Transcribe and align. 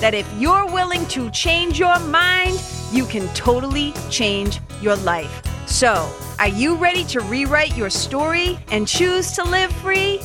that 0.00 0.14
if 0.14 0.30
you're 0.38 0.66
willing 0.66 1.06
to 1.06 1.30
change 1.30 1.78
your 1.78 1.98
mind, 2.00 2.62
you 2.92 3.04
can 3.06 3.26
totally 3.34 3.92
change 4.10 4.60
your 4.80 4.96
life. 4.96 5.42
So, 5.66 6.10
are 6.38 6.48
you 6.48 6.76
ready 6.76 7.04
to 7.04 7.20
rewrite 7.20 7.76
your 7.76 7.90
story 7.90 8.58
and 8.68 8.86
choose 8.86 9.32
to 9.32 9.44
live 9.44 9.72
free? 9.72 10.20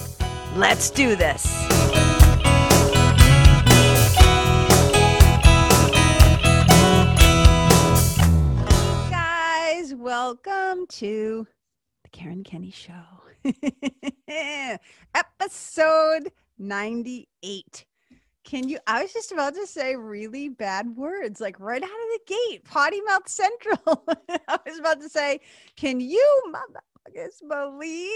Let's 0.55 0.90
do 0.90 1.16
this. 1.16 1.45
Guys, 9.09 9.94
welcome 9.95 10.88
to 10.88 11.48
the 12.04 12.09
Karen 12.12 12.44
Kenney 12.44 12.72
Show. 12.72 12.94
Episode 15.16 16.31
98. 16.58 17.86
Can 18.50 18.67
you? 18.67 18.80
I 18.88 19.03
was 19.03 19.14
just 19.14 19.31
about 19.31 19.53
to 19.53 19.67
say 19.67 19.95
really 19.95 20.50
bad 20.50 20.95
words, 20.95 21.39
like 21.39 21.59
right 21.59 21.83
out 21.83 21.88
of 21.88 21.92
the 21.92 22.19
gate, 22.25 22.66
potty 22.66 23.00
mouth 23.02 23.30
central. 23.30 24.03
I 24.47 24.58
was 24.66 24.80
about 24.80 25.00
to 25.02 25.09
say, 25.09 25.41
can 25.75 26.00
you 26.00 26.41
motherfuckers 26.52 27.47
believe 27.47 28.11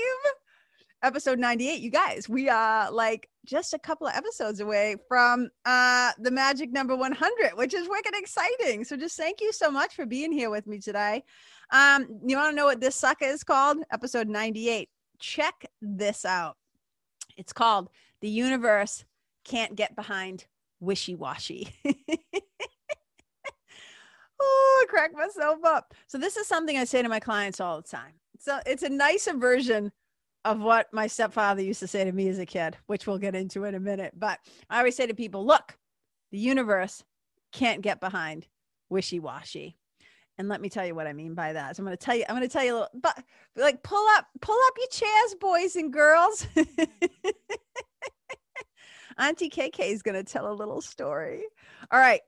episode 1.03 1.37
98? 1.37 1.81
You 1.81 1.91
guys, 1.91 2.27
we 2.27 2.49
are 2.49 2.89
like 2.89 3.29
just 3.45 3.75
a 3.75 3.79
couple 3.79 4.07
of 4.07 4.15
episodes 4.15 4.59
away 4.59 4.95
from 5.07 5.51
uh 5.65 6.13
the 6.17 6.31
magic 6.31 6.71
number 6.71 6.95
100, 6.95 7.51
which 7.53 7.75
is 7.75 7.87
wicked 7.87 8.15
exciting. 8.15 8.83
So 8.85 8.97
just 8.97 9.15
thank 9.15 9.39
you 9.39 9.53
so 9.53 9.69
much 9.69 9.93
for 9.93 10.07
being 10.07 10.31
here 10.31 10.49
with 10.49 10.65
me 10.65 10.79
today. 10.79 11.23
Um, 11.69 12.07
you 12.25 12.37
want 12.37 12.53
to 12.53 12.55
know 12.55 12.65
what 12.65 12.81
this 12.81 12.95
sucker 12.95 13.25
is 13.25 13.43
called? 13.43 13.77
Episode 13.91 14.27
98. 14.27 14.89
Check 15.19 15.67
this 15.79 16.25
out. 16.25 16.57
It's 17.37 17.53
called 17.53 17.89
The 18.21 18.29
Universe 18.29 19.05
can't 19.43 19.75
get 19.75 19.95
behind 19.95 20.45
wishy 20.79 21.15
washy. 21.15 21.69
oh, 24.41 24.83
I 24.83 24.85
crack 24.89 25.13
myself 25.13 25.59
up. 25.65 25.93
So 26.07 26.17
this 26.17 26.37
is 26.37 26.47
something 26.47 26.77
I 26.77 26.83
say 26.83 27.01
to 27.01 27.09
my 27.09 27.19
clients 27.19 27.59
all 27.59 27.81
the 27.81 27.87
time. 27.87 28.13
So 28.39 28.59
it's 28.65 28.83
a 28.83 28.89
nicer 28.89 29.33
version 29.33 29.91
of 30.45 30.59
what 30.59 30.87
my 30.91 31.07
stepfather 31.07 31.61
used 31.61 31.79
to 31.79 31.87
say 31.87 32.03
to 32.03 32.11
me 32.11 32.27
as 32.27 32.39
a 32.39 32.45
kid, 32.45 32.77
which 32.87 33.07
we'll 33.07 33.17
get 33.17 33.35
into 33.35 33.63
in 33.63 33.75
a 33.75 33.79
minute. 33.79 34.13
But 34.17 34.39
I 34.69 34.79
always 34.79 34.95
say 34.95 35.07
to 35.07 35.13
people, 35.13 35.45
look, 35.45 35.77
the 36.31 36.37
universe 36.37 37.03
can't 37.53 37.81
get 37.81 38.01
behind 38.01 38.47
wishy 38.89 39.19
washy. 39.19 39.77
And 40.37 40.49
let 40.49 40.61
me 40.61 40.69
tell 40.69 40.85
you 40.85 40.95
what 40.95 41.07
I 41.07 41.13
mean 41.13 41.35
by 41.35 41.53
that. 41.53 41.75
So 41.75 41.81
I'm 41.81 41.85
going 41.85 41.95
to 41.95 42.03
tell 42.03 42.15
you, 42.15 42.25
I'm 42.27 42.35
going 42.35 42.47
to 42.47 42.51
tell 42.51 42.65
you 42.65 42.73
a 42.73 42.75
little, 42.75 42.89
but 43.01 43.23
like 43.55 43.83
pull 43.83 44.05
up, 44.15 44.25
pull 44.41 44.57
up 44.67 44.73
your 44.77 44.87
chairs, 44.87 45.35
boys 45.39 45.75
and 45.75 45.93
girls. 45.93 46.47
Auntie 49.17 49.49
KK 49.49 49.79
is 49.91 50.01
going 50.01 50.15
to 50.15 50.23
tell 50.23 50.51
a 50.51 50.53
little 50.53 50.81
story. 50.81 51.43
All 51.91 51.99
right. 51.99 52.21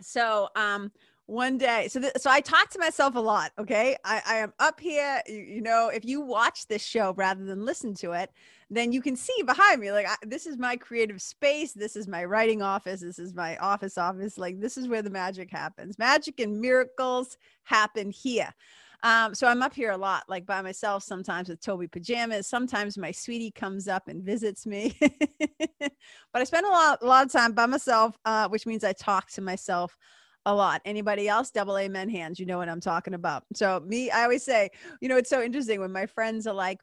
So, 0.00 0.48
um, 0.56 0.92
one 1.28 1.58
day, 1.58 1.88
so 1.88 2.00
th- 2.00 2.14
so 2.16 2.30
I 2.30 2.40
talk 2.40 2.70
to 2.70 2.78
myself 2.78 3.14
a 3.14 3.20
lot. 3.20 3.52
Okay, 3.58 3.96
I, 4.02 4.22
I 4.26 4.36
am 4.36 4.54
up 4.60 4.80
here. 4.80 5.20
You, 5.26 5.36
you, 5.36 5.60
know, 5.60 5.90
if 5.92 6.02
you 6.06 6.22
watch 6.22 6.66
this 6.66 6.82
show 6.82 7.12
rather 7.18 7.44
than 7.44 7.66
listen 7.66 7.92
to 7.96 8.12
it, 8.12 8.30
then 8.70 8.92
you 8.92 9.02
can 9.02 9.14
see 9.14 9.42
behind 9.44 9.82
me. 9.82 9.92
Like 9.92 10.08
I, 10.08 10.14
this 10.22 10.46
is 10.46 10.56
my 10.56 10.74
creative 10.76 11.20
space. 11.20 11.74
This 11.74 11.96
is 11.96 12.08
my 12.08 12.24
writing 12.24 12.62
office. 12.62 13.02
This 13.02 13.18
is 13.18 13.34
my 13.34 13.58
office 13.58 13.98
office. 13.98 14.38
Like 14.38 14.58
this 14.58 14.78
is 14.78 14.88
where 14.88 15.02
the 15.02 15.10
magic 15.10 15.50
happens. 15.50 15.98
Magic 15.98 16.40
and 16.40 16.62
miracles 16.62 17.36
happen 17.64 18.10
here. 18.10 18.54
Um, 19.02 19.34
so 19.34 19.46
I'm 19.46 19.62
up 19.62 19.74
here 19.74 19.90
a 19.90 19.96
lot, 19.96 20.24
like 20.28 20.44
by 20.44 20.60
myself, 20.60 21.02
sometimes 21.04 21.48
with 21.48 21.60
Toby 21.60 21.86
pajamas. 21.86 22.48
Sometimes 22.48 22.98
my 22.98 23.12
sweetie 23.12 23.52
comes 23.52 23.86
up 23.86 24.08
and 24.08 24.22
visits 24.22 24.66
me. 24.66 24.96
but 25.00 25.92
I 26.34 26.44
spend 26.44 26.66
a 26.66 26.70
lot, 26.70 26.98
a 27.02 27.06
lot 27.06 27.26
of 27.26 27.32
time 27.32 27.52
by 27.52 27.66
myself, 27.66 28.18
uh, 28.24 28.48
which 28.48 28.66
means 28.66 28.82
I 28.82 28.92
talk 28.92 29.30
to 29.32 29.40
myself 29.40 29.96
a 30.46 30.54
lot. 30.54 30.80
Anybody 30.84 31.28
else? 31.28 31.50
Double 31.50 31.78
amen 31.78 32.08
hands. 32.08 32.40
You 32.40 32.46
know 32.46 32.58
what 32.58 32.68
I'm 32.68 32.80
talking 32.80 33.14
about. 33.14 33.44
So 33.54 33.80
me, 33.86 34.10
I 34.10 34.24
always 34.24 34.44
say, 34.44 34.70
you 35.00 35.08
know, 35.08 35.16
it's 35.16 35.30
so 35.30 35.42
interesting 35.42 35.80
when 35.80 35.92
my 35.92 36.06
friends 36.06 36.46
are 36.46 36.54
like, 36.54 36.80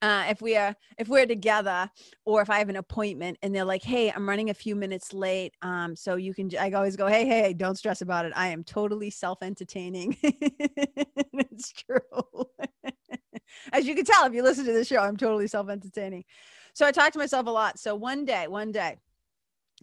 uh, 0.00 0.26
if 0.28 0.40
we 0.40 0.56
are 0.56 0.74
if 0.98 1.08
we're 1.08 1.26
together 1.26 1.90
or 2.24 2.42
if 2.42 2.50
I 2.50 2.58
have 2.58 2.68
an 2.68 2.76
appointment 2.76 3.38
and 3.42 3.54
they're 3.54 3.64
like, 3.64 3.82
"Hey, 3.82 4.10
I'm 4.10 4.28
running 4.28 4.50
a 4.50 4.54
few 4.54 4.74
minutes 4.76 5.12
late," 5.12 5.54
um, 5.62 5.96
so 5.96 6.16
you 6.16 6.34
can. 6.34 6.50
I 6.58 6.70
always 6.72 6.96
go, 6.96 7.06
"Hey, 7.06 7.26
hey, 7.26 7.52
don't 7.52 7.76
stress 7.76 8.00
about 8.00 8.24
it. 8.26 8.32
I 8.34 8.48
am 8.48 8.64
totally 8.64 9.10
self-entertaining." 9.10 10.16
it's 10.22 11.72
true. 11.72 12.44
As 13.72 13.86
you 13.86 13.94
can 13.94 14.04
tell 14.04 14.26
if 14.26 14.34
you 14.34 14.42
listen 14.42 14.64
to 14.64 14.72
the 14.72 14.84
show, 14.84 14.98
I'm 14.98 15.16
totally 15.16 15.46
self-entertaining. 15.46 16.24
So 16.74 16.86
I 16.86 16.92
talk 16.92 17.12
to 17.12 17.18
myself 17.18 17.46
a 17.46 17.50
lot. 17.50 17.78
So 17.78 17.94
one 17.94 18.24
day, 18.24 18.48
one 18.48 18.72
day, 18.72 18.96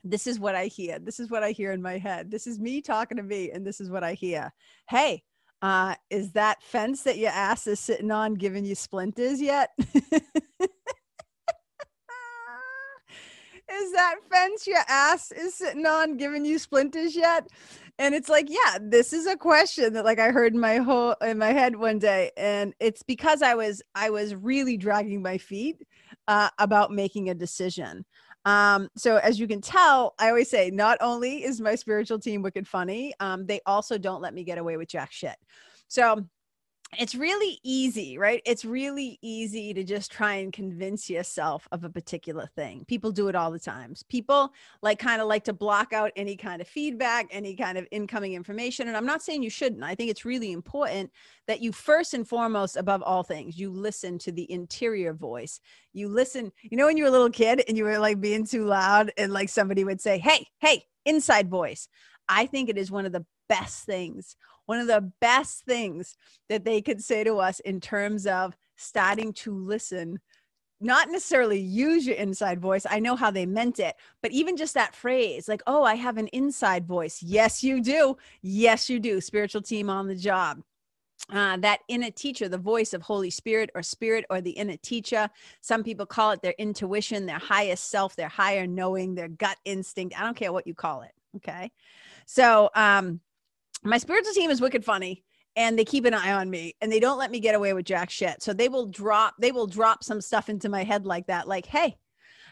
this 0.03 0.27
is 0.27 0.39
what 0.39 0.55
I 0.55 0.67
hear. 0.67 0.99
This 0.99 1.19
is 1.19 1.29
what 1.29 1.43
I 1.43 1.51
hear 1.51 1.71
in 1.71 1.81
my 1.81 1.97
head. 1.97 2.31
This 2.31 2.47
is 2.47 2.59
me 2.59 2.81
talking 2.81 3.17
to 3.17 3.23
me, 3.23 3.51
and 3.51 3.65
this 3.65 3.79
is 3.79 3.89
what 3.89 4.03
I 4.03 4.13
hear. 4.13 4.51
Hey, 4.87 5.23
uh, 5.61 5.95
is 6.09 6.31
that 6.31 6.63
fence 6.63 7.03
that 7.03 7.17
your 7.17 7.31
ass 7.31 7.67
is 7.67 7.79
sitting 7.79 8.11
on 8.11 8.35
giving 8.35 8.65
you 8.65 8.75
splinters 8.75 9.41
yet? 9.41 9.71
is 13.71 13.91
that 13.91 14.15
fence 14.31 14.65
your 14.65 14.83
ass 14.87 15.31
is 15.31 15.55
sitting 15.55 15.85
on 15.85 16.17
giving 16.17 16.45
you 16.45 16.57
splinters 16.59 17.15
yet? 17.15 17.47
And 17.97 18.15
it's 18.15 18.29
like, 18.29 18.47
yeah, 18.49 18.77
this 18.81 19.11
is 19.11 19.27
a 19.27 19.35
question 19.35 19.91
that 19.93 20.05
like 20.05 20.19
I 20.19 20.31
heard 20.31 20.53
in 20.53 20.59
my 20.59 20.77
whole 20.77 21.15
in 21.21 21.37
my 21.37 21.51
head 21.51 21.75
one 21.75 21.99
day, 21.99 22.31
and 22.37 22.73
it's 22.79 23.03
because 23.03 23.41
I 23.41 23.55
was 23.55 23.81
I 23.93 24.09
was 24.09 24.33
really 24.35 24.77
dragging 24.77 25.21
my 25.21 25.37
feet 25.37 25.85
uh, 26.29 26.49
about 26.59 26.91
making 26.91 27.29
a 27.29 27.35
decision. 27.35 28.05
Um, 28.45 28.89
so 28.95 29.17
as 29.17 29.39
you 29.39 29.47
can 29.47 29.61
tell, 29.61 30.15
I 30.19 30.29
always 30.29 30.49
say 30.49 30.71
not 30.71 30.97
only 31.01 31.43
is 31.43 31.59
my 31.59 31.75
spiritual 31.75 32.19
team 32.19 32.41
wicked 32.41 32.67
funny, 32.67 33.13
um, 33.19 33.45
they 33.45 33.59
also 33.65 33.97
don't 33.97 34.21
let 34.21 34.33
me 34.33 34.43
get 34.43 34.57
away 34.57 34.77
with 34.77 34.89
jack 34.89 35.11
shit. 35.11 35.35
So 35.87 36.25
it's 36.97 37.13
really 37.13 37.59
easy, 37.63 38.17
right? 38.17 38.41
It's 38.45 38.65
really 38.65 39.19
easy 39.21 39.73
to 39.75 39.83
just 39.83 40.11
try 40.11 40.35
and 40.35 40.51
convince 40.51 41.07
yourself 41.07 41.67
of 41.71 41.83
a 41.83 41.89
particular 41.89 42.47
thing. 42.55 42.83
People 42.87 43.11
do 43.11 43.27
it 43.27 43.35
all 43.35 43.51
the 43.51 43.59
times. 43.59 44.01
People 44.03 44.51
like 44.81 44.97
kind 44.97 45.21
of 45.21 45.27
like 45.27 45.43
to 45.43 45.53
block 45.53 45.93
out 45.93 46.11
any 46.15 46.35
kind 46.35 46.61
of 46.61 46.67
feedback, 46.67 47.27
any 47.29 47.55
kind 47.55 47.77
of 47.77 47.87
incoming 47.91 48.33
information. 48.33 48.87
And 48.87 48.97
I'm 48.97 49.05
not 49.05 49.21
saying 49.21 49.43
you 49.43 49.51
shouldn't. 49.51 49.83
I 49.83 49.93
think 49.93 50.09
it's 50.09 50.25
really 50.25 50.51
important 50.51 51.11
that 51.47 51.61
you 51.61 51.71
first 51.71 52.15
and 52.15 52.27
foremost, 52.27 52.75
above 52.75 53.03
all 53.03 53.21
things, 53.21 53.59
you 53.59 53.71
listen 53.71 54.17
to 54.19 54.31
the 54.31 54.51
interior 54.51 55.13
voice. 55.13 55.59
You 55.93 56.07
listen, 56.09 56.51
you 56.63 56.77
know, 56.77 56.87
when 56.87 56.97
you 56.97 57.03
were 57.03 57.09
a 57.09 57.13
little 57.13 57.29
kid 57.29 57.63
and 57.67 57.77
you 57.77 57.83
were 57.83 57.99
like 57.99 58.19
being 58.19 58.45
too 58.45 58.65
loud 58.65 59.11
and 59.15 59.31
like 59.31 59.49
somebody 59.49 59.83
would 59.83 60.01
say, 60.01 60.17
Hey, 60.17 60.47
hey, 60.59 60.85
inside 61.05 61.49
voice. 61.49 61.87
I 62.27 62.47
think 62.47 62.69
it 62.69 62.77
is 62.77 62.91
one 62.91 63.05
of 63.05 63.11
the 63.11 63.25
best 63.47 63.85
things 63.85 64.35
one 64.69 64.79
of 64.79 64.85
the 64.85 65.11
best 65.19 65.65
things 65.65 66.15
that 66.47 66.63
they 66.63 66.79
could 66.79 67.03
say 67.03 67.23
to 67.23 67.39
us 67.39 67.59
in 67.61 67.81
terms 67.81 68.27
of 68.27 68.55
starting 68.77 69.33
to 69.33 69.51
listen 69.51 70.19
not 70.79 71.09
necessarily 71.09 71.59
use 71.59 72.05
your 72.05 72.15
inside 72.15 72.61
voice. 72.61 72.85
I 72.87 72.99
know 72.99 73.15
how 73.15 73.31
they 73.31 73.47
meant 73.47 73.79
it, 73.79 73.95
but 74.21 74.31
even 74.31 74.55
just 74.55 74.75
that 74.75 74.93
phrase, 74.93 75.47
like, 75.47 75.63
oh, 75.65 75.83
I 75.83 75.95
have 75.95 76.17
an 76.17 76.27
inside 76.27 76.85
voice. 76.85 77.21
Yes, 77.21 77.63
you 77.63 77.81
do. 77.81 78.15
Yes, 78.43 78.89
you 78.89 78.99
do. 78.99 79.19
Spiritual 79.19 79.63
team 79.63 79.89
on 79.89 80.07
the 80.07 80.15
job. 80.15 80.61
Uh, 81.33 81.57
that 81.57 81.79
inner 81.87 82.11
teacher, 82.11 82.47
the 82.47 82.57
voice 82.57 82.93
of 82.93 83.01
Holy 83.01 83.31
Spirit 83.31 83.71
or 83.73 83.81
Spirit 83.81 84.23
or 84.29 84.39
the 84.39 84.51
inner 84.51 84.77
teacher. 84.77 85.29
Some 85.61 85.83
people 85.83 86.05
call 86.05 86.31
it 86.31 86.43
their 86.43 86.55
intuition, 86.59 87.25
their 87.25 87.39
highest 87.39 87.89
self, 87.89 88.15
their 88.15 88.29
higher 88.29 88.67
knowing, 88.67 89.15
their 89.15 89.29
gut 89.29 89.57
instinct. 89.65 90.17
I 90.17 90.23
don't 90.23 90.37
care 90.37 90.53
what 90.53 90.67
you 90.67 90.75
call 90.75 91.01
it. 91.01 91.11
Okay. 91.37 91.71
So, 92.27 92.69
um, 92.75 93.19
my 93.83 93.97
spiritual 93.97 94.33
team 94.33 94.49
is 94.49 94.61
wicked 94.61 94.83
funny 94.83 95.23
and 95.55 95.77
they 95.77 95.85
keep 95.85 96.05
an 96.05 96.13
eye 96.13 96.33
on 96.33 96.49
me 96.49 96.75
and 96.81 96.91
they 96.91 96.99
don't 96.99 97.17
let 97.17 97.31
me 97.31 97.39
get 97.39 97.55
away 97.55 97.73
with 97.73 97.85
jack 97.85 98.09
shit. 98.09 98.41
So 98.41 98.53
they 98.53 98.69
will 98.69 98.85
drop 98.85 99.35
they 99.39 99.51
will 99.51 99.67
drop 99.67 100.03
some 100.03 100.21
stuff 100.21 100.49
into 100.49 100.69
my 100.69 100.83
head 100.83 101.05
like 101.05 101.27
that 101.27 101.47
like, 101.47 101.65
"Hey, 101.65 101.97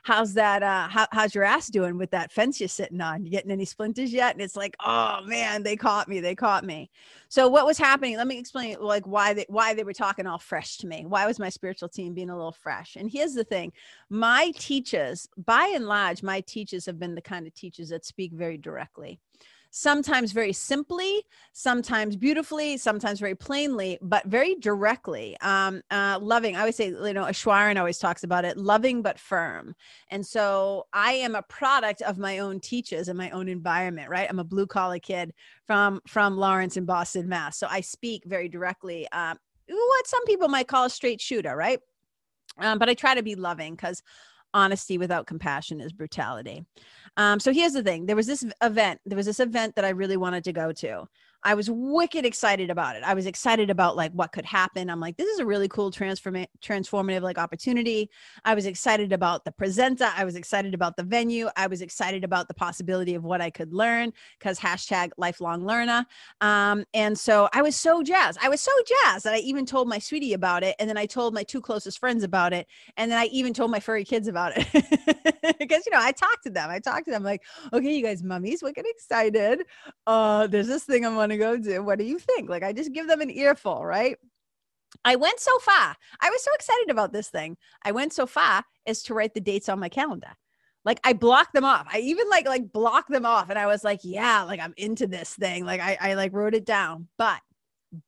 how's 0.03 0.33
that 0.33 0.63
uh 0.63 0.87
how, 0.87 1.07
how's 1.11 1.35
your 1.35 1.43
ass 1.43 1.67
doing 1.67 1.97
with 1.97 2.11
that 2.11 2.31
fence 2.31 2.59
you're 2.59 2.69
sitting 2.69 3.01
on? 3.01 3.25
You 3.25 3.31
getting 3.31 3.51
any 3.51 3.65
splinters 3.65 4.13
yet? 4.13 4.33
And 4.33 4.41
it's 4.41 4.55
like 4.55 4.75
oh 4.85 5.19
man 5.25 5.63
they 5.63 5.75
caught 5.75 6.07
me 6.07 6.19
they 6.19 6.35
caught 6.35 6.63
me. 6.63 6.89
So 7.29 7.47
what 7.47 7.65
was 7.65 7.77
happening 7.77 8.17
let 8.17 8.27
me 8.27 8.39
explain 8.39 8.77
like 8.79 9.05
why 9.05 9.33
they 9.33 9.45
why 9.49 9.73
they 9.73 9.83
were 9.83 9.93
talking 9.93 10.25
all 10.25 10.39
fresh 10.39 10.77
to 10.77 10.87
me. 10.87 11.05
Why 11.05 11.25
was 11.25 11.39
my 11.39 11.49
spiritual 11.49 11.89
team 11.89 12.13
being 12.13 12.29
a 12.29 12.35
little 12.35 12.51
fresh? 12.53 12.95
And 12.95 13.09
here's 13.11 13.33
the 13.33 13.43
thing 13.43 13.73
my 14.09 14.51
teachers 14.57 15.27
by 15.37 15.71
and 15.75 15.85
large 15.85 16.23
my 16.23 16.41
teachers 16.41 16.85
have 16.85 16.99
been 16.99 17.15
the 17.15 17.21
kind 17.21 17.45
of 17.45 17.53
teachers 17.53 17.89
that 17.89 18.05
speak 18.05 18.33
very 18.33 18.57
directly 18.57 19.19
sometimes 19.69 20.31
very 20.31 20.53
simply, 20.53 21.23
sometimes 21.53 22.15
beautifully, 22.15 22.77
sometimes 22.77 23.19
very 23.19 23.35
plainly, 23.35 23.97
but 24.01 24.25
very 24.25 24.55
directly. 24.55 25.37
Um, 25.41 25.81
uh, 25.91 26.19
loving, 26.21 26.55
I 26.55 26.59
always 26.61 26.75
say, 26.75 26.87
you 26.87 27.13
know, 27.13 27.25
Ashwaran 27.25 27.77
always 27.77 27.99
talks 27.99 28.23
about 28.23 28.45
it, 28.45 28.57
loving 28.57 29.01
but 29.01 29.19
firm. 29.19 29.75
And 30.09 30.25
so 30.25 30.87
I 30.93 31.13
am 31.13 31.35
a 31.35 31.43
product 31.43 32.01
of 32.01 32.17
my 32.17 32.39
own 32.39 32.59
teachers 32.59 33.07
and 33.07 33.17
my 33.17 33.29
own 33.31 33.47
environment, 33.47 34.09
right? 34.09 34.27
I'm 34.29 34.39
a 34.39 34.43
blue 34.43 34.67
collar 34.67 34.99
kid 34.99 35.33
from 35.65 36.01
from 36.07 36.37
Lawrence 36.37 36.77
in 36.77 36.85
Boston, 36.85 37.27
Mass. 37.27 37.57
So 37.57 37.67
I 37.69 37.81
speak 37.81 38.23
very 38.25 38.49
directly. 38.49 39.07
Uh, 39.11 39.35
what 39.69 40.07
some 40.07 40.25
people 40.25 40.47
might 40.47 40.67
call 40.67 40.85
a 40.85 40.89
straight 40.89 41.21
shooter, 41.21 41.55
right? 41.55 41.79
Um, 42.59 42.79
but 42.79 42.89
I 42.89 42.93
try 42.93 43.15
to 43.15 43.23
be 43.23 43.35
loving 43.35 43.75
because 43.75 44.01
honesty 44.53 44.97
without 44.97 45.27
compassion 45.27 45.81
is 45.81 45.91
brutality. 45.93 46.65
Um, 47.17 47.39
so 47.39 47.51
here's 47.51 47.73
the 47.73 47.83
thing 47.83 48.05
there 48.05 48.15
was 48.15 48.27
this 48.27 48.45
event, 48.61 49.01
there 49.05 49.17
was 49.17 49.25
this 49.25 49.39
event 49.39 49.75
that 49.75 49.85
I 49.85 49.89
really 49.89 50.17
wanted 50.17 50.43
to 50.45 50.53
go 50.53 50.71
to. 50.73 51.07
I 51.43 51.53
was 51.53 51.69
wicked 51.69 52.25
excited 52.25 52.69
about 52.69 52.95
it. 52.95 53.03
I 53.03 53.13
was 53.13 53.25
excited 53.25 53.69
about 53.69 53.95
like 53.95 54.11
what 54.11 54.31
could 54.31 54.45
happen. 54.45 54.89
I'm 54.89 54.99
like, 54.99 55.17
this 55.17 55.27
is 55.27 55.39
a 55.39 55.45
really 55.45 55.67
cool 55.67 55.91
transform 55.91 56.45
transformative 56.61 57.21
like 57.21 57.37
opportunity. 57.37 58.09
I 58.43 58.55
was 58.55 58.65
excited 58.65 59.13
about 59.13 59.45
the 59.45 59.51
presenter. 59.51 60.09
I 60.15 60.25
was 60.25 60.35
excited 60.35 60.73
about 60.73 60.97
the 60.97 61.03
venue. 61.03 61.49
I 61.55 61.67
was 61.67 61.81
excited 61.81 62.23
about 62.23 62.47
the 62.47 62.53
possibility 62.53 63.15
of 63.15 63.23
what 63.23 63.41
I 63.41 63.49
could 63.49 63.73
learn 63.73 64.11
because 64.39 64.59
hashtag 64.59 65.11
lifelong 65.17 65.65
learner. 65.65 66.05
Um, 66.41 66.85
and 66.93 67.17
so 67.17 67.49
I 67.53 67.61
was 67.61 67.75
so 67.75 68.01
jazzed. 68.03 68.39
I 68.41 68.49
was 68.49 68.61
so 68.61 68.71
jazzed 68.85 69.25
that 69.25 69.33
I 69.33 69.39
even 69.39 69.65
told 69.65 69.87
my 69.87 69.99
sweetie 69.99 70.33
about 70.33 70.63
it. 70.63 70.75
And 70.79 70.89
then 70.89 70.97
I 70.97 71.05
told 71.05 71.33
my 71.33 71.43
two 71.43 71.61
closest 71.61 71.99
friends 71.99 72.23
about 72.23 72.53
it. 72.53 72.67
And 72.97 73.11
then 73.11 73.19
I 73.19 73.25
even 73.25 73.53
told 73.53 73.71
my 73.71 73.79
furry 73.79 74.05
kids 74.05 74.27
about 74.27 74.53
it 74.55 74.67
because, 75.59 75.85
you 75.85 75.91
know, 75.91 75.99
I 76.01 76.11
talked 76.11 76.43
to 76.43 76.49
them. 76.49 76.69
I 76.69 76.79
talked 76.79 77.05
to 77.05 77.11
them 77.11 77.23
like, 77.23 77.43
okay, 77.73 77.95
you 77.95 78.03
guys, 78.03 78.23
mummies, 78.23 78.63
wicked 78.63 78.85
excited. 78.87 79.63
Uh, 80.05 80.47
there's 80.47 80.67
this 80.67 80.83
thing 80.83 81.05
I'm 81.05 81.15
want 81.27 81.31
to 81.31 81.37
go 81.67 81.71
to. 81.71 81.79
What 81.79 81.99
do 81.99 82.05
you 82.05 82.19
think? 82.19 82.49
Like, 82.49 82.63
I 82.63 82.73
just 82.73 82.93
give 82.93 83.07
them 83.07 83.21
an 83.21 83.29
earful, 83.29 83.85
right? 83.85 84.17
I 85.03 85.15
went 85.15 85.39
so 85.39 85.57
far. 85.59 85.95
I 86.21 86.29
was 86.29 86.43
so 86.43 86.53
excited 86.53 86.89
about 86.89 87.11
this 87.11 87.29
thing. 87.29 87.57
I 87.83 87.91
went 87.91 88.13
so 88.13 88.25
far 88.25 88.63
as 88.85 89.03
to 89.03 89.13
write 89.13 89.33
the 89.33 89.41
dates 89.41 89.69
on 89.69 89.79
my 89.79 89.89
calendar. 89.89 90.31
Like 90.85 91.01
I 91.03 91.11
blocked 91.11 91.53
them 91.53 91.65
off. 91.65 91.85
I 91.91 91.99
even 91.99 92.29
like 92.29 92.47
like 92.47 92.71
blocked 92.71 93.11
them 93.11 93.25
off, 93.25 93.49
and 93.49 93.59
I 93.59 93.65
was 93.65 93.83
like, 93.83 93.99
yeah, 94.03 94.43
like 94.43 94.61
I'm 94.61 94.73
into 94.77 95.05
this 95.05 95.33
thing. 95.33 95.65
Like 95.65 95.81
I, 95.81 95.97
I 95.99 96.13
like 96.13 96.31
wrote 96.31 96.53
it 96.53 96.65
down, 96.65 97.09
but 97.17 97.41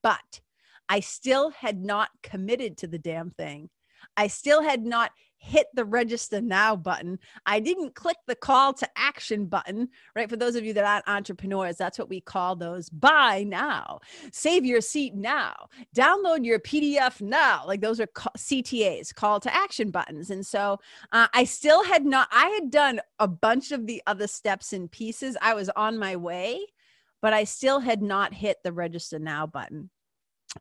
but 0.01 0.39
I 0.87 1.01
still 1.01 1.49
had 1.49 1.83
not 1.83 2.09
committed 2.23 2.77
to 2.77 2.87
the 2.87 2.97
damn 2.97 3.31
thing. 3.31 3.69
I 4.15 4.27
still 4.27 4.63
had 4.63 4.85
not 4.85 5.11
hit 5.39 5.67
the 5.73 5.85
register 5.85 6.41
now 6.41 6.75
button. 6.75 7.17
I 7.45 7.59
didn't 7.59 7.95
click 7.95 8.17
the 8.27 8.35
call 8.35 8.73
to 8.73 8.89
action 8.95 9.45
button, 9.45 9.89
right? 10.15 10.29
For 10.29 10.35
those 10.35 10.55
of 10.55 10.65
you 10.65 10.73
that 10.73 10.85
aren't 10.85 11.07
entrepreneurs, 11.07 11.77
that's 11.77 11.97
what 11.97 12.09
we 12.09 12.21
call 12.21 12.55
those 12.55 12.89
buy 12.89 13.43
now, 13.47 13.99
save 14.31 14.65
your 14.65 14.81
seat 14.81 15.15
now, 15.15 15.53
download 15.95 16.45
your 16.45 16.59
PDF 16.59 17.21
now. 17.21 17.63
Like 17.65 17.81
those 17.81 17.99
are 17.99 18.07
CTAs, 18.37 19.15
call 19.15 19.39
to 19.39 19.53
action 19.53 19.89
buttons. 19.89 20.29
And 20.29 20.45
so 20.45 20.77
uh, 21.11 21.27
I 21.33 21.45
still 21.45 21.83
had 21.83 22.05
not, 22.05 22.27
I 22.31 22.49
had 22.49 22.69
done 22.69 22.99
a 23.19 23.27
bunch 23.27 23.71
of 23.71 23.87
the 23.87 24.01
other 24.05 24.27
steps 24.27 24.73
and 24.73 24.91
pieces. 24.91 25.37
I 25.41 25.53
was 25.53 25.69
on 25.69 25.97
my 25.97 26.17
way, 26.17 26.65
but 27.21 27.33
I 27.33 27.45
still 27.45 27.79
had 27.79 28.01
not 28.01 28.33
hit 28.33 28.57
the 28.63 28.73
register 28.73 29.19
now 29.19 29.47
button 29.47 29.89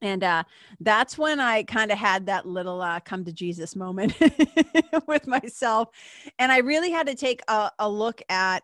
and 0.03 0.23
uh, 0.23 0.43
that's 0.81 1.17
when 1.17 1.41
i 1.41 1.63
kind 1.63 1.91
of 1.91 1.99
had 1.99 2.27
that 2.27 2.47
little 2.47 2.81
uh, 2.81 3.01
come 3.01 3.25
to 3.25 3.33
jesus 3.33 3.75
moment 3.75 4.15
with 5.07 5.27
myself. 5.27 5.89
And 6.39 6.53
i 6.53 6.59
really 6.59 6.91
had 6.91 7.07
to 7.07 7.15
take 7.15 7.41
a, 7.49 7.71
a 7.79 7.89
look 7.89 8.23
at 8.29 8.61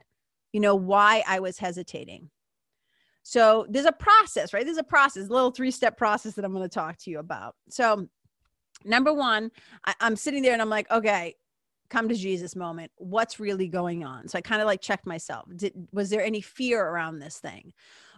you 0.53 0.61
know 0.61 0.75
why 0.75 1.23
i 1.27 1.41
was 1.41 1.59
hesitating. 1.59 2.31
So 3.23 3.67
there's 3.71 3.87
a 3.87 3.93
process 3.93 4.53
right? 4.53 4.65
There's 4.65 4.77
a 4.77 4.85
process 4.85 5.29
a 5.29 5.33
little 5.33 5.51
three 5.51 5.71
step 5.71 5.97
process 5.97 6.35
that 6.35 6.45
i'm 6.45 6.53
going 6.53 6.69
to 6.69 6.75
talk 6.75 6.99
to 6.99 7.11
you 7.11 7.19
about. 7.19 7.55
So 7.71 8.09
number 8.85 9.15
one 9.15 9.51
I, 9.87 9.95
i'm 10.01 10.17
sitting 10.17 10.43
there 10.43 10.53
and 10.53 10.61
i'm 10.61 10.69
like 10.69 10.91
okay 10.91 11.35
come 11.91 12.09
to 12.09 12.15
jesus 12.15 12.57
moment. 12.57 12.91
What's 12.97 13.41
really 13.41 13.69
going 13.69 14.05
on? 14.05 14.29
So 14.29 14.39
i 14.39 14.43
kind 14.43 14.61
of 14.61 14.67
like 14.67 14.81
checked 14.81 15.07
myself. 15.07 15.49
Did, 15.57 15.73
was 15.93 16.11
there 16.11 16.23
any 16.23 16.41
fear 16.41 16.85
around 16.85 17.19
this 17.19 17.39
thing 17.39 17.73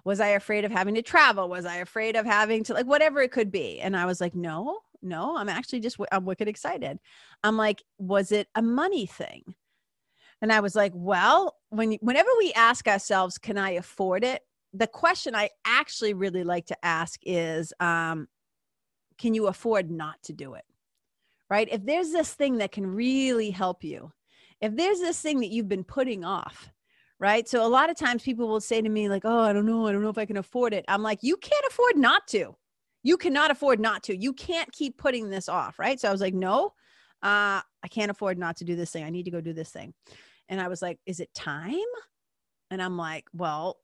was 0.06 0.20
I 0.20 0.28
afraid 0.28 0.64
of 0.64 0.70
having 0.70 0.94
to 0.94 1.02
travel? 1.02 1.48
Was 1.48 1.66
I 1.66 1.78
afraid 1.78 2.14
of 2.14 2.24
having 2.24 2.62
to 2.64 2.74
like 2.74 2.86
whatever 2.86 3.20
it 3.22 3.32
could 3.32 3.50
be? 3.50 3.80
And 3.80 3.96
I 3.96 4.06
was 4.06 4.20
like, 4.20 4.36
no, 4.36 4.78
no, 5.02 5.36
I'm 5.36 5.48
actually 5.48 5.80
just, 5.80 5.96
I'm 6.12 6.24
wicked 6.24 6.46
excited. 6.46 7.00
I'm 7.42 7.56
like, 7.56 7.82
was 7.98 8.30
it 8.30 8.46
a 8.54 8.62
money 8.62 9.06
thing? 9.06 9.56
And 10.40 10.52
I 10.52 10.60
was 10.60 10.76
like, 10.76 10.92
well, 10.94 11.56
when, 11.70 11.94
whenever 11.94 12.28
we 12.38 12.52
ask 12.52 12.86
ourselves, 12.86 13.36
can 13.36 13.58
I 13.58 13.70
afford 13.70 14.22
it? 14.22 14.42
The 14.72 14.86
question 14.86 15.34
I 15.34 15.50
actually 15.66 16.14
really 16.14 16.44
like 16.44 16.66
to 16.66 16.84
ask 16.84 17.18
is, 17.24 17.72
um, 17.80 18.28
can 19.18 19.34
you 19.34 19.48
afford 19.48 19.90
not 19.90 20.22
to 20.24 20.32
do 20.32 20.54
it? 20.54 20.64
Right? 21.50 21.68
If 21.68 21.84
there's 21.84 22.12
this 22.12 22.32
thing 22.32 22.58
that 22.58 22.70
can 22.70 22.86
really 22.86 23.50
help 23.50 23.82
you, 23.82 24.12
if 24.60 24.76
there's 24.76 25.00
this 25.00 25.20
thing 25.20 25.40
that 25.40 25.50
you've 25.50 25.68
been 25.68 25.82
putting 25.82 26.24
off, 26.24 26.70
right? 27.18 27.48
So 27.48 27.64
a 27.64 27.68
lot 27.68 27.90
of 27.90 27.96
times 27.96 28.22
people 28.22 28.48
will 28.48 28.60
say 28.60 28.82
to 28.82 28.88
me, 28.88 29.08
like, 29.08 29.24
oh, 29.24 29.40
I 29.40 29.52
don't 29.52 29.66
know, 29.66 29.86
I 29.86 29.92
don't 29.92 30.02
know 30.02 30.10
if 30.10 30.18
I 30.18 30.26
can 30.26 30.36
afford 30.36 30.74
it. 30.74 30.84
I'm 30.88 31.02
like, 31.02 31.20
you 31.22 31.36
can't 31.36 31.64
afford 31.68 31.96
not 31.96 32.26
to. 32.28 32.54
You 33.02 33.16
cannot 33.16 33.50
afford 33.50 33.80
not 33.80 34.02
to. 34.04 34.16
You 34.16 34.32
can't 34.32 34.70
keep 34.72 34.98
putting 34.98 35.30
this 35.30 35.48
off, 35.48 35.78
right? 35.78 35.98
So 35.98 36.08
I 36.08 36.12
was 36.12 36.20
like, 36.20 36.34
no, 36.34 36.72
uh, 37.22 37.60
I 37.62 37.88
can't 37.90 38.10
afford 38.10 38.38
not 38.38 38.56
to 38.58 38.64
do 38.64 38.76
this 38.76 38.90
thing. 38.90 39.04
I 39.04 39.10
need 39.10 39.24
to 39.24 39.30
go 39.30 39.40
do 39.40 39.52
this 39.52 39.70
thing. 39.70 39.94
And 40.48 40.60
I 40.60 40.68
was 40.68 40.82
like, 40.82 40.98
is 41.06 41.20
it 41.20 41.32
time? 41.34 41.74
And 42.70 42.82
I'm 42.82 42.96
like, 42.96 43.24
well, 43.32 43.78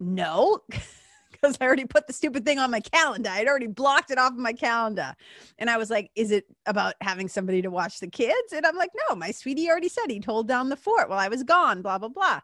no. 0.00 0.60
because 1.30 1.56
I 1.60 1.64
already 1.64 1.84
put 1.84 2.06
the 2.06 2.12
stupid 2.12 2.44
thing 2.44 2.58
on 2.58 2.70
my 2.70 2.80
calendar. 2.80 3.30
I'd 3.30 3.48
already 3.48 3.66
blocked 3.66 4.10
it 4.10 4.18
off 4.18 4.32
of 4.32 4.38
my 4.38 4.52
calendar. 4.52 5.14
And 5.58 5.70
I 5.70 5.76
was 5.76 5.90
like, 5.90 6.10
is 6.14 6.30
it 6.30 6.46
about 6.66 6.94
having 7.00 7.28
somebody 7.28 7.62
to 7.62 7.70
watch 7.70 8.00
the 8.00 8.08
kids? 8.08 8.52
And 8.52 8.66
I'm 8.66 8.76
like, 8.76 8.90
no, 9.08 9.14
my 9.14 9.30
sweetie 9.30 9.68
already 9.70 9.88
said 9.88 10.10
he'd 10.10 10.24
hold 10.24 10.48
down 10.48 10.68
the 10.68 10.76
fort 10.76 11.08
while 11.08 11.18
I 11.18 11.28
was 11.28 11.42
gone, 11.42 11.82
blah, 11.82 11.98
blah, 11.98 12.08
blah. 12.08 12.40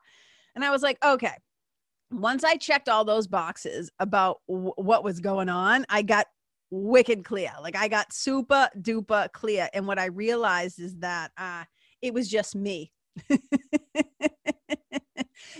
And 0.54 0.64
I 0.64 0.70
was 0.70 0.82
like, 0.82 1.02
okay. 1.04 1.34
Once 2.10 2.44
I 2.44 2.56
checked 2.56 2.88
all 2.88 3.04
those 3.04 3.26
boxes 3.26 3.90
about 3.98 4.40
w- 4.46 4.74
what 4.76 5.02
was 5.02 5.18
going 5.20 5.48
on, 5.48 5.84
I 5.88 6.02
got 6.02 6.26
wicked 6.70 7.24
clear. 7.24 7.50
Like 7.60 7.76
I 7.76 7.88
got 7.88 8.12
super 8.12 8.68
duper 8.78 9.32
clear. 9.32 9.68
And 9.72 9.86
what 9.86 9.98
I 9.98 10.06
realized 10.06 10.80
is 10.80 10.96
that 10.96 11.32
uh, 11.36 11.64
it 12.02 12.14
was 12.14 12.28
just 12.28 12.54
me. 12.54 12.92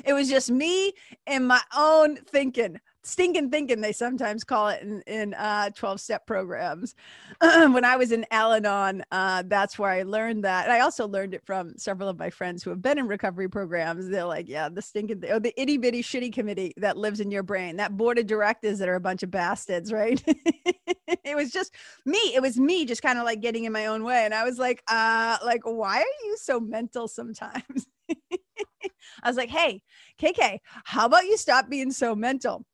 it 0.04 0.12
was 0.12 0.28
just 0.28 0.50
me 0.50 0.93
and 1.26 1.47
my 1.49 1.61
own 1.76 2.16
thinking 2.16 2.78
stinking 3.04 3.50
thinking 3.50 3.80
they 3.80 3.92
sometimes 3.92 4.44
call 4.44 4.68
it 4.68 4.82
in, 4.82 5.02
in 5.02 5.34
uh, 5.34 5.70
12 5.70 6.00
step 6.00 6.26
programs. 6.26 6.94
When 7.75 7.84
i 7.84 7.96
was 7.96 8.12
in 8.12 8.26
al-anon 8.30 9.02
uh, 9.11 9.42
that's 9.46 9.78
where 9.78 9.90
i 9.90 10.02
learned 10.02 10.44
that 10.44 10.64
and 10.64 10.73
i 10.73 10.80
also 10.80 11.06
learned 11.06 11.34
it 11.34 11.44
from 11.44 11.76
several 11.76 12.08
of 12.08 12.18
my 12.18 12.30
friends 12.30 12.62
who 12.62 12.70
have 12.70 12.82
been 12.82 12.99
in 12.99 13.06
recovery 13.08 13.49
programs. 13.49 14.08
They're 14.08 14.25
like 14.25 14.49
yeah 14.49 14.68
the 14.68 14.82
stinking 14.82 15.20
th- 15.20 15.32
oh, 15.32 15.38
the 15.38 15.58
itty 15.61 15.76
bitty 15.78 16.02
shitty 16.02 16.32
committee 16.32 16.73
that 16.78 16.96
lives 16.96 17.20
in 17.20 17.30
your 17.30 17.42
brain 17.42 17.76
that 17.76 17.96
board 17.96 18.18
of 18.18 18.26
directors 18.26 18.78
that 18.78 18.88
are 18.88 18.94
a 18.94 19.00
bunch 19.00 19.23
of 19.23 19.30
bastards 19.30 19.92
right? 19.92 20.23
It 21.25 21.37
was 21.37 21.50
just 21.50 21.75
me 22.04 22.18
it 22.34 22.42
was 22.42 22.58
me 22.58 22.84
just 22.84 23.02
kind 23.02 23.18
of 23.18 23.25
like 23.25 23.40
getting 23.40 23.64
in 23.64 23.73
my 23.73 23.87
own 23.87 24.04
way 24.04 24.25
and 24.25 24.34
i 24.34 24.44
was 24.44 24.58
like 24.58 24.82
uh 24.88 25.38
like 25.44 25.62
why 25.64 25.99
are 25.99 26.26
you 26.26 26.37
so 26.38 26.61
mental 26.61 27.08
sometimes? 27.08 27.87
I 29.23 29.28
was 29.28 29.37
like, 29.37 29.49
hey, 29.49 29.82
KK, 30.20 30.58
how 30.84 31.06
about 31.06 31.25
you 31.25 31.37
stop 31.37 31.68
being 31.68 31.90
so 31.90 32.14
mental? 32.14 32.64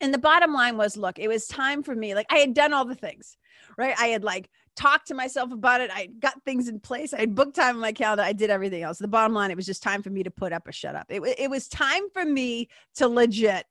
And 0.00 0.12
the 0.12 0.18
bottom 0.18 0.52
line 0.52 0.76
was 0.76 0.96
look, 0.96 1.18
it 1.18 1.28
was 1.28 1.46
time 1.46 1.82
for 1.82 1.94
me. 1.94 2.14
Like 2.14 2.26
I 2.30 2.38
had 2.38 2.54
done 2.54 2.72
all 2.72 2.84
the 2.84 2.94
things, 2.94 3.36
right? 3.76 3.94
I 3.98 4.08
had 4.08 4.24
like 4.24 4.50
talked 4.76 5.08
to 5.08 5.14
myself 5.14 5.52
about 5.52 5.80
it. 5.80 5.90
I 5.92 6.06
got 6.18 6.42
things 6.44 6.68
in 6.68 6.80
place. 6.80 7.14
I 7.14 7.20
had 7.20 7.34
booked 7.34 7.56
time 7.56 7.76
on 7.76 7.80
my 7.80 7.92
calendar. 7.92 8.22
I 8.22 8.32
did 8.32 8.50
everything 8.50 8.82
else. 8.82 8.98
The 8.98 9.08
bottom 9.08 9.34
line, 9.34 9.50
it 9.50 9.56
was 9.56 9.66
just 9.66 9.82
time 9.82 10.02
for 10.02 10.10
me 10.10 10.22
to 10.22 10.30
put 10.30 10.52
up 10.52 10.68
or 10.68 10.72
shut 10.72 10.94
up. 10.94 11.06
It, 11.08 11.22
it 11.38 11.50
was 11.50 11.68
time 11.68 12.10
for 12.12 12.24
me 12.24 12.68
to 12.96 13.08
legit 13.08 13.64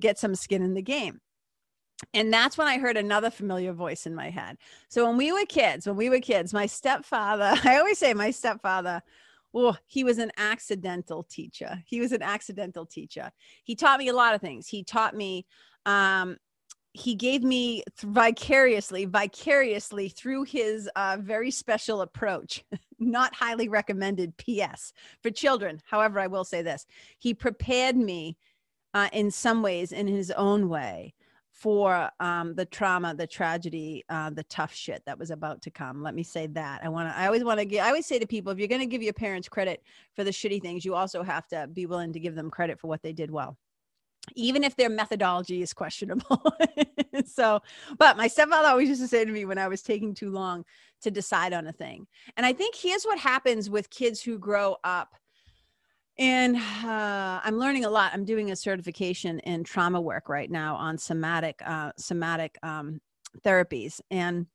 get 0.00 0.18
some 0.18 0.34
skin 0.34 0.62
in 0.62 0.74
the 0.74 0.82
game. 0.82 1.20
And 2.14 2.32
that's 2.32 2.56
when 2.56 2.68
I 2.68 2.78
heard 2.78 2.96
another 2.96 3.30
familiar 3.30 3.72
voice 3.72 4.06
in 4.06 4.14
my 4.14 4.30
head. 4.30 4.56
So 4.88 5.04
when 5.04 5.16
we 5.16 5.32
were 5.32 5.44
kids, 5.46 5.86
when 5.86 5.96
we 5.96 6.08
were 6.08 6.20
kids, 6.20 6.54
my 6.54 6.66
stepfather, 6.66 7.58
I 7.64 7.78
always 7.78 7.98
say 7.98 8.14
my 8.14 8.30
stepfather 8.30 9.02
oh, 9.54 9.76
he 9.86 10.04
was 10.04 10.18
an 10.18 10.30
accidental 10.36 11.24
teacher. 11.24 11.82
He 11.86 12.00
was 12.00 12.12
an 12.12 12.22
accidental 12.22 12.86
teacher. 12.86 13.30
He 13.64 13.74
taught 13.74 13.98
me 13.98 14.08
a 14.08 14.14
lot 14.14 14.34
of 14.34 14.40
things. 14.40 14.68
He 14.68 14.82
taught 14.82 15.16
me, 15.16 15.46
um, 15.86 16.36
he 16.92 17.14
gave 17.14 17.42
me 17.42 17.82
vicariously, 18.02 19.04
vicariously 19.04 20.08
through 20.08 20.44
his 20.44 20.88
uh, 20.96 21.18
very 21.20 21.50
special 21.50 22.02
approach, 22.02 22.64
not 22.98 23.34
highly 23.34 23.68
recommended 23.68 24.36
PS 24.36 24.92
for 25.22 25.30
children. 25.30 25.80
However, 25.88 26.18
I 26.20 26.26
will 26.26 26.44
say 26.44 26.62
this 26.62 26.86
he 27.18 27.34
prepared 27.34 27.96
me 27.96 28.36
uh, 28.94 29.08
in 29.12 29.30
some 29.30 29.62
ways 29.62 29.92
in 29.92 30.06
his 30.06 30.30
own 30.32 30.68
way 30.68 31.14
for 31.58 32.08
um, 32.20 32.54
the 32.54 32.64
trauma, 32.64 33.14
the 33.14 33.26
tragedy, 33.26 34.04
uh, 34.08 34.30
the 34.30 34.44
tough 34.44 34.72
shit 34.72 35.02
that 35.06 35.18
was 35.18 35.30
about 35.30 35.60
to 35.62 35.70
come. 35.70 36.02
Let 36.02 36.14
me 36.14 36.22
say 36.22 36.46
that. 36.48 36.82
I 36.84 36.88
want 36.88 37.08
to. 37.08 37.16
I 37.18 37.26
always 37.26 37.42
want 37.42 37.58
to. 37.60 37.78
I 37.78 37.88
always 37.88 38.06
say 38.06 38.18
to 38.20 38.26
people, 38.26 38.52
if 38.52 38.58
you're 38.58 38.68
going 38.68 38.80
to 38.80 38.86
give 38.86 39.02
your 39.02 39.12
parents 39.12 39.48
credit 39.48 39.82
for 40.14 40.22
the 40.24 40.30
shitty 40.30 40.62
things, 40.62 40.84
you 40.84 40.94
also 40.94 41.22
have 41.22 41.48
to 41.48 41.66
be 41.66 41.86
willing 41.86 42.12
to 42.12 42.20
give 42.20 42.36
them 42.36 42.50
credit 42.50 42.78
for 42.78 42.86
what 42.86 43.02
they 43.02 43.12
did 43.12 43.30
well. 43.30 43.56
even 44.34 44.64
if 44.64 44.76
their 44.76 44.88
methodology 44.90 45.62
is 45.62 45.72
questionable. 45.72 46.42
so, 47.26 47.60
but 47.98 48.16
my 48.16 48.28
stepfather 48.28 48.68
always 48.68 48.88
used 48.88 49.00
to 49.02 49.08
say 49.08 49.24
to 49.24 49.32
me 49.32 49.44
when 49.44 49.58
I 49.58 49.68
was 49.68 49.82
taking 49.82 50.14
too 50.14 50.30
long 50.30 50.64
to 51.02 51.10
decide 51.10 51.52
on 51.52 51.66
a 51.66 51.72
thing. 51.72 52.06
And 52.36 52.44
I 52.44 52.52
think 52.52 52.74
here's 52.74 53.04
what 53.04 53.18
happens 53.18 53.70
with 53.70 53.90
kids 53.90 54.22
who 54.22 54.38
grow 54.38 54.76
up. 54.84 55.14
And 56.18 56.56
uh, 56.56 57.40
I'm 57.44 57.58
learning 57.58 57.84
a 57.84 57.90
lot. 57.90 58.12
I'm 58.12 58.24
doing 58.24 58.50
a 58.50 58.56
certification 58.56 59.38
in 59.40 59.62
trauma 59.62 60.00
work 60.00 60.28
right 60.28 60.50
now 60.50 60.74
on 60.74 60.98
somatic 60.98 61.62
uh, 61.64 61.92
somatic 61.96 62.58
um, 62.62 63.00
therapies, 63.44 64.00
and 64.10 64.46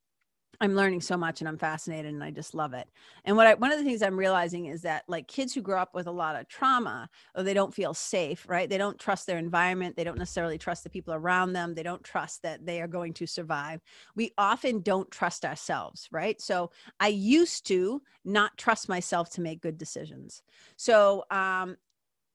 I'm 0.62 0.76
learning 0.76 1.02
so 1.02 1.18
much 1.18 1.42
and 1.42 1.48
I'm 1.48 1.58
fascinated 1.58 2.14
and 2.14 2.24
I 2.24 2.32
just 2.32 2.54
love 2.54 2.74
it. 2.74 2.88
And 3.26 3.36
what 3.36 3.48
I, 3.48 3.54
one 3.56 3.72
of 3.72 3.78
the 3.78 3.84
things 3.84 4.02
I'm 4.02 4.18
realizing 4.18 4.68
is 4.68 4.84
that 4.84 5.04
like 5.08 5.28
kids 5.28 5.54
who 5.54 5.62
grow 5.62 5.82
up 5.82 5.94
with 5.94 6.08
a 6.08 6.12
lot 6.12 6.36
of 6.36 6.48
trauma 6.48 7.10
or 7.36 7.44
they 7.44 7.54
don't 7.54 7.74
feel 7.74 7.94
safe, 7.94 8.46
right? 8.48 8.70
They 8.70 8.78
don't 8.78 9.00
trust 9.00 9.28
their 9.28 9.38
environment. 9.38 9.96
They 9.96 10.04
don't 10.04 10.18
necessarily 10.18 10.58
trust 10.58 10.84
the 10.84 10.90
people 10.90 11.14
around 11.14 11.54
them. 11.54 11.74
They 11.74 11.84
don't 11.84 12.04
trust 12.04 12.44
that 12.44 12.66
they 12.66 12.82
are 12.82 12.88
going 12.88 13.14
to 13.14 13.28
survive. 13.28 13.82
We 14.16 14.32
often 14.38 14.82
don't 14.82 15.10
trust 15.12 15.44
ourselves, 15.44 16.08
right? 16.12 16.40
So 16.40 16.72
I 17.00 17.08
used 17.08 17.66
to 17.68 18.02
not 18.24 18.58
trust 18.58 18.88
myself 18.88 19.30
to 19.32 19.42
make 19.42 19.62
good 19.62 19.78
decisions. 19.78 20.44
So 20.78 21.26
um, 21.32 21.78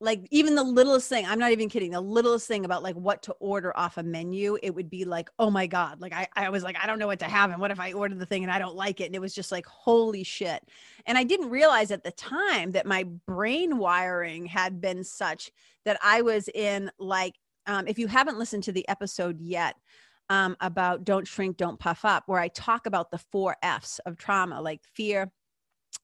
like 0.01 0.27
even 0.31 0.55
the 0.55 0.63
littlest 0.63 1.09
thing 1.09 1.27
i'm 1.27 1.39
not 1.39 1.51
even 1.51 1.69
kidding 1.69 1.91
the 1.91 2.01
littlest 2.01 2.47
thing 2.47 2.65
about 2.65 2.83
like 2.83 2.95
what 2.95 3.23
to 3.23 3.33
order 3.41 3.77
off 3.77 3.97
a 3.97 4.03
menu 4.03 4.57
it 4.63 4.75
would 4.75 4.89
be 4.89 5.05
like 5.05 5.29
oh 5.39 5.51
my 5.51 5.67
god 5.67 6.01
like 6.01 6.13
I, 6.13 6.29
I 6.37 6.51
was 6.51 6.63
like 6.63 6.77
i 6.81 6.87
don't 6.87 6.99
know 6.99 7.07
what 7.07 7.19
to 7.21 7.25
have 7.25 7.51
and 7.51 7.61
what 7.61 7.71
if 7.71 7.81
i 7.81 7.93
order 7.93 8.15
the 8.15 8.27
thing 8.27 8.45
and 8.45 8.53
i 8.53 8.59
don't 8.59 8.77
like 8.77 9.01
it 9.01 9.07
and 9.07 9.15
it 9.15 9.21
was 9.21 9.35
just 9.35 9.51
like 9.51 9.67
holy 9.67 10.23
shit. 10.23 10.63
And 11.07 11.19
i 11.19 11.25
didn't 11.25 11.51
realize 11.51 11.91
at 11.91 12.05
the 12.05 12.13
time 12.13 12.73
that 12.73 12.87
my 12.87 13.05
brain 13.27 13.79
wiring 13.79 14.47
had 14.47 14.81
been 14.81 15.03
such 15.03 15.51
that 15.85 15.99
i 16.03 16.23
was 16.23 16.49
in 16.55 16.91
like 16.99 17.35
um, 17.67 17.87
if 17.87 17.99
you 17.99 18.07
haven't 18.07 18.39
listened 18.39 18.63
to 18.65 18.73
the 18.73 18.89
episode 18.89 19.39
yet 19.41 19.75
um, 20.31 20.57
about 20.61 21.05
don't 21.05 21.27
shrink 21.27 21.57
don't 21.57 21.79
puff 21.79 22.05
up 22.05 22.25
where 22.27 22.41
i 22.41 22.49
talk 22.49 22.87
about 22.87 23.11
the 23.11 23.19
four 23.19 23.57
f's 23.63 23.99
of 24.01 24.17
trauma 24.17 24.61
like 24.61 24.81
fear 24.95 25.31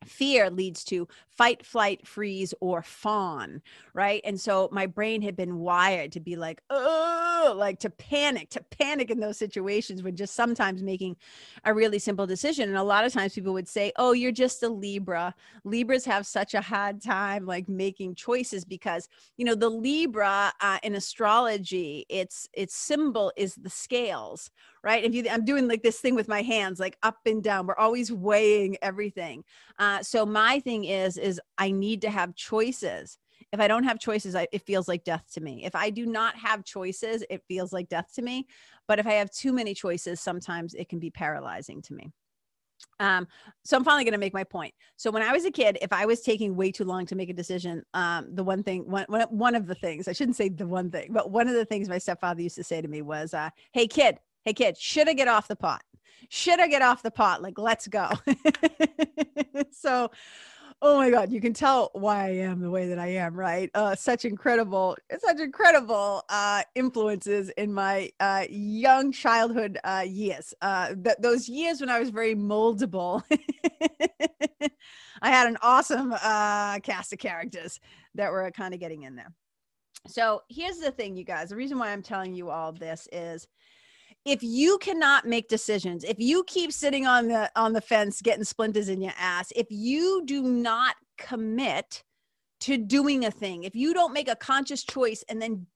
fear 0.05 0.51
leads 0.51 0.85
to 0.85 1.09
fight 1.29 1.65
flight 1.65 2.07
freeze 2.07 2.55
or 2.61 2.83
fawn 2.83 3.63
right? 3.95 4.21
And 4.25 4.41
so 4.41 4.69
my 4.73 4.87
brain 4.87 5.23
had 5.23 5.37
been 5.37 5.59
wired 5.59 6.13
to 6.13 6.21
be 6.21 6.37
like 6.37 6.63
oh 6.71 7.55
like 7.57 7.79
to 7.81 7.91
panic 7.91 8.51
to 8.51 8.63
panic 8.63 9.11
in 9.11 9.21
those 9.21 9.39
situations 9.39 10.03
when 10.03 10.17
just 10.17 10.35
sometimes 10.35 10.83
making 10.83 11.17
a 11.65 11.73
really 11.75 11.99
simple 11.99 12.27
decision. 12.27 12.69
And 12.69 12.79
a 12.79 12.83
lot 12.83 13.05
of 13.05 13.13
times 13.13 13.35
people 13.35 13.53
would 13.53 13.69
say 13.69 13.93
oh 13.97 14.13
you're 14.13 14.33
just 14.33 14.63
a 14.63 14.69
libra. 14.69 15.35
Libras 15.65 16.05
have 16.05 16.27
such 16.27 16.55
a 16.55 16.61
hard 16.61 17.03
time 17.03 17.47
like 17.47 17.69
making 17.69 18.15
choices 18.15 18.65
because 18.65 19.09
you 19.37 19.45
know 19.45 19.55
the 19.55 19.69
libra 19.69 20.53
uh, 20.61 20.79
in 20.83 20.95
astrology 20.95 22.07
its 22.09 22.49
its 22.53 22.75
symbol 22.75 23.33
is 23.37 23.55
the 23.55 23.71
scales 23.71 24.51
right? 24.85 25.03
If 25.03 25.15
you, 25.15 25.25
I'm 25.31 25.45
doing 25.45 25.67
like 25.67 25.83
this 25.83 25.99
thing 25.99 26.15
with 26.15 26.29
my 26.29 26.43
hands, 26.43 26.79
like 26.79 26.99
up 27.03 27.19
and 27.27 27.43
down. 27.43 27.67
We're 27.67 27.77
always 27.77 28.13
weighing 28.13 28.77
everything. 28.83 29.43
Uh, 29.79 30.03
so 30.03 30.27
my 30.27 30.61
thing 30.61 30.85
is, 30.85 31.17
is 31.17 31.41
I 31.57 31.71
need 31.71 32.03
to 32.03 32.11
have 32.11 32.35
choices. 32.35 33.19
If 33.53 33.61
I 33.61 33.69
don't 33.69 33.85
have 33.85 33.99
choices, 33.99 34.35
I, 34.35 34.47
it 34.53 34.63
feels 34.63 34.87
like 34.87 35.05
death 35.05 35.25
to 35.35 35.41
me. 35.41 35.65
If 35.65 35.75
I 35.75 35.89
do 35.89 36.07
not 36.07 36.37
have 36.37 36.65
choices, 36.65 37.25
it 37.31 37.43
feels 37.49 37.73
like 37.73 37.89
death 37.89 38.13
to 38.15 38.23
me. 38.23 38.47
But 38.87 38.99
if 38.99 39.07
I 39.07 39.13
have 39.13 39.31
too 39.31 39.53
many 39.53 39.75
choices, 39.75 40.21
sometimes 40.21 40.75
it 40.75 40.89
can 40.89 40.99
be 40.99 41.11
paralyzing 41.11 41.81
to 41.83 41.95
me. 41.95 42.11
Um, 43.01 43.27
so 43.65 43.77
I'm 43.77 43.85
finally 43.85 44.05
going 44.05 44.13
to 44.13 44.19
make 44.19 44.35
my 44.35 44.45
point. 44.45 44.75
So 44.97 45.11
when 45.11 45.23
I 45.23 45.33
was 45.33 45.45
a 45.45 45.51
kid, 45.51 45.79
if 45.81 45.93
I 45.93 46.05
was 46.05 46.21
taking 46.21 46.57
way 46.57 46.71
too 46.71 46.85
long 46.85 47.07
to 47.07 47.15
make 47.15 47.31
a 47.31 47.35
decision, 47.35 47.83
um, 47.95 48.35
the 48.35 48.45
one 48.45 48.63
thing, 48.63 48.89
one, 48.89 49.07
one 49.31 49.55
of 49.55 49.67
the 49.67 49.75
things, 49.75 50.09
I 50.09 50.13
shouldn't 50.13 50.37
say 50.37 50.49
the 50.49 50.67
one 50.67 50.91
thing, 50.91 51.09
but 51.11 51.31
one 51.31 51.49
of 51.49 51.55
the 51.55 51.65
things 51.65 51.89
my 51.89 51.99
stepfather 51.99 52.43
used 52.43 52.57
to 52.57 52.65
say 52.65 52.81
to 52.81 52.89
me 52.89 53.03
was, 53.03 53.35
uh, 53.35 53.51
Hey 53.73 53.87
kid, 53.87 54.19
hey 54.45 54.53
kid 54.53 54.77
should 54.77 55.09
i 55.09 55.13
get 55.13 55.29
off 55.29 55.49
the 55.49 55.57
pot. 55.57 55.83
Should 56.29 56.61
i 56.61 56.69
get 56.69 56.83
off 56.83 57.03
the 57.03 57.11
pot. 57.11 57.43
Like 57.43 57.59
let's 57.59 57.89
go. 57.89 58.11
So 59.71 60.11
oh 60.83 60.99
my 60.99 61.09
god 61.11 61.31
you 61.31 61.41
can 61.41 61.55
tell 61.55 61.91
why 61.93 62.27
i 62.27 62.31
am 62.31 62.61
the 62.61 62.71
way 62.71 62.89
that 62.89 62.99
i 62.99 63.07
am 63.07 63.35
right? 63.35 63.71
Uh, 63.75 63.95
such 63.95 64.25
incredible 64.25 64.97
such 65.19 65.39
incredible 65.39 66.23
uh, 66.29 66.63
influences 66.75 67.51
in 67.51 67.73
my 67.73 68.11
uh, 68.21 68.45
young 68.51 69.13
childhood 69.13 69.79
uh, 69.85 70.05
years. 70.07 70.53
Uh, 70.61 70.95
th- 70.95 71.17
those 71.21 71.49
years 71.49 71.81
when 71.81 71.91
i 71.91 72.01
was 72.01 72.11
very 72.11 72.35
moldable. 72.35 73.23
I 75.23 75.31
had 75.31 75.47
an 75.49 75.57
awesome 75.63 76.13
uh, 76.13 76.81
cast 76.81 77.13
of 77.13 77.19
characters 77.19 77.79
that 78.15 78.31
were 78.31 78.51
kind 78.51 78.75
of 78.75 78.81
getting 78.81 79.05
in 79.05 79.15
there. 79.17 79.33
So 80.07 80.43
here's 80.51 80.79
the 80.79 80.91
thing 80.91 81.17
you 81.17 81.25
guys. 81.25 81.49
The 81.49 81.57
reason 81.57 81.79
why 81.79 81.91
i'm 81.93 82.03
telling 82.03 82.35
you 82.35 82.51
all 82.51 82.73
this 82.73 83.09
is 83.13 83.47
if 84.25 84.43
you 84.43 84.79
cannot 84.79 85.27
make 85.27 85.49
decisions 85.49 86.05
if 86.05 86.19
you 86.19 86.45
keep 86.45 86.73
sitting 86.73 87.07
on 87.07 87.29
the 87.29 87.51
on 87.57 87.73
the 87.73 87.81
fence 87.81 88.21
getting 88.23 88.45
splinters 88.45 88.89
in 88.89 89.01
your 89.01 89.13
ass 89.19 89.53
if 89.55 89.67
you 89.71 90.23
do 90.25 90.43
not 90.43 90.97
commit 91.19 92.03
to 92.61 92.77
doing 92.77 93.25
a 93.25 93.31
thing 93.31 93.65
if 93.65 93.75
you 93.75 93.93
don't 93.93 94.13
make 94.13 94.29
a 94.29 94.37
conscious 94.37 94.83
choice 94.83 95.25
and 95.29 95.41
then 95.41 95.67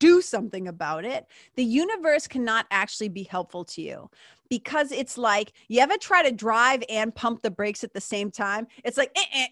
do 0.00 0.20
something 0.22 0.68
about 0.68 1.04
it 1.04 1.26
the 1.56 1.64
universe 1.64 2.26
cannot 2.26 2.66
actually 2.70 3.08
be 3.08 3.24
helpful 3.24 3.64
to 3.64 3.82
you. 3.82 4.08
Because 4.48 4.92
it's 4.92 5.18
like 5.18 5.52
you 5.68 5.80
ever 5.80 5.98
try 5.98 6.22
to 6.22 6.32
drive 6.32 6.82
and 6.88 7.14
pump 7.14 7.42
the 7.42 7.50
brakes 7.50 7.84
at 7.84 7.92
the 7.92 8.00
same 8.00 8.30
time? 8.30 8.66
It's 8.84 8.96
like 8.96 9.10
eh, 9.14 9.24
eh, 9.34 9.46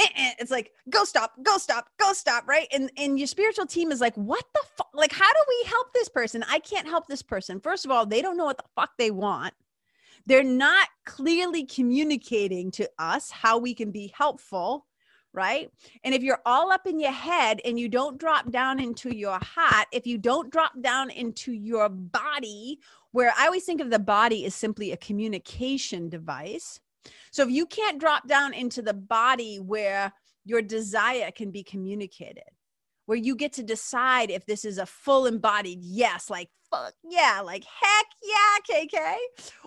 Eh, 0.00 0.32
it's 0.38 0.50
like 0.50 0.72
go 0.88 1.04
stop 1.04 1.32
go 1.42 1.58
stop 1.58 1.88
go 1.98 2.12
stop 2.12 2.46
right? 2.48 2.66
And 2.72 2.90
and 2.96 3.18
your 3.18 3.26
spiritual 3.26 3.66
team 3.66 3.92
is 3.92 4.00
like 4.00 4.14
what 4.14 4.44
the 4.54 4.62
fuck 4.76 4.88
like 4.94 5.12
how 5.12 5.30
do 5.30 5.40
we 5.48 5.68
help 5.68 5.92
this 5.92 6.08
person? 6.08 6.44
I 6.48 6.58
can't 6.58 6.88
help 6.88 7.06
this 7.06 7.22
person. 7.22 7.60
First 7.60 7.84
of 7.84 7.90
all 7.90 8.06
they 8.06 8.22
don't 8.22 8.36
know 8.36 8.46
what 8.46 8.58
the 8.58 8.64
fuck 8.74 8.90
they 8.98 9.10
want. 9.10 9.54
They're 10.26 10.42
not 10.42 10.88
clearly 11.06 11.64
communicating 11.64 12.70
to 12.72 12.88
us 12.98 13.30
how 13.30 13.58
we 13.58 13.74
can 13.74 13.90
be 13.90 14.12
helpful 14.16 14.86
right? 15.32 15.70
And 16.02 16.12
if 16.12 16.24
you're 16.24 16.40
all 16.44 16.72
up 16.72 16.88
in 16.88 16.98
your 16.98 17.12
head 17.12 17.60
and 17.64 17.78
you 17.78 17.88
don't 17.88 18.18
drop 18.18 18.50
down 18.50 18.80
into 18.80 19.14
your 19.14 19.38
heart 19.40 19.86
if 19.92 20.06
you 20.06 20.18
don't 20.18 20.50
drop 20.50 20.72
down 20.80 21.10
into 21.10 21.52
your 21.52 21.88
body 21.88 22.80
where 23.12 23.32
i 23.38 23.46
always 23.46 23.64
think 23.64 23.80
of 23.80 23.90
the 23.90 23.98
body 23.98 24.44
as 24.44 24.54
simply 24.54 24.92
a 24.92 24.96
communication 24.96 26.08
device 26.08 26.80
so 27.30 27.42
if 27.42 27.50
you 27.50 27.66
can't 27.66 28.00
drop 28.00 28.26
down 28.26 28.54
into 28.54 28.82
the 28.82 28.94
body 28.94 29.58
where 29.58 30.12
your 30.44 30.62
desire 30.62 31.30
can 31.30 31.50
be 31.50 31.62
communicated, 31.62 32.44
where 33.06 33.18
you 33.18 33.34
get 33.34 33.52
to 33.54 33.62
decide 33.62 34.30
if 34.30 34.46
this 34.46 34.64
is 34.64 34.78
a 34.78 34.86
full 34.86 35.26
embodied 35.26 35.80
yes, 35.82 36.30
like 36.30 36.48
fuck 36.70 36.94
yeah, 37.02 37.40
like 37.44 37.64
heck 37.64 38.06
yeah, 38.22 38.76
KK, 38.76 39.14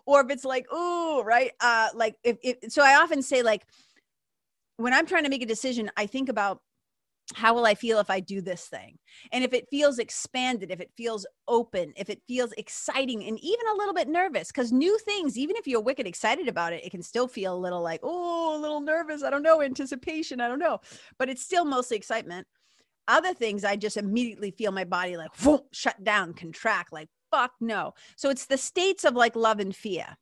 or 0.06 0.22
if 0.22 0.30
it's 0.30 0.46
like, 0.46 0.66
ooh, 0.74 1.22
right? 1.22 1.52
Uh, 1.60 1.90
like 1.94 2.16
if, 2.24 2.38
if 2.42 2.72
so 2.72 2.84
I 2.84 2.96
often 2.96 3.22
say 3.22 3.44
like 3.44 3.66
when 4.78 4.94
I'm 4.94 5.06
trying 5.06 5.24
to 5.24 5.30
make 5.30 5.44
a 5.44 5.48
decision, 5.48 5.92
I 5.98 6.06
think 6.06 6.30
about 6.30 6.62
how 7.36 7.54
will 7.54 7.66
I 7.66 7.74
feel 7.74 8.00
if 8.00 8.10
I 8.10 8.20
do 8.20 8.42
this 8.42 8.68
thing? 8.68 8.98
And 9.32 9.44
if 9.44 9.54
it 9.54 9.70
feels 9.70 9.98
expanded, 9.98 10.72
if 10.72 10.82
it 10.82 10.92
feels 10.98 11.26
open, 11.48 11.94
if 11.96 12.10
it 12.10 12.22
feels 12.28 12.52
exciting 12.58 13.24
and 13.24 13.40
even 13.40 13.68
a 13.72 13.78
little 13.78 13.94
bit 13.94 14.10
nervous, 14.10 14.50
because 14.50 14.72
new 14.72 14.98
things, 15.00 15.38
even 15.38 15.56
if 15.56 15.66
you're 15.66 15.82
wicked 15.82 16.06
excited 16.06 16.48
about 16.48 16.74
it, 16.74 16.84
it 16.84 16.92
can 16.92 17.02
still 17.02 17.28
feel 17.28 17.56
a 17.56 17.58
little 17.58 17.82
like, 17.82 18.02
oh, 18.04 18.58
a 18.58 18.60
little 18.60 18.82
nervous. 18.82 19.24
I 19.24 19.30
don't 19.30 19.44
know, 19.44 19.62
anticipation. 19.62 20.42
I 20.42 20.48
don't 20.48 20.60
know. 20.60 20.80
But 21.18 21.30
it's 21.30 21.44
still 21.44 21.66
mostly 21.66 21.98
excitement. 21.98 22.46
Other 23.08 23.34
things, 23.34 23.64
I 23.64 23.76
just 23.76 23.98
immediately 23.98 24.52
feel 24.52 24.72
my 24.72 24.86
body 24.86 25.18
like 25.18 25.36
whoop, 25.44 25.68
shut 25.72 26.04
down, 26.04 26.34
contract, 26.34 26.94
like, 26.94 27.10
fuck 27.32 27.52
no. 27.60 27.94
So 28.16 28.30
it's 28.30 28.46
the 28.46 28.58
states 28.58 29.04
of 29.04 29.16
like 29.16 29.36
love 29.36 29.60
and 29.60 29.76
fear. 29.76 30.18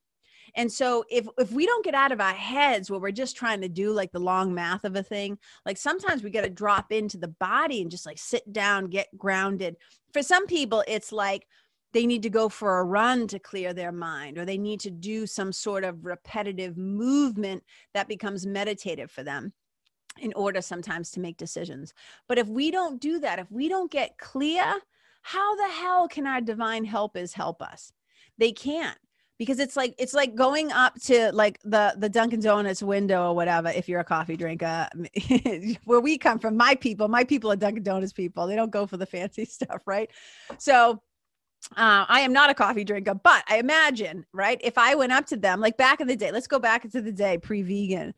And 0.55 0.72
so 0.72 1.03
if 1.10 1.27
if 1.38 1.51
we 1.51 1.65
don't 1.65 1.86
get 1.86 1.96
out 1.96 2.12
of 2.12 2.22
our 2.22 2.34
heads 2.34 2.89
where 2.89 3.00
we're 3.00 3.12
just 3.12 3.36
trying 3.36 3.62
to 3.62 3.70
do 3.70 3.91
like 3.91 4.12
the 4.12 4.20
long 4.20 4.53
math 4.53 4.84
of 4.84 4.96
a 4.96 5.03
thing, 5.03 5.38
like 5.65 5.77
sometimes 5.77 6.24
we 6.24 6.29
got 6.29 6.41
to 6.41 6.50
drop 6.50 6.91
into 6.91 7.17
the 7.17 7.27
body 7.27 7.81
and 7.81 7.91
just 7.91 8.05
like 8.05 8.17
sit 8.17 8.51
down, 8.51 8.88
get 8.88 9.08
grounded. 9.17 9.77
For 10.13 10.24
some 10.24 10.48
people 10.48 10.84
it's 10.88 11.12
like 11.12 11.48
they 11.93 12.05
need 12.05 12.24
to 12.24 12.29
go 12.29 12.50
for 12.50 12.79
a 12.79 12.84
run 12.84 13.27
to 13.27 13.39
clear 13.39 13.74
their 13.74 13.91
mind 13.91 14.38
or 14.38 14.46
they 14.46 14.58
need 14.58 14.79
to 14.81 14.91
do 14.91 15.27
some 15.27 15.51
sort 15.51 15.84
of 15.84 16.05
repetitive 16.05 16.77
movement 16.77 17.63
that 17.93 18.08
becomes 18.08 18.46
meditative 18.46 19.12
for 19.12 19.24
them 19.24 19.53
in 20.20 20.34
order 20.34 20.62
sometimes 20.62 21.12
to 21.12 21.20
make 21.20 21.38
decisions. 21.38 21.93
But 22.27 22.38
if 22.38 22.48
we 22.48 22.72
don't 22.72 23.01
do 23.01 23.20
that, 23.20 23.39
if 23.39 23.51
we 23.51 23.70
don't 23.70 23.91
get 23.91 24.17
clear, 24.17 24.75
how 25.22 25.55
the 25.55 25.70
hell 25.70 26.08
can 26.08 26.27
our 26.27 26.41
divine 26.41 26.86
helpers 26.86 27.34
help 27.34 27.62
us? 27.62 27.91
They 28.38 28.51
can't 28.51 28.98
because 29.41 29.57
it's 29.57 29.75
like 29.75 29.95
it's 29.98 30.13
like 30.13 30.36
going 30.36 30.71
up 30.71 30.93
to 31.01 31.31
like 31.31 31.60
the 31.63 31.95
the 31.98 32.07
Dunkin' 32.07 32.41
Donuts 32.41 32.83
window 32.83 33.29
or 33.29 33.36
whatever 33.36 33.69
if 33.69 33.89
you're 33.89 34.00
a 34.00 34.03
coffee 34.03 34.38
drinker. 34.38 34.88
Where 35.86 36.00
we 36.00 36.19
come 36.19 36.38
from, 36.38 36.55
my 36.55 36.75
people, 36.75 37.07
my 37.07 37.24
people 37.24 37.51
are 37.51 37.55
Dunkin' 37.55 37.81
Donuts 37.81 38.13
people. 38.13 38.45
They 38.45 38.55
don't 38.55 38.69
go 38.69 38.86
for 38.86 38.98
the 38.98 39.07
fancy 39.07 39.45
stuff, 39.57 39.81
right? 39.88 40.12
So 40.60 41.01
uh, 41.75 42.05
I 42.07 42.19
am 42.19 42.31
not 42.33 42.51
a 42.51 42.53
coffee 42.53 42.83
drinker, 42.83 43.15
but 43.15 43.43
I 43.50 43.57
imagine, 43.57 44.27
right? 44.31 44.62
If 44.63 44.77
I 44.77 44.93
went 44.93 45.12
up 45.12 45.25
to 45.27 45.38
them, 45.38 45.60
like 45.60 45.75
back 45.75 46.01
in 46.01 46.07
the 46.07 46.15
day, 46.15 46.31
let's 46.31 46.45
go 46.45 46.60
back 46.60 46.86
into 46.86 47.01
the 47.01 47.12
day 47.12 47.39
pre-vegan. 47.39 48.13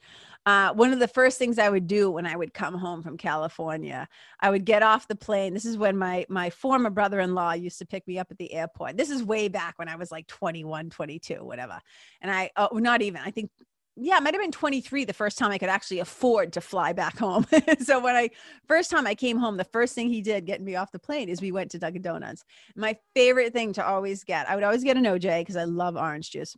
Uh, 0.45 0.73
one 0.73 0.91
of 0.91 0.99
the 0.99 1.07
first 1.07 1.37
things 1.37 1.57
I 1.57 1.69
would 1.69 1.87
do 1.87 2.11
when 2.11 2.25
I 2.25 2.35
would 2.35 2.53
come 2.53 2.73
home 2.75 3.01
from 3.01 3.17
California, 3.17 4.07
I 4.39 4.49
would 4.49 4.65
get 4.65 4.83
off 4.83 5.07
the 5.07 5.15
plane. 5.15 5.53
This 5.53 5.65
is 5.65 5.77
when 5.77 5.97
my 5.97 6.25
my 6.29 6.49
former 6.49 6.89
brother-in-law 6.89 7.53
used 7.53 7.79
to 7.79 7.85
pick 7.85 8.05
me 8.07 8.19
up 8.19 8.27
at 8.29 8.37
the 8.37 8.53
airport. 8.53 8.97
This 8.97 9.09
is 9.09 9.23
way 9.23 9.47
back 9.47 9.79
when 9.79 9.87
I 9.87 9.95
was 9.95 10.11
like 10.11 10.27
21, 10.27 10.89
22, 10.89 11.35
whatever. 11.43 11.79
And 12.21 12.29
I, 12.29 12.51
oh, 12.57 12.77
not 12.77 13.01
even, 13.01 13.21
I 13.23 13.31
think 13.31 13.51
yeah, 13.95 14.17
it 14.17 14.23
might 14.23 14.33
have 14.33 14.41
been 14.41 14.51
23 14.51 15.05
the 15.05 15.13
first 15.13 15.37
time 15.37 15.51
I 15.51 15.59
could 15.59 15.69
actually 15.69 15.99
afford 15.99 16.53
to 16.53 16.61
fly 16.61 16.93
back 16.93 17.17
home. 17.17 17.45
so 17.79 17.99
when 17.99 18.15
I 18.15 18.31
first 18.67 18.89
time 18.89 19.05
I 19.05 19.13
came 19.13 19.37
home, 19.37 19.55
the 19.55 19.63
first 19.65 19.93
thing 19.93 20.09
he 20.09 20.21
did 20.21 20.45
getting 20.45 20.65
me 20.65 20.75
off 20.75 20.91
the 20.91 20.99
plane 20.99 21.29
is 21.29 21.41
we 21.41 21.51
went 21.51 21.71
to 21.71 21.79
Dunkin' 21.79 22.01
Donuts. 22.01 22.43
My 22.75 22.97
favorite 23.13 23.53
thing 23.53 23.73
to 23.73 23.85
always 23.85 24.23
get, 24.23 24.49
I 24.49 24.55
would 24.55 24.63
always 24.63 24.83
get 24.83 24.97
an 24.97 25.03
OJ 25.03 25.41
because 25.41 25.57
I 25.57 25.65
love 25.65 25.95
orange 25.95 26.31
juice. 26.31 26.57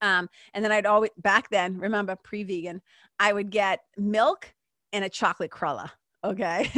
Um, 0.00 0.28
and 0.54 0.64
then 0.64 0.72
I'd 0.72 0.86
always 0.86 1.10
back 1.18 1.50
then, 1.50 1.78
remember 1.78 2.16
pre-vegan, 2.16 2.82
I 3.18 3.32
would 3.32 3.50
get 3.50 3.80
milk 3.96 4.52
and 4.92 5.04
a 5.04 5.08
chocolate 5.08 5.50
cruller. 5.50 5.90
Okay. 6.22 6.70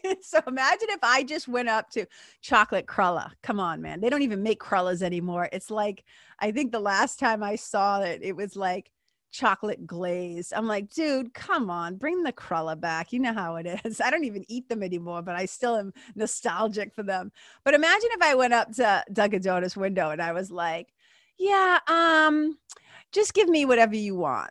so 0.22 0.40
imagine 0.46 0.88
if 0.90 1.00
I 1.02 1.22
just 1.22 1.48
went 1.48 1.68
up 1.68 1.90
to 1.90 2.06
chocolate 2.40 2.86
cruller. 2.86 3.30
Come 3.42 3.60
on, 3.60 3.82
man. 3.82 4.00
They 4.00 4.08
don't 4.08 4.22
even 4.22 4.42
make 4.42 4.58
crullers 4.58 5.02
anymore. 5.02 5.48
It's 5.52 5.70
like, 5.70 6.04
I 6.38 6.50
think 6.50 6.72
the 6.72 6.80
last 6.80 7.18
time 7.18 7.42
I 7.42 7.56
saw 7.56 8.00
it, 8.00 8.20
it 8.22 8.34
was 8.34 8.56
like 8.56 8.90
chocolate 9.32 9.86
glazed. 9.86 10.54
I'm 10.54 10.66
like, 10.66 10.88
dude, 10.88 11.34
come 11.34 11.68
on, 11.68 11.96
bring 11.96 12.22
the 12.22 12.32
crulla 12.32 12.74
back. 12.74 13.12
You 13.12 13.20
know 13.20 13.34
how 13.34 13.56
it 13.56 13.66
is. 13.84 14.00
I 14.00 14.10
don't 14.10 14.24
even 14.24 14.44
eat 14.48 14.68
them 14.68 14.82
anymore, 14.82 15.20
but 15.20 15.36
I 15.36 15.44
still 15.44 15.76
am 15.76 15.92
nostalgic 16.14 16.94
for 16.94 17.02
them. 17.02 17.32
But 17.64 17.74
imagine 17.74 18.08
if 18.12 18.22
I 18.22 18.34
went 18.34 18.54
up 18.54 18.72
to 18.72 19.04
Dunkin' 19.12 19.42
Donuts 19.42 19.76
window 19.76 20.10
and 20.10 20.22
I 20.22 20.32
was 20.32 20.50
like, 20.50 20.94
yeah, 21.38 21.78
um, 21.86 22.58
just 23.12 23.34
give 23.34 23.48
me 23.48 23.64
whatever 23.64 23.96
you 23.96 24.14
want. 24.14 24.50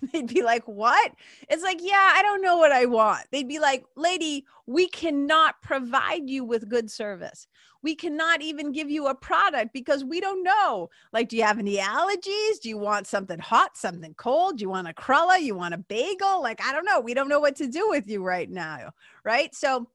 they'd 0.12 0.32
be 0.32 0.42
like, 0.42 0.66
What? 0.66 1.12
It's 1.48 1.62
like, 1.62 1.78
Yeah, 1.80 2.12
I 2.14 2.22
don't 2.22 2.42
know 2.42 2.56
what 2.56 2.72
I 2.72 2.86
want. 2.86 3.26
They'd 3.30 3.48
be 3.48 3.58
like, 3.58 3.84
Lady, 3.96 4.44
we 4.66 4.88
cannot 4.88 5.60
provide 5.62 6.28
you 6.28 6.44
with 6.44 6.68
good 6.68 6.90
service. 6.90 7.46
We 7.82 7.94
cannot 7.94 8.42
even 8.42 8.72
give 8.72 8.90
you 8.90 9.06
a 9.06 9.14
product 9.14 9.72
because 9.72 10.04
we 10.04 10.20
don't 10.20 10.42
know. 10.42 10.90
Like, 11.12 11.28
do 11.28 11.36
you 11.36 11.44
have 11.44 11.60
any 11.60 11.76
allergies? 11.76 12.60
Do 12.60 12.68
you 12.68 12.76
want 12.76 13.06
something 13.06 13.38
hot, 13.38 13.76
something 13.76 14.14
cold? 14.14 14.58
Do 14.58 14.62
you 14.62 14.68
want 14.68 14.88
a 14.88 14.92
crulla? 14.92 15.38
You 15.38 15.54
want 15.54 15.74
a 15.74 15.78
bagel? 15.78 16.42
Like, 16.42 16.60
I 16.60 16.72
don't 16.72 16.84
know. 16.84 17.00
We 17.00 17.14
don't 17.14 17.28
know 17.28 17.38
what 17.38 17.56
to 17.56 17.68
do 17.68 17.88
with 17.88 18.08
you 18.08 18.22
right 18.24 18.50
now. 18.50 18.90
Right. 19.24 19.54
So 19.54 19.88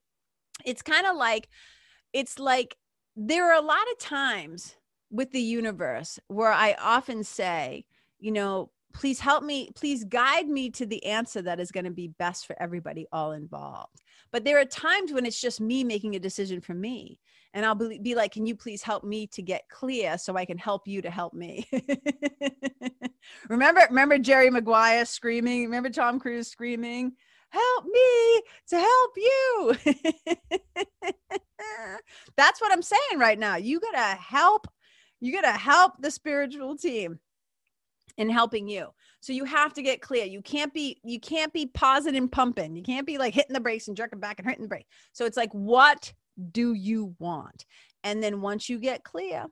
it's 0.66 0.82
kind 0.82 1.06
of 1.06 1.18
like, 1.18 1.50
it's 2.14 2.40
like 2.40 2.78
there 3.18 3.52
are 3.52 3.60
a 3.60 3.66
lot 3.66 3.86
of 3.92 4.00
times 4.00 4.76
with 5.14 5.32
the 5.32 5.42
universe 5.42 6.20
where 6.28 6.52
I 6.52 6.76
often 6.82 7.24
say, 7.24 7.86
you 8.20 8.32
know, 8.32 8.72
please 8.94 9.20
help 9.20 9.44
me 9.44 9.70
please 9.76 10.04
guide 10.04 10.48
me 10.48 10.70
to 10.70 10.86
the 10.86 11.04
answer 11.06 11.42
that 11.42 11.60
is 11.60 11.72
going 11.72 11.86
to 11.86 11.92
be 11.92 12.10
best 12.20 12.46
for 12.46 12.56
everybody 12.60 13.06
all 13.12 13.32
involved. 13.32 14.02
But 14.32 14.44
there 14.44 14.60
are 14.60 14.66
times 14.66 15.14
when 15.14 15.26
it's 15.26 15.40
just 15.40 15.62
me 15.62 15.84
making 15.84 16.16
a 16.16 16.20
decision 16.20 16.62
for 16.62 16.74
me 16.74 17.20
and 17.54 17.66
i'll 17.66 17.76
be, 17.76 18.16
like 18.16 18.32
can 18.32 18.46
you 18.46 18.56
please 18.56 18.82
help 18.82 19.04
me 19.04 19.28
to 19.28 19.42
get 19.42 19.68
clear 19.70 20.18
so 20.18 20.36
i 20.36 20.46
can 20.46 20.58
help 20.58 20.88
you 20.88 21.02
to 21.02 21.10
help 21.10 21.34
me? 21.34 21.68
Remember 23.50 23.82
remember 23.90 24.18
jerry 24.18 24.50
maguire 24.50 25.06
screaming? 25.06 25.64
Remember 25.64 25.90
tom 25.90 26.20
cruise 26.20 26.50
screaming 26.50 27.14
help 27.50 27.86
me 27.86 28.42
to 28.68 28.80
help 28.80 29.12
you. 29.16 29.76
That's 32.36 32.60
what 32.60 32.72
i'm 32.72 32.82
saying 32.82 33.18
right 33.18 33.40
now. 33.40 33.56
You 33.56 33.80
gotta 33.80 34.18
help 34.20 34.68
you 35.24 35.32
gotta 35.32 35.58
help 35.58 35.94
the 36.00 36.12
spiritual 36.12 36.76
team 36.78 37.20
in 38.18 38.30
helping 38.30 38.68
you. 38.68 38.88
So 39.22 39.32
you 39.32 39.46
have 39.46 39.74
to 39.74 39.82
get 39.82 40.02
clear. 40.02 40.26
You 40.26 40.42
can't 40.42 40.74
be 40.74 41.00
you 41.04 41.20
can't 41.20 41.54
be 41.54 41.66
pausing 41.66 42.18
and 42.18 42.30
pumping. 42.30 42.76
You 42.76 42.84
can't 42.84 43.08
be 43.08 43.18
like 43.18 43.34
hitting 43.34 43.54
the 43.54 43.62
brakes 43.62 43.88
and 43.88 43.96
jerking 43.96 44.20
back 44.20 44.40
and 44.40 44.48
hitting 44.48 44.64
the 44.64 44.68
brake. 44.68 44.88
So 45.14 45.26
it's 45.26 45.38
like 45.38 45.52
what 45.54 46.12
do 46.52 46.74
you 46.74 47.16
want? 47.20 47.66
And 48.04 48.22
then 48.22 48.42
once 48.42 48.68
you 48.68 48.80
get 48.80 49.06
clear, 49.06 49.46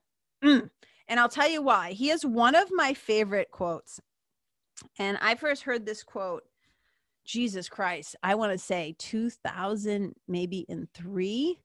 mm, 0.44 0.70
and 1.08 1.20
I'll 1.20 1.30
tell 1.30 1.50
you 1.50 1.62
why. 1.62 1.92
He 1.92 2.10
is 2.10 2.26
one 2.26 2.56
of 2.56 2.68
my 2.72 2.94
favorite 2.94 3.50
quotes. 3.50 4.02
And 5.00 5.18
I 5.22 5.36
first 5.36 5.64
heard 5.64 5.86
this 5.86 6.04
quote 6.04 6.44
Jesus 7.24 7.70
Christ, 7.70 8.18
I 8.22 8.36
want 8.36 8.52
to 8.52 8.58
say 8.58 8.96
2000 8.98 10.16
maybe 10.28 10.66
in 10.68 10.90
3 10.94 11.62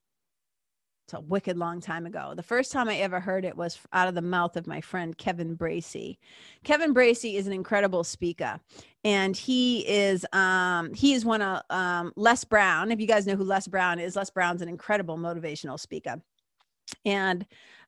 it's 1.06 1.14
a 1.14 1.20
wicked 1.20 1.56
long 1.56 1.80
time 1.80 2.04
ago. 2.04 2.32
The 2.34 2.42
first 2.42 2.72
time 2.72 2.88
I 2.88 2.96
ever 2.96 3.20
heard 3.20 3.44
it 3.44 3.56
was 3.56 3.78
out 3.92 4.08
of 4.08 4.16
the 4.16 4.22
mouth 4.22 4.56
of 4.56 4.66
my 4.66 4.80
friend 4.80 5.16
Kevin 5.16 5.56
Bracey. 5.56 6.18
Kevin 6.64 6.92
Bracey 6.92 7.36
is 7.36 7.46
an 7.46 7.52
incredible 7.52 8.02
speaker, 8.02 8.58
and 9.04 9.36
he 9.36 9.86
is 9.86 10.26
um, 10.32 10.92
he 10.94 11.14
is 11.14 11.24
one 11.24 11.42
of 11.42 11.62
um, 11.70 12.12
Les 12.16 12.42
Brown. 12.42 12.90
If 12.90 12.98
you 12.98 13.06
guys 13.06 13.24
know 13.24 13.36
who 13.36 13.44
Les 13.44 13.68
Brown 13.68 14.00
is, 14.00 14.16
Les 14.16 14.30
Brown's 14.30 14.62
an 14.62 14.68
incredible 14.68 15.16
motivational 15.16 15.78
speaker, 15.78 16.20
and 17.04 17.46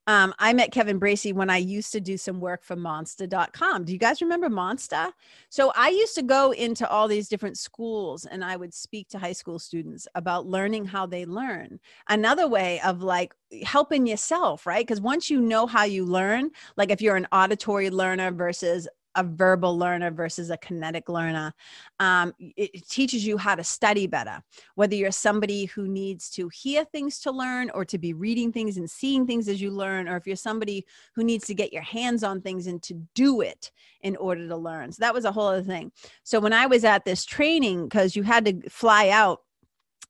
um, 0.09 0.33
I 0.39 0.55
met 0.55 0.73
Kevin 0.73 0.99
Bracey 0.99 1.35
when 1.35 1.51
I 1.51 1.59
used 1.59 1.93
to 1.93 2.01
do 2.01 2.17
some 2.17 2.41
work 2.41 2.65
for 2.65 2.75
Monster.com. 2.77 3.85
Do 3.85 3.93
you 3.93 3.99
guys 3.99 4.23
remember 4.23 4.49
Monster? 4.49 5.09
So 5.51 5.71
I 5.77 5.91
used 5.91 6.15
to 6.15 6.23
go 6.23 6.53
into 6.53 6.89
all 6.89 7.09
these 7.09 7.29
different 7.29 7.59
schools 7.59 8.25
and 8.25 8.43
I 8.43 8.57
would 8.57 8.73
speak 8.73 9.11
to 9.11 9.19
high 9.19 9.35
school 9.35 9.59
students 9.59 10.09
about 10.15 10.47
learning 10.47 10.87
how 10.87 11.05
they 11.05 11.27
learn. 11.27 11.79
Another 12.09 12.49
way 12.49 12.81
of 12.81 13.03
like 13.03 13.35
helping 13.63 14.07
yourself, 14.07 14.67
right? 14.67 14.87
Because 14.87 15.03
once 15.03 15.29
you 15.29 15.43
know 15.43 15.67
how 15.67 15.85
you 15.85 16.07
learn, 16.07 16.53
like 16.79 16.91
if 16.91 17.03
you're 17.03 17.17
an 17.17 17.29
auditory 17.31 17.91
learner 17.91 18.31
versus 18.31 18.89
a 19.15 19.25
verbal 19.25 19.77
learner 19.77 20.11
versus 20.11 20.51
a 20.51 20.57
kinetic 20.57 21.09
learner. 21.09 21.53
Um, 21.99 22.33
it, 22.39 22.89
teaches 22.89 23.27
you 23.27 23.37
how 23.39 23.55
to 23.55 23.65
study 23.65 24.07
better, 24.07 24.43
whether 24.75 24.95
you're 24.95 25.11
somebody 25.11 25.67
who 25.67 25.89
needs 25.89 26.31
to 26.31 26.49
hear 26.49 26.85
things 26.85 27.19
to 27.21 27.31
learn 27.31 27.71
or 27.71 27.85
to 27.85 27.99
be 27.99 28.13
reading 28.13 28.53
things 28.53 28.77
and 28.77 28.91
seeing 28.91 29.27
things 29.27 29.49
as 29.49 29.61
you 29.61 29.71
learn, 29.71 30.09
or 30.09 30.17
if 30.17 30.27
you're 30.27 30.37
somebody 30.37 30.87
who 31.15 31.25
needs 31.25 31.47
to 31.47 31.55
get 31.55 31.73
your 31.73 31.83
hands 31.83 32.23
on 32.23 32.41
things 32.41 32.67
and 32.67 32.83
to 32.83 32.95
do 33.15 33.41
it 33.41 33.71
in 34.03 34.17
order 34.17 34.47
to 34.47 34.57
learn. 34.57 34.93
So 34.93 35.01
that 35.01 35.15
was 35.15 35.25
a 35.25 35.33
whole 35.33 35.49
other 35.49 35.63
thing. 35.63 35.93
So 36.23 36.41
when 36.41 36.53
I 36.53 36.67
was 36.67 36.85
at 36.85 37.05
this 37.05 37.25
training, 37.25 37.89
because 37.89 38.15
you 38.15 38.23
had 38.23 38.45
to 38.45 38.71
fly 38.71 39.09
out 39.09 39.41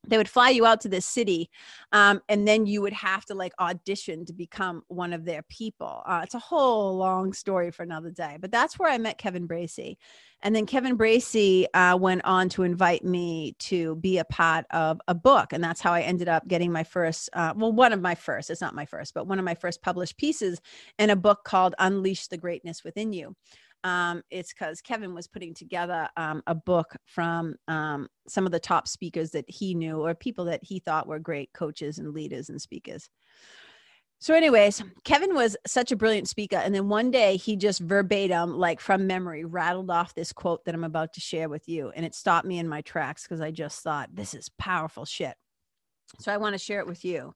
they 0.06 0.16
would 0.16 0.28
fly 0.28 0.50
you 0.50 0.64
out 0.64 0.80
to 0.80 0.88
this 0.88 1.04
city 1.04 1.50
um, 1.92 2.20
and 2.28 2.46
then 2.46 2.66
you 2.66 2.80
would 2.80 2.92
have 2.92 3.24
to 3.26 3.34
like 3.34 3.52
audition 3.58 4.24
to 4.24 4.32
become 4.32 4.82
one 4.88 5.12
of 5.12 5.24
their 5.24 5.42
people. 5.42 6.02
Uh, 6.06 6.20
it's 6.22 6.34
a 6.34 6.38
whole 6.38 6.96
long 6.96 7.32
story 7.32 7.70
for 7.70 7.82
another 7.82 8.11
day 8.11 8.37
but 8.40 8.50
that's 8.50 8.78
where 8.78 8.90
i 8.90 8.98
met 8.98 9.18
kevin 9.18 9.46
bracey. 9.46 9.96
And 10.42 10.54
then 10.54 10.66
kevin 10.66 10.96
bracey 10.96 11.66
uh, 11.74 11.96
went 12.00 12.24
on 12.24 12.48
to 12.50 12.62
invite 12.62 13.04
me 13.04 13.56
to 13.61 13.96
be 13.96 14.18
a 14.18 14.24
part 14.24 14.66
of 14.70 15.00
a 15.08 15.14
book 15.14 15.52
and 15.52 15.62
that's 15.62 15.80
how 15.80 15.92
i 15.92 16.00
ended 16.00 16.28
up 16.28 16.46
getting 16.46 16.72
my 16.72 16.84
first 16.84 17.28
uh, 17.32 17.52
well 17.56 17.72
one 17.72 17.92
of 17.92 18.00
my 18.00 18.14
first 18.14 18.50
it's 18.50 18.61
not 18.61 18.74
my 18.74 18.87
first 18.87 19.14
but 19.14 19.26
one 19.26 19.38
of 19.38 19.44
my 19.44 19.54
first 19.54 19.82
published 19.82 20.16
pieces 20.16 20.61
in 20.98 21.11
a 21.11 21.16
book 21.16 21.44
called 21.44 21.74
unleash 21.78 22.28
the 22.28 22.37
greatness 22.37 22.84
within 22.84 23.12
you 23.12 23.34
um, 23.84 24.22
it's 24.30 24.52
because 24.52 24.80
Kevin 24.80 25.14
was 25.14 25.26
putting 25.26 25.54
together 25.54 26.08
um, 26.16 26.42
a 26.46 26.54
book 26.54 26.96
from 27.04 27.54
um, 27.68 28.08
some 28.26 28.46
of 28.46 28.52
the 28.52 28.60
top 28.60 28.88
speakers 28.88 29.30
that 29.30 29.48
he 29.48 29.74
knew 29.74 30.00
or 30.04 30.14
people 30.14 30.44
that 30.46 30.62
he 30.62 30.80
thought 30.80 31.06
were 31.06 31.18
great 31.18 31.52
coaches 31.52 31.98
and 31.98 32.12
leaders 32.12 32.48
and 32.48 32.60
speakers. 32.60 33.08
So, 34.20 34.34
anyways, 34.34 34.82
Kevin 35.04 35.32
was 35.32 35.56
such 35.64 35.92
a 35.92 35.96
brilliant 35.96 36.28
speaker. 36.28 36.56
And 36.56 36.74
then 36.74 36.88
one 36.88 37.12
day 37.12 37.36
he 37.36 37.54
just 37.54 37.78
verbatim, 37.78 38.58
like 38.58 38.80
from 38.80 39.06
memory, 39.06 39.44
rattled 39.44 39.90
off 39.90 40.14
this 40.14 40.32
quote 40.32 40.64
that 40.64 40.74
I'm 40.74 40.82
about 40.82 41.12
to 41.12 41.20
share 41.20 41.48
with 41.48 41.68
you. 41.68 41.92
And 41.94 42.04
it 42.04 42.16
stopped 42.16 42.46
me 42.46 42.58
in 42.58 42.68
my 42.68 42.80
tracks 42.80 43.22
because 43.22 43.40
I 43.40 43.52
just 43.52 43.80
thought, 43.80 44.12
this 44.12 44.34
is 44.34 44.50
powerful 44.58 45.04
shit. 45.04 45.36
So, 46.18 46.32
I 46.32 46.36
want 46.38 46.54
to 46.54 46.58
share 46.58 46.80
it 46.80 46.86
with 46.88 47.04
you. 47.04 47.32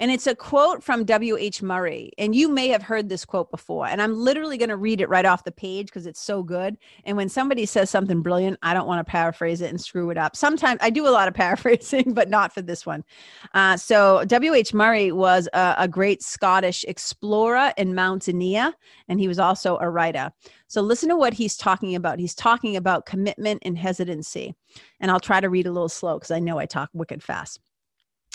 And 0.00 0.10
it's 0.10 0.26
a 0.26 0.34
quote 0.34 0.82
from 0.82 1.04
W.H. 1.04 1.62
Murray. 1.62 2.10
And 2.16 2.34
you 2.34 2.48
may 2.48 2.68
have 2.68 2.82
heard 2.82 3.10
this 3.10 3.26
quote 3.26 3.50
before. 3.50 3.86
And 3.86 4.00
I'm 4.00 4.16
literally 4.16 4.56
going 4.56 4.70
to 4.70 4.76
read 4.78 5.02
it 5.02 5.10
right 5.10 5.26
off 5.26 5.44
the 5.44 5.52
page 5.52 5.86
because 5.86 6.06
it's 6.06 6.22
so 6.22 6.42
good. 6.42 6.78
And 7.04 7.18
when 7.18 7.28
somebody 7.28 7.66
says 7.66 7.90
something 7.90 8.22
brilliant, 8.22 8.58
I 8.62 8.72
don't 8.72 8.86
want 8.86 9.06
to 9.06 9.10
paraphrase 9.10 9.60
it 9.60 9.68
and 9.68 9.78
screw 9.78 10.08
it 10.08 10.16
up. 10.16 10.34
Sometimes 10.36 10.80
I 10.82 10.88
do 10.88 11.06
a 11.06 11.10
lot 11.10 11.28
of 11.28 11.34
paraphrasing, 11.40 12.14
but 12.14 12.30
not 12.30 12.52
for 12.52 12.62
this 12.62 12.86
one. 12.86 13.04
Uh, 13.52 13.76
so 13.76 14.24
W.H. 14.24 14.72
Murray 14.72 15.12
was 15.12 15.50
a, 15.52 15.74
a 15.76 15.86
great 15.86 16.22
Scottish 16.22 16.82
explorer 16.88 17.74
and 17.76 17.94
mountaineer. 17.94 18.72
And 19.08 19.20
he 19.20 19.28
was 19.28 19.38
also 19.38 19.76
a 19.82 19.90
writer. 19.90 20.32
So 20.66 20.80
listen 20.80 21.10
to 21.10 21.16
what 21.16 21.34
he's 21.34 21.58
talking 21.58 21.94
about. 21.94 22.18
He's 22.18 22.34
talking 22.34 22.76
about 22.76 23.04
commitment 23.04 23.60
and 23.66 23.76
hesitancy. 23.76 24.54
And 24.98 25.10
I'll 25.10 25.20
try 25.20 25.40
to 25.40 25.50
read 25.50 25.66
a 25.66 25.72
little 25.72 25.90
slow 25.90 26.16
because 26.18 26.30
I 26.30 26.38
know 26.38 26.58
I 26.58 26.64
talk 26.64 26.88
wicked 26.94 27.22
fast. 27.22 27.60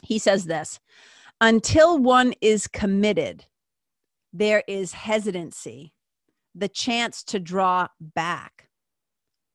He 0.03 0.19
says 0.19 0.45
this 0.45 0.79
until 1.41 1.97
one 1.97 2.33
is 2.41 2.67
committed, 2.67 3.45
there 4.33 4.63
is 4.67 4.93
hesitancy, 4.93 5.93
the 6.53 6.67
chance 6.67 7.23
to 7.23 7.39
draw 7.39 7.87
back, 7.99 8.69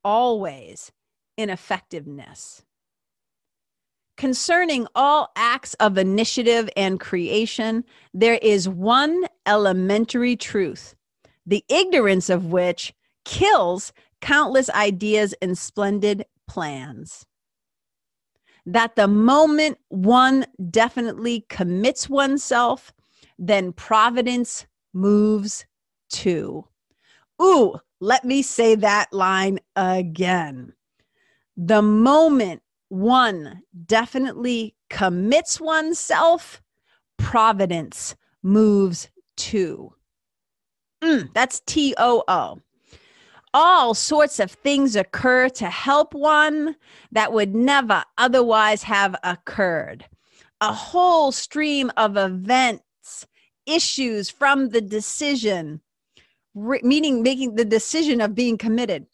always 0.04 0.92
ineffectiveness. 1.36 2.62
Concerning 4.16 4.86
all 4.94 5.30
acts 5.34 5.72
of 5.74 5.96
initiative 5.96 6.68
and 6.76 7.00
creation, 7.00 7.84
there 8.12 8.38
is 8.42 8.68
one 8.68 9.24
elementary 9.46 10.36
truth, 10.36 10.94
the 11.46 11.64
ignorance 11.70 12.28
of 12.28 12.46
which 12.46 12.92
kills 13.24 13.94
countless 14.20 14.68
ideas 14.70 15.34
and 15.40 15.56
splendid 15.56 16.26
plans. 16.46 17.24
That 18.70 18.94
the 18.94 19.09
moment 19.09 19.78
one 19.88 20.46
definitely 20.70 21.44
commits 21.48 22.09
oneself, 22.09 22.92
then 23.37 23.72
providence 23.72 24.64
moves 24.92 25.66
too. 26.09 26.68
Ooh, 27.42 27.80
let 27.98 28.24
me 28.24 28.42
say 28.42 28.76
that 28.76 29.12
line 29.12 29.59
again. 29.74 30.72
The 31.56 31.83
moment 31.83 32.62
one 32.90 33.62
definitely 33.87 34.76
commits 34.88 35.61
oneself, 35.61 36.62
providence 37.16 38.14
moves 38.40 39.11
too. 39.37 39.92
Mm, 41.02 41.35
that's 41.35 41.61
T 41.66 41.92
O 41.98 42.22
O. 42.28 42.61
All 43.52 43.94
sorts 43.94 44.38
of 44.38 44.52
things 44.52 44.94
occur 44.94 45.48
to 45.50 45.68
help 45.68 46.14
one 46.14 46.76
that 47.10 47.32
would 47.32 47.54
never 47.54 48.04
otherwise 48.16 48.84
have 48.84 49.16
occurred. 49.24 50.06
A 50.60 50.72
whole 50.72 51.32
stream 51.32 51.90
of 51.96 52.16
events, 52.16 53.26
issues 53.66 54.30
from 54.30 54.68
the 54.68 54.80
decision, 54.80 55.80
re- 56.54 56.80
meaning 56.84 57.22
making 57.22 57.56
the 57.56 57.64
decision 57.64 58.20
of 58.20 58.34
being 58.34 58.56
committed, 58.56 59.06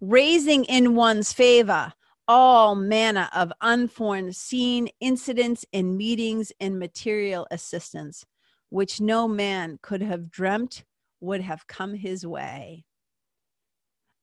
raising 0.00 0.64
in 0.64 0.94
one's 0.94 1.32
favor 1.32 1.92
all 2.28 2.74
manner 2.74 3.28
of 3.32 3.52
unforeseen 3.60 4.88
incidents 5.00 5.64
and 5.72 5.96
meetings 5.96 6.50
and 6.58 6.78
material 6.78 7.46
assistance, 7.50 8.26
which 8.70 9.00
no 9.00 9.28
man 9.28 9.78
could 9.82 10.02
have 10.02 10.30
dreamt 10.30 10.84
would 11.20 11.40
have 11.40 11.66
come 11.66 11.94
his 11.94 12.26
way. 12.26 12.84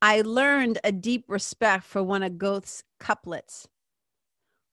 I 0.04 0.20
learned 0.20 0.80
a 0.84 0.92
deep 0.92 1.24
respect 1.30 1.86
for 1.86 2.04
one 2.04 2.24
of 2.24 2.38
Goethe's 2.38 2.84
couplets. 3.00 3.70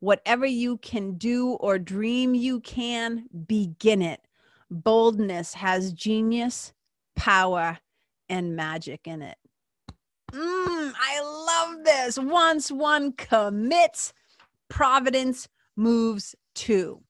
Whatever 0.00 0.44
you 0.44 0.78
can 0.78 1.12
do 1.18 1.50
or 1.50 1.78
dream 1.78 2.34
you 2.34 2.58
can, 2.58 3.26
begin 3.46 4.02
it. 4.02 4.22
Boldness 4.72 5.54
has 5.54 5.92
genius, 5.92 6.72
power, 7.14 7.78
and 8.28 8.56
magic 8.56 9.06
in 9.06 9.22
it. 9.22 9.38
Mm, 10.32 10.92
I 11.00 11.20
love 11.22 11.84
this. 11.84 12.18
Once 12.18 12.72
one 12.72 13.12
commits, 13.12 14.12
providence 14.68 15.46
moves 15.76 16.34
too. 16.56 17.04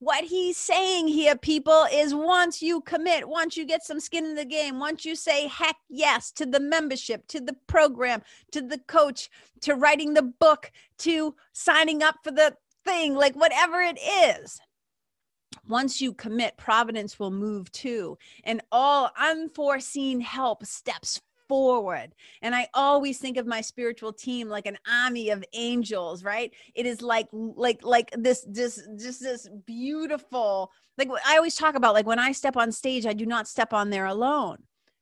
What 0.00 0.24
he's 0.24 0.56
saying 0.56 1.08
here, 1.08 1.36
people, 1.36 1.86
is 1.92 2.14
once 2.14 2.62
you 2.62 2.80
commit, 2.82 3.28
once 3.28 3.56
you 3.56 3.64
get 3.64 3.84
some 3.84 3.98
skin 3.98 4.24
in 4.24 4.36
the 4.36 4.44
game, 4.44 4.78
once 4.78 5.04
you 5.04 5.16
say 5.16 5.48
heck 5.48 5.76
yes 5.88 6.30
to 6.32 6.46
the 6.46 6.60
membership, 6.60 7.26
to 7.28 7.40
the 7.40 7.56
program, 7.66 8.22
to 8.52 8.60
the 8.60 8.78
coach, 8.78 9.28
to 9.62 9.74
writing 9.74 10.14
the 10.14 10.22
book, 10.22 10.70
to 10.98 11.34
signing 11.52 12.04
up 12.04 12.16
for 12.22 12.30
the 12.30 12.56
thing, 12.84 13.16
like 13.16 13.34
whatever 13.34 13.80
it 13.80 13.98
is, 14.00 14.60
once 15.68 16.00
you 16.00 16.12
commit, 16.12 16.56
providence 16.56 17.18
will 17.18 17.32
move 17.32 17.70
too. 17.72 18.16
And 18.44 18.62
all 18.70 19.10
unforeseen 19.18 20.20
help 20.20 20.64
steps 20.64 21.20
forward. 21.48 22.14
And 22.42 22.54
I 22.54 22.68
always 22.74 23.18
think 23.18 23.36
of 23.36 23.46
my 23.46 23.60
spiritual 23.60 24.12
team 24.12 24.48
like 24.48 24.66
an 24.66 24.78
army 24.90 25.30
of 25.30 25.44
angels, 25.52 26.22
right? 26.22 26.52
It 26.74 26.86
is 26.86 27.02
like 27.02 27.28
like 27.32 27.80
like 27.82 28.10
this 28.16 28.46
this 28.48 28.86
just 28.98 29.20
this 29.20 29.48
beautiful 29.66 30.70
like 30.98 31.08
I 31.26 31.36
always 31.36 31.56
talk 31.56 31.74
about 31.74 31.94
like 31.94 32.06
when 32.06 32.18
I 32.18 32.32
step 32.32 32.56
on 32.56 32.70
stage, 32.72 33.06
I 33.06 33.12
do 33.12 33.26
not 33.26 33.48
step 33.48 33.72
on 33.72 33.90
there 33.90 34.06
alone. 34.06 34.58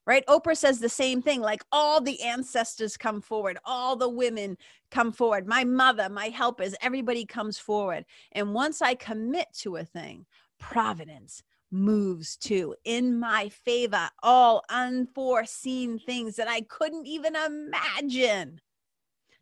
Right? 0.06 0.24
Oprah 0.28 0.56
says 0.56 0.78
the 0.78 0.88
same 0.88 1.20
thing 1.20 1.40
like 1.40 1.64
all 1.72 2.00
the 2.00 2.22
ancestors 2.22 2.96
come 2.96 3.20
forward, 3.20 3.58
all 3.64 3.96
the 3.96 4.08
women 4.08 4.56
come 4.92 5.10
forward, 5.10 5.48
my 5.48 5.64
mother, 5.64 6.08
my 6.08 6.26
helpers, 6.26 6.76
everybody 6.80 7.24
comes 7.24 7.58
forward. 7.58 8.04
And 8.30 8.54
once 8.54 8.80
I 8.80 8.94
commit 8.94 9.48
to 9.62 9.78
a 9.78 9.84
thing, 9.84 10.26
providence, 10.60 11.42
moves 11.76 12.36
to 12.36 12.74
in 12.84 13.18
my 13.18 13.48
favor, 13.48 14.08
all 14.22 14.64
unforeseen 14.70 15.98
things 15.98 16.36
that 16.36 16.48
I 16.48 16.62
couldn't 16.62 17.06
even 17.06 17.36
imagine 17.36 18.60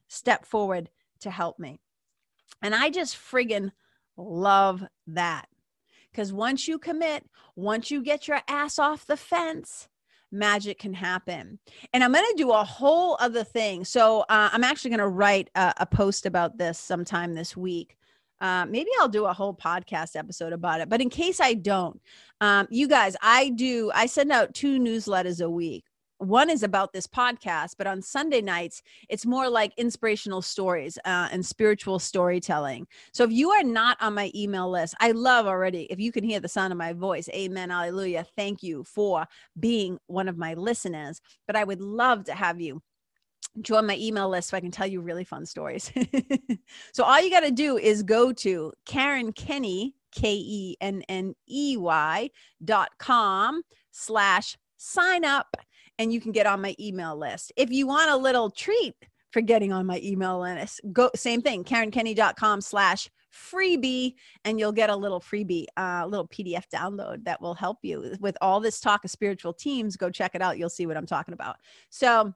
step 0.08 0.44
forward 0.44 0.90
to 1.20 1.30
help 1.30 1.58
me. 1.58 1.80
And 2.62 2.74
I 2.74 2.90
just 2.90 3.16
friggin' 3.16 3.72
love 4.16 4.84
that. 5.08 5.48
Because 6.10 6.32
once 6.32 6.68
you 6.68 6.78
commit, 6.78 7.24
once 7.56 7.90
you 7.90 8.02
get 8.02 8.28
your 8.28 8.40
ass 8.46 8.78
off 8.78 9.06
the 9.06 9.16
fence, 9.16 9.88
magic 10.30 10.78
can 10.78 10.94
happen. 10.94 11.58
And 11.92 12.04
I'm 12.04 12.12
going 12.12 12.24
to 12.24 12.36
do 12.36 12.52
a 12.52 12.64
whole 12.64 13.16
other 13.20 13.44
thing. 13.44 13.84
So 13.84 14.20
uh, 14.28 14.50
I'm 14.52 14.64
actually 14.64 14.90
going 14.90 15.00
to 15.00 15.08
write 15.08 15.50
a, 15.54 15.74
a, 15.78 15.86
post 15.86 16.26
about 16.26 16.56
this 16.56 16.78
sometime 16.78 17.34
this 17.34 17.56
week 17.56 17.96
uh, 18.40 18.66
maybe 18.68 18.90
I'll 19.00 19.08
do 19.08 19.26
a 19.26 19.32
whole 19.32 19.54
podcast 19.54 20.16
episode 20.16 20.52
about 20.52 20.80
it. 20.80 20.88
But 20.88 21.00
in 21.00 21.10
case 21.10 21.40
I 21.40 21.54
don't, 21.54 22.00
um, 22.40 22.66
you 22.70 22.88
guys, 22.88 23.16
I 23.22 23.50
do, 23.50 23.90
I 23.94 24.06
send 24.06 24.32
out 24.32 24.54
two 24.54 24.78
newsletters 24.78 25.44
a 25.44 25.48
week. 25.48 25.84
One 26.18 26.48
is 26.48 26.62
about 26.62 26.92
this 26.92 27.06
podcast, 27.06 27.74
but 27.76 27.86
on 27.86 28.00
Sunday 28.00 28.40
nights, 28.40 28.82
it's 29.08 29.26
more 29.26 29.48
like 29.48 29.72
inspirational 29.76 30.42
stories 30.42 30.96
uh, 31.04 31.28
and 31.32 31.44
spiritual 31.44 31.98
storytelling. 31.98 32.86
So 33.12 33.24
if 33.24 33.32
you 33.32 33.50
are 33.50 33.64
not 33.64 33.98
on 34.00 34.14
my 34.14 34.30
email 34.34 34.70
list, 34.70 34.94
I 35.00 35.10
love 35.10 35.46
already, 35.46 35.82
if 35.90 35.98
you 35.98 36.12
can 36.12 36.24
hear 36.24 36.40
the 36.40 36.48
sound 36.48 36.72
of 36.72 36.78
my 36.78 36.92
voice, 36.92 37.28
amen, 37.30 37.70
hallelujah. 37.70 38.24
Thank 38.36 38.62
you 38.62 38.84
for 38.84 39.26
being 39.58 39.98
one 40.06 40.28
of 40.28 40.38
my 40.38 40.54
listeners. 40.54 41.20
But 41.46 41.56
I 41.56 41.64
would 41.64 41.80
love 41.80 42.24
to 42.24 42.34
have 42.34 42.60
you 42.60 42.80
join 43.60 43.86
my 43.86 43.96
email 43.96 44.28
list 44.28 44.50
so 44.50 44.56
I 44.56 44.60
can 44.60 44.70
tell 44.70 44.86
you 44.86 45.00
really 45.00 45.24
fun 45.24 45.46
stories. 45.46 45.92
so 46.92 47.04
all 47.04 47.20
you 47.20 47.30
got 47.30 47.40
to 47.40 47.50
do 47.50 47.76
is 47.76 48.02
go 48.02 48.32
to 48.32 48.72
Karen 48.86 49.32
Kenney, 49.32 49.94
K 50.12 50.34
E 50.34 50.76
N 50.80 51.02
N 51.08 51.34
E 51.48 51.76
Y 51.76 52.30
dot 52.64 52.90
com 52.98 53.62
slash 53.90 54.56
sign 54.76 55.24
up 55.24 55.56
and 55.98 56.12
you 56.12 56.20
can 56.20 56.32
get 56.32 56.46
on 56.46 56.60
my 56.60 56.74
email 56.78 57.16
list. 57.16 57.52
If 57.56 57.70
you 57.70 57.86
want 57.86 58.10
a 58.10 58.16
little 58.16 58.50
treat 58.50 58.94
for 59.30 59.40
getting 59.40 59.72
on 59.72 59.86
my 59.86 60.00
email 60.02 60.40
list, 60.40 60.80
go 60.92 61.10
same 61.14 61.42
thing, 61.42 61.64
KarenKenney.com 61.64 62.60
slash 62.60 63.10
freebie 63.34 64.14
and 64.44 64.58
you'll 64.60 64.72
get 64.72 64.90
a 64.90 64.96
little 64.96 65.20
freebie 65.20 65.66
a 65.76 65.82
uh, 65.82 66.06
little 66.06 66.28
pdf 66.28 66.62
download 66.72 67.24
that 67.24 67.40
will 67.40 67.54
help 67.54 67.78
you 67.82 68.14
with 68.20 68.36
all 68.40 68.60
this 68.60 68.78
talk 68.78 69.04
of 69.04 69.10
spiritual 69.10 69.52
teams 69.52 69.96
go 69.96 70.08
check 70.08 70.36
it 70.36 70.42
out 70.42 70.56
you'll 70.56 70.68
see 70.68 70.86
what 70.86 70.96
i'm 70.96 71.04
talking 71.04 71.34
about 71.34 71.56
so 71.90 72.32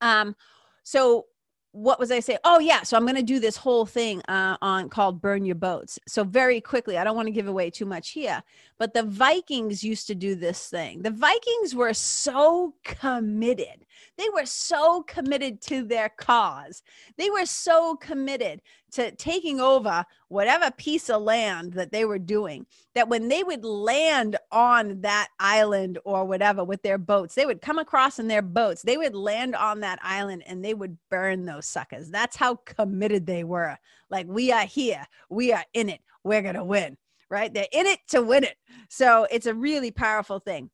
um, 0.00 0.36
so 0.82 1.26
what 1.72 1.98
was 1.98 2.10
I 2.10 2.20
say? 2.20 2.36
Oh 2.44 2.58
yeah, 2.58 2.82
so 2.82 2.96
I'm 2.96 3.04
going 3.04 3.16
to 3.16 3.22
do 3.22 3.40
this 3.40 3.56
whole 3.56 3.86
thing 3.86 4.20
uh, 4.28 4.58
on 4.60 4.90
called 4.90 5.22
"Burn 5.22 5.44
Your 5.44 5.54
Boats." 5.54 5.98
So 6.06 6.22
very 6.22 6.60
quickly, 6.60 6.98
I 6.98 7.04
don't 7.04 7.16
want 7.16 7.28
to 7.28 7.32
give 7.32 7.48
away 7.48 7.70
too 7.70 7.86
much 7.86 8.10
here, 8.10 8.42
but 8.78 8.92
the 8.92 9.02
Vikings 9.02 9.82
used 9.82 10.06
to 10.08 10.14
do 10.14 10.34
this 10.34 10.68
thing. 10.68 11.02
The 11.02 11.10
Vikings 11.10 11.74
were 11.74 11.94
so 11.94 12.74
committed. 12.84 13.86
They 14.18 14.28
were 14.34 14.46
so 14.46 15.02
committed 15.02 15.60
to 15.62 15.84
their 15.84 16.08
cause. 16.08 16.82
They 17.16 17.30
were 17.30 17.46
so 17.46 17.96
committed 17.96 18.62
to 18.92 19.10
taking 19.12 19.60
over 19.60 20.04
whatever 20.28 20.70
piece 20.70 21.08
of 21.08 21.22
land 21.22 21.72
that 21.74 21.92
they 21.92 22.04
were 22.04 22.18
doing 22.18 22.66
that 22.94 23.08
when 23.08 23.28
they 23.28 23.42
would 23.42 23.64
land 23.64 24.36
on 24.50 25.00
that 25.00 25.28
island 25.38 25.98
or 26.04 26.24
whatever 26.24 26.62
with 26.62 26.82
their 26.82 26.98
boats, 26.98 27.34
they 27.34 27.46
would 27.46 27.62
come 27.62 27.78
across 27.78 28.18
in 28.18 28.28
their 28.28 28.42
boats, 28.42 28.82
they 28.82 28.96
would 28.96 29.14
land 29.14 29.54
on 29.54 29.80
that 29.80 29.98
island 30.02 30.42
and 30.46 30.64
they 30.64 30.74
would 30.74 30.98
burn 31.10 31.44
those 31.44 31.66
suckers. 31.66 32.10
That's 32.10 32.36
how 32.36 32.56
committed 32.56 33.26
they 33.26 33.44
were. 33.44 33.78
Like, 34.10 34.26
we 34.28 34.52
are 34.52 34.66
here, 34.66 35.06
we 35.30 35.52
are 35.52 35.64
in 35.72 35.88
it, 35.88 36.00
we're 36.22 36.42
going 36.42 36.54
to 36.54 36.64
win, 36.64 36.98
right? 37.30 37.52
They're 37.52 37.66
in 37.72 37.86
it 37.86 38.00
to 38.08 38.22
win 38.22 38.44
it. 38.44 38.56
So 38.88 39.26
it's 39.30 39.46
a 39.46 39.54
really 39.54 39.90
powerful 39.90 40.38
thing 40.38 40.70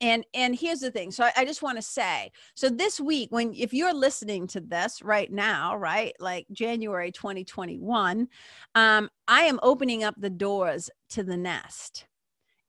and 0.00 0.24
and 0.34 0.54
here's 0.54 0.80
the 0.80 0.90
thing 0.90 1.10
so 1.10 1.24
I, 1.24 1.32
I 1.38 1.44
just 1.44 1.62
want 1.62 1.76
to 1.76 1.82
say 1.82 2.30
so 2.54 2.68
this 2.68 3.00
week 3.00 3.30
when 3.30 3.54
if 3.54 3.72
you're 3.72 3.94
listening 3.94 4.46
to 4.48 4.60
this 4.60 5.02
right 5.02 5.30
now 5.30 5.76
right 5.76 6.14
like 6.20 6.46
january 6.52 7.12
2021 7.12 8.28
um 8.74 9.10
i 9.28 9.42
am 9.42 9.60
opening 9.62 10.04
up 10.04 10.14
the 10.18 10.30
doors 10.30 10.90
to 11.10 11.22
the 11.22 11.36
nest. 11.36 12.06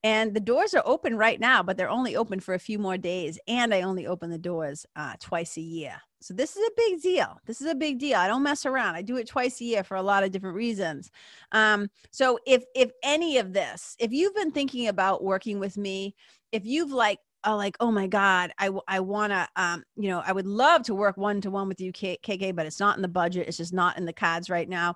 And 0.05 0.33
the 0.33 0.41
doors 0.41 0.73
are 0.73 0.83
open 0.85 1.15
right 1.15 1.39
now 1.39 1.63
but 1.63 1.77
they're 1.77 1.89
only 1.89 2.17
open 2.17 2.41
for 2.41 2.53
a 2.53 2.59
few 2.59 2.77
more 2.77 2.97
days 2.97 3.39
and 3.47 3.73
i 3.73 3.81
only 3.81 4.05
open 4.05 4.29
the 4.29 4.37
doors 4.37 4.85
uh, 4.97 5.13
twice 5.19 5.55
a 5.55 5.61
year. 5.61 5.95
So 6.23 6.33
this 6.33 6.55
is 6.55 6.65
a 6.65 6.71
big 6.77 7.01
deal. 7.01 7.37
This 7.45 7.59
is 7.59 7.67
a 7.67 7.75
big 7.75 7.99
deal. 7.99 8.17
I 8.17 8.27
don't 8.27 8.43
mess 8.43 8.65
around. 8.65 8.95
I 8.95 9.01
do 9.01 9.17
it 9.17 9.27
twice 9.27 9.59
a 9.59 9.65
year 9.65 9.83
for 9.83 9.95
a 9.95 10.01
lot 10.01 10.23
of 10.23 10.31
different 10.31 10.55
reasons. 10.55 11.11
Um, 11.51 11.89
so 12.11 12.39
if 12.47 12.63
if 12.75 12.91
any 13.03 13.37
of 13.37 13.53
this 13.53 13.95
if 13.99 14.11
you've 14.11 14.35
been 14.35 14.51
thinking 14.51 14.87
about 14.87 15.23
working 15.23 15.59
with 15.59 15.77
me 15.77 16.15
if 16.53 16.65
you've 16.65 16.91
like 16.91 17.19
like 17.45 17.75
oh 17.81 17.91
my 17.91 18.07
god 18.07 18.53
i 18.57 18.69
i 18.87 19.01
want 19.01 19.33
to 19.33 19.45
um 19.57 19.83
you 19.97 20.07
know 20.07 20.23
i 20.25 20.31
would 20.31 20.47
love 20.47 20.81
to 20.83 20.95
work 20.95 21.17
one 21.17 21.41
to 21.41 21.51
one 21.51 21.67
with 21.67 21.81
you 21.81 21.91
KK 21.91 22.55
but 22.55 22.65
it's 22.65 22.79
not 22.79 22.95
in 22.95 23.01
the 23.01 23.07
budget 23.09 23.49
it's 23.49 23.57
just 23.57 23.73
not 23.73 23.97
in 23.97 24.05
the 24.05 24.13
cards 24.13 24.49
right 24.49 24.69
now 24.69 24.95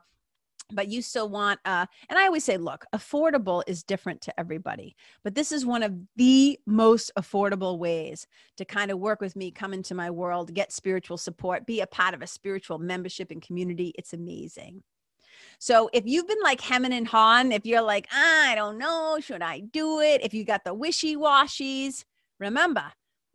but 0.72 0.88
you 0.88 1.02
still 1.02 1.28
want 1.28 1.60
uh 1.65 1.86
and 2.10 2.17
i 2.17 2.26
always 2.26 2.46
say 2.46 2.56
look 2.56 2.86
affordable 2.96 3.63
is 3.67 3.84
different 3.84 4.22
to 4.22 4.39
everybody 4.39 4.96
but 5.24 5.36
this 5.36 5.52
is 5.52 5.65
one 5.65 5.84
of 5.84 5.93
the 6.15 6.58
most 6.65 7.12
affordable 7.17 7.78
ways 7.80 8.28
to 8.56 8.63
kind 8.63 8.91
of 8.91 9.00
work 9.00 9.20
with 9.20 9.36
me 9.36 9.52
come 9.52 9.74
into 9.74 9.93
my 9.93 10.10
world 10.10 10.54
get 10.54 10.72
spiritual 10.72 11.17
support 11.17 11.65
be 11.65 11.82
a 11.82 11.88
part 11.88 12.13
of 12.13 12.22
a 12.22 12.28
spiritual 12.28 12.80
membership 12.80 13.30
and 13.32 13.41
community. 13.41 13.93
It's 13.98 14.13
amazing 14.13 14.84
so 15.60 15.89
if 15.93 16.04
you've 16.06 16.28
been 16.28 16.41
like 16.43 16.62
hemming 16.62 16.93
and 16.93 17.08
hawing 17.08 17.52
if 17.52 17.65
you're 17.65 17.82
like 17.82 18.08
i 18.12 18.54
don't 18.56 18.78
know 18.78 19.17
should 19.19 19.41
i 19.41 19.60
do 19.60 20.00
it 20.00 20.23
if 20.23 20.34
you 20.34 20.43
got 20.43 20.63
the 20.63 20.73
wishy-washies 20.73 22.04
remember 22.39 22.84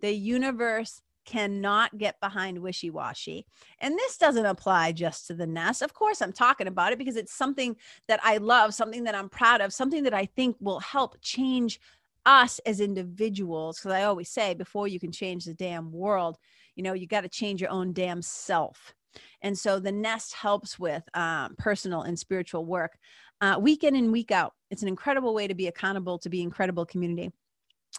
the 0.00 0.12
universe 0.12 1.00
cannot 1.24 1.96
get 1.98 2.20
behind 2.20 2.58
wishy 2.58 2.90
washy. 2.90 3.46
And 3.78 3.96
this 3.96 4.18
doesn't 4.18 4.46
apply 4.46 4.92
just 4.92 5.26
to 5.26 5.34
the 5.34 5.46
nest. 5.46 5.82
Of 5.82 5.94
course, 5.94 6.20
I'm 6.20 6.32
talking 6.32 6.66
about 6.66 6.92
it 6.92 6.98
because 6.98 7.16
it's 7.16 7.32
something 7.32 7.76
that 8.08 8.20
I 8.22 8.38
love, 8.38 8.74
something 8.74 9.04
that 9.04 9.14
I'm 9.14 9.28
proud 9.28 9.60
of, 9.60 9.72
something 9.72 10.02
that 10.04 10.14
I 10.14 10.26
think 10.26 10.56
will 10.60 10.80
help 10.80 11.16
change 11.20 11.80
us 12.26 12.58
as 12.60 12.80
individuals. 12.80 13.78
Because 13.78 13.92
I 13.92 14.04
always 14.04 14.30
say, 14.30 14.54
before 14.54 14.88
you 14.88 15.00
can 15.00 15.12
change 15.12 15.44
the 15.44 15.54
damn 15.54 15.92
world, 15.92 16.38
you 16.76 16.82
know, 16.82 16.92
you 16.92 17.06
got 17.06 17.22
to 17.22 17.28
change 17.28 17.60
your 17.60 17.70
own 17.70 17.92
damn 17.92 18.22
self. 18.22 18.94
And 19.42 19.58
so 19.58 19.78
the 19.78 19.92
nest 19.92 20.34
helps 20.34 20.78
with 20.78 21.02
um, 21.14 21.54
personal 21.58 22.02
and 22.02 22.18
spiritual 22.18 22.64
work 22.64 22.98
uh, 23.40 23.58
week 23.60 23.84
in 23.84 23.96
and 23.96 24.12
week 24.12 24.30
out. 24.30 24.54
It's 24.70 24.82
an 24.82 24.88
incredible 24.88 25.34
way 25.34 25.48
to 25.48 25.54
be 25.54 25.66
accountable 25.66 26.18
to 26.20 26.28
be 26.28 26.42
incredible 26.42 26.86
community. 26.86 27.32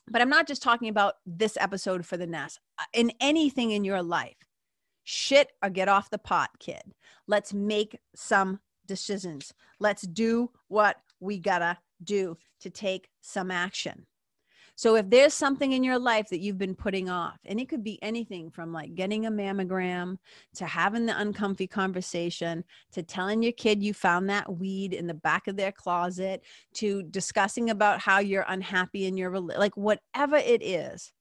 But 0.09 0.21
I'm 0.21 0.29
not 0.29 0.47
just 0.47 0.63
talking 0.63 0.89
about 0.89 1.15
this 1.25 1.57
episode 1.59 2.05
for 2.05 2.17
the 2.17 2.25
nest. 2.25 2.59
Uh, 2.79 2.85
in 2.93 3.11
anything 3.19 3.71
in 3.71 3.83
your 3.83 4.01
life, 4.01 4.37
shit 5.03 5.51
or 5.61 5.69
get 5.69 5.89
off 5.89 6.09
the 6.09 6.17
pot, 6.17 6.49
kid. 6.59 6.81
Let's 7.27 7.53
make 7.53 7.99
some 8.15 8.59
decisions. 8.85 9.53
Let's 9.79 10.03
do 10.03 10.49
what 10.67 10.97
we 11.19 11.39
gotta 11.39 11.77
do 12.03 12.37
to 12.61 12.69
take 12.69 13.09
some 13.21 13.51
action. 13.51 14.05
So 14.75 14.95
if 14.95 15.09
there's 15.09 15.33
something 15.33 15.73
in 15.73 15.83
your 15.83 15.99
life 15.99 16.29
that 16.29 16.39
you've 16.39 16.57
been 16.57 16.75
putting 16.75 17.09
off, 17.09 17.39
and 17.45 17.59
it 17.59 17.69
could 17.69 17.83
be 17.83 18.01
anything 18.01 18.49
from 18.49 18.73
like 18.73 18.95
getting 18.95 19.25
a 19.25 19.31
mammogram 19.31 20.17
to 20.55 20.65
having 20.65 21.05
the 21.05 21.19
uncomfy 21.19 21.67
conversation 21.67 22.63
to 22.93 23.03
telling 23.03 23.43
your 23.43 23.51
kid 23.51 23.83
you 23.83 23.93
found 23.93 24.29
that 24.29 24.57
weed 24.57 24.93
in 24.93 25.05
the 25.05 25.13
back 25.13 25.47
of 25.47 25.57
their 25.57 25.71
closet 25.71 26.43
to 26.73 27.03
discussing 27.03 27.69
about 27.69 27.99
how 27.99 28.19
you're 28.19 28.45
unhappy 28.47 29.05
in 29.05 29.15
your 29.15 29.39
like 29.39 29.77
whatever 29.77 30.37
it 30.37 30.63
is, 30.63 31.11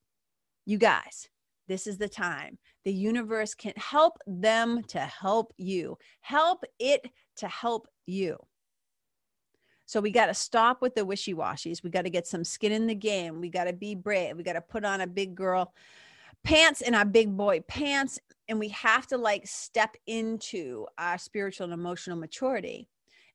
you 0.64 0.78
guys, 0.78 1.28
this 1.68 1.86
is 1.86 1.98
the 1.98 2.08
time. 2.08 2.58
The 2.84 2.92
universe 2.92 3.54
can 3.54 3.74
help 3.76 4.18
them 4.26 4.82
to 4.88 5.00
help 5.00 5.52
you. 5.56 5.98
Help 6.20 6.64
it 6.78 7.06
to 7.36 7.48
help 7.48 7.86
you. 8.06 8.38
So 9.92 10.00
we 10.00 10.10
got 10.10 10.28
to 10.28 10.34
stop 10.34 10.80
with 10.80 10.94
the 10.94 11.04
wishy 11.04 11.34
washies. 11.34 11.82
We 11.84 11.90
got 11.90 12.04
to 12.04 12.10
get 12.10 12.26
some 12.26 12.44
skin 12.44 12.72
in 12.72 12.86
the 12.86 12.94
game. 12.94 13.42
We 13.42 13.50
got 13.50 13.64
to 13.64 13.74
be 13.74 13.94
brave. 13.94 14.38
We 14.38 14.42
got 14.42 14.54
to 14.54 14.62
put 14.62 14.86
on 14.86 15.02
a 15.02 15.06
big 15.06 15.34
girl 15.34 15.74
pants 16.44 16.80
and 16.80 16.96
our 16.96 17.04
big 17.04 17.36
boy 17.36 17.60
pants. 17.68 18.18
And 18.48 18.58
we 18.58 18.68
have 18.68 19.06
to 19.08 19.18
like 19.18 19.46
step 19.46 19.94
into 20.06 20.86
our 20.96 21.18
spiritual 21.18 21.64
and 21.64 21.74
emotional 21.74 22.16
maturity 22.16 22.88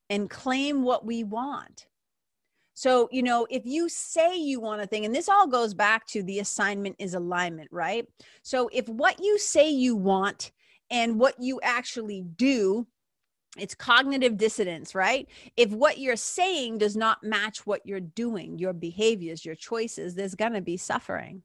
and 0.10 0.32
claim 0.32 0.82
what 0.82 1.06
we 1.06 1.24
want. 1.24 1.86
So, 2.74 3.08
you 3.12 3.22
know, 3.22 3.46
if 3.52 3.68
you 3.68 3.88
say 3.88 4.36
you 4.36 4.60
want 4.60 4.82
a 4.82 4.88
thing, 4.88 5.06
and 5.06 5.14
this 5.14 5.30
all 5.30 5.46
goes 5.46 5.76
back 5.76 6.08
to 6.08 6.24
the 6.24 6.40
assignment 6.40 6.96
is 6.98 7.14
alignment, 7.14 7.70
right? 7.72 8.08
So, 8.42 8.68
if 8.74 8.90
what 8.90 9.20
you 9.24 9.38
say 9.38 9.70
you 9.70 9.96
want 9.96 10.52
and 10.90 11.20
what 11.20 11.36
you 11.40 11.60
actually 11.62 12.24
do 12.24 12.88
it's 13.58 13.76
cognitive 13.76 14.38
dissonance, 14.38 14.94
right? 14.94 15.28
If 15.56 15.72
what 15.72 15.98
you're 15.98 16.16
saying 16.16 16.80
does 16.80 16.96
not 16.96 17.24
match 17.24 17.66
what 17.66 17.86
you're 17.86 18.00
doing, 18.00 18.60
your 18.60 18.74
behaviors, 18.74 19.46
your 19.46 19.56
choices, 19.56 20.16
there's 20.16 20.36
going 20.36 20.54
to 20.54 20.62
be 20.62 20.78
suffering. 20.78 21.44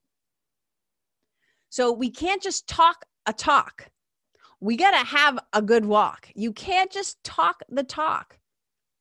So 1.71 1.93
we 1.93 2.11
can't 2.11 2.43
just 2.43 2.67
talk 2.67 3.05
a 3.27 3.33
talk. 3.33 3.89
We 4.61 4.77
got 4.77 4.91
to 4.91 5.07
have 5.07 5.39
a 5.53 5.63
good 5.63 5.85
walk. 5.85 6.29
You 6.35 6.53
can't 6.53 6.91
just 6.91 7.23
talk 7.25 7.63
the 7.69 7.83
talk. 7.83 8.39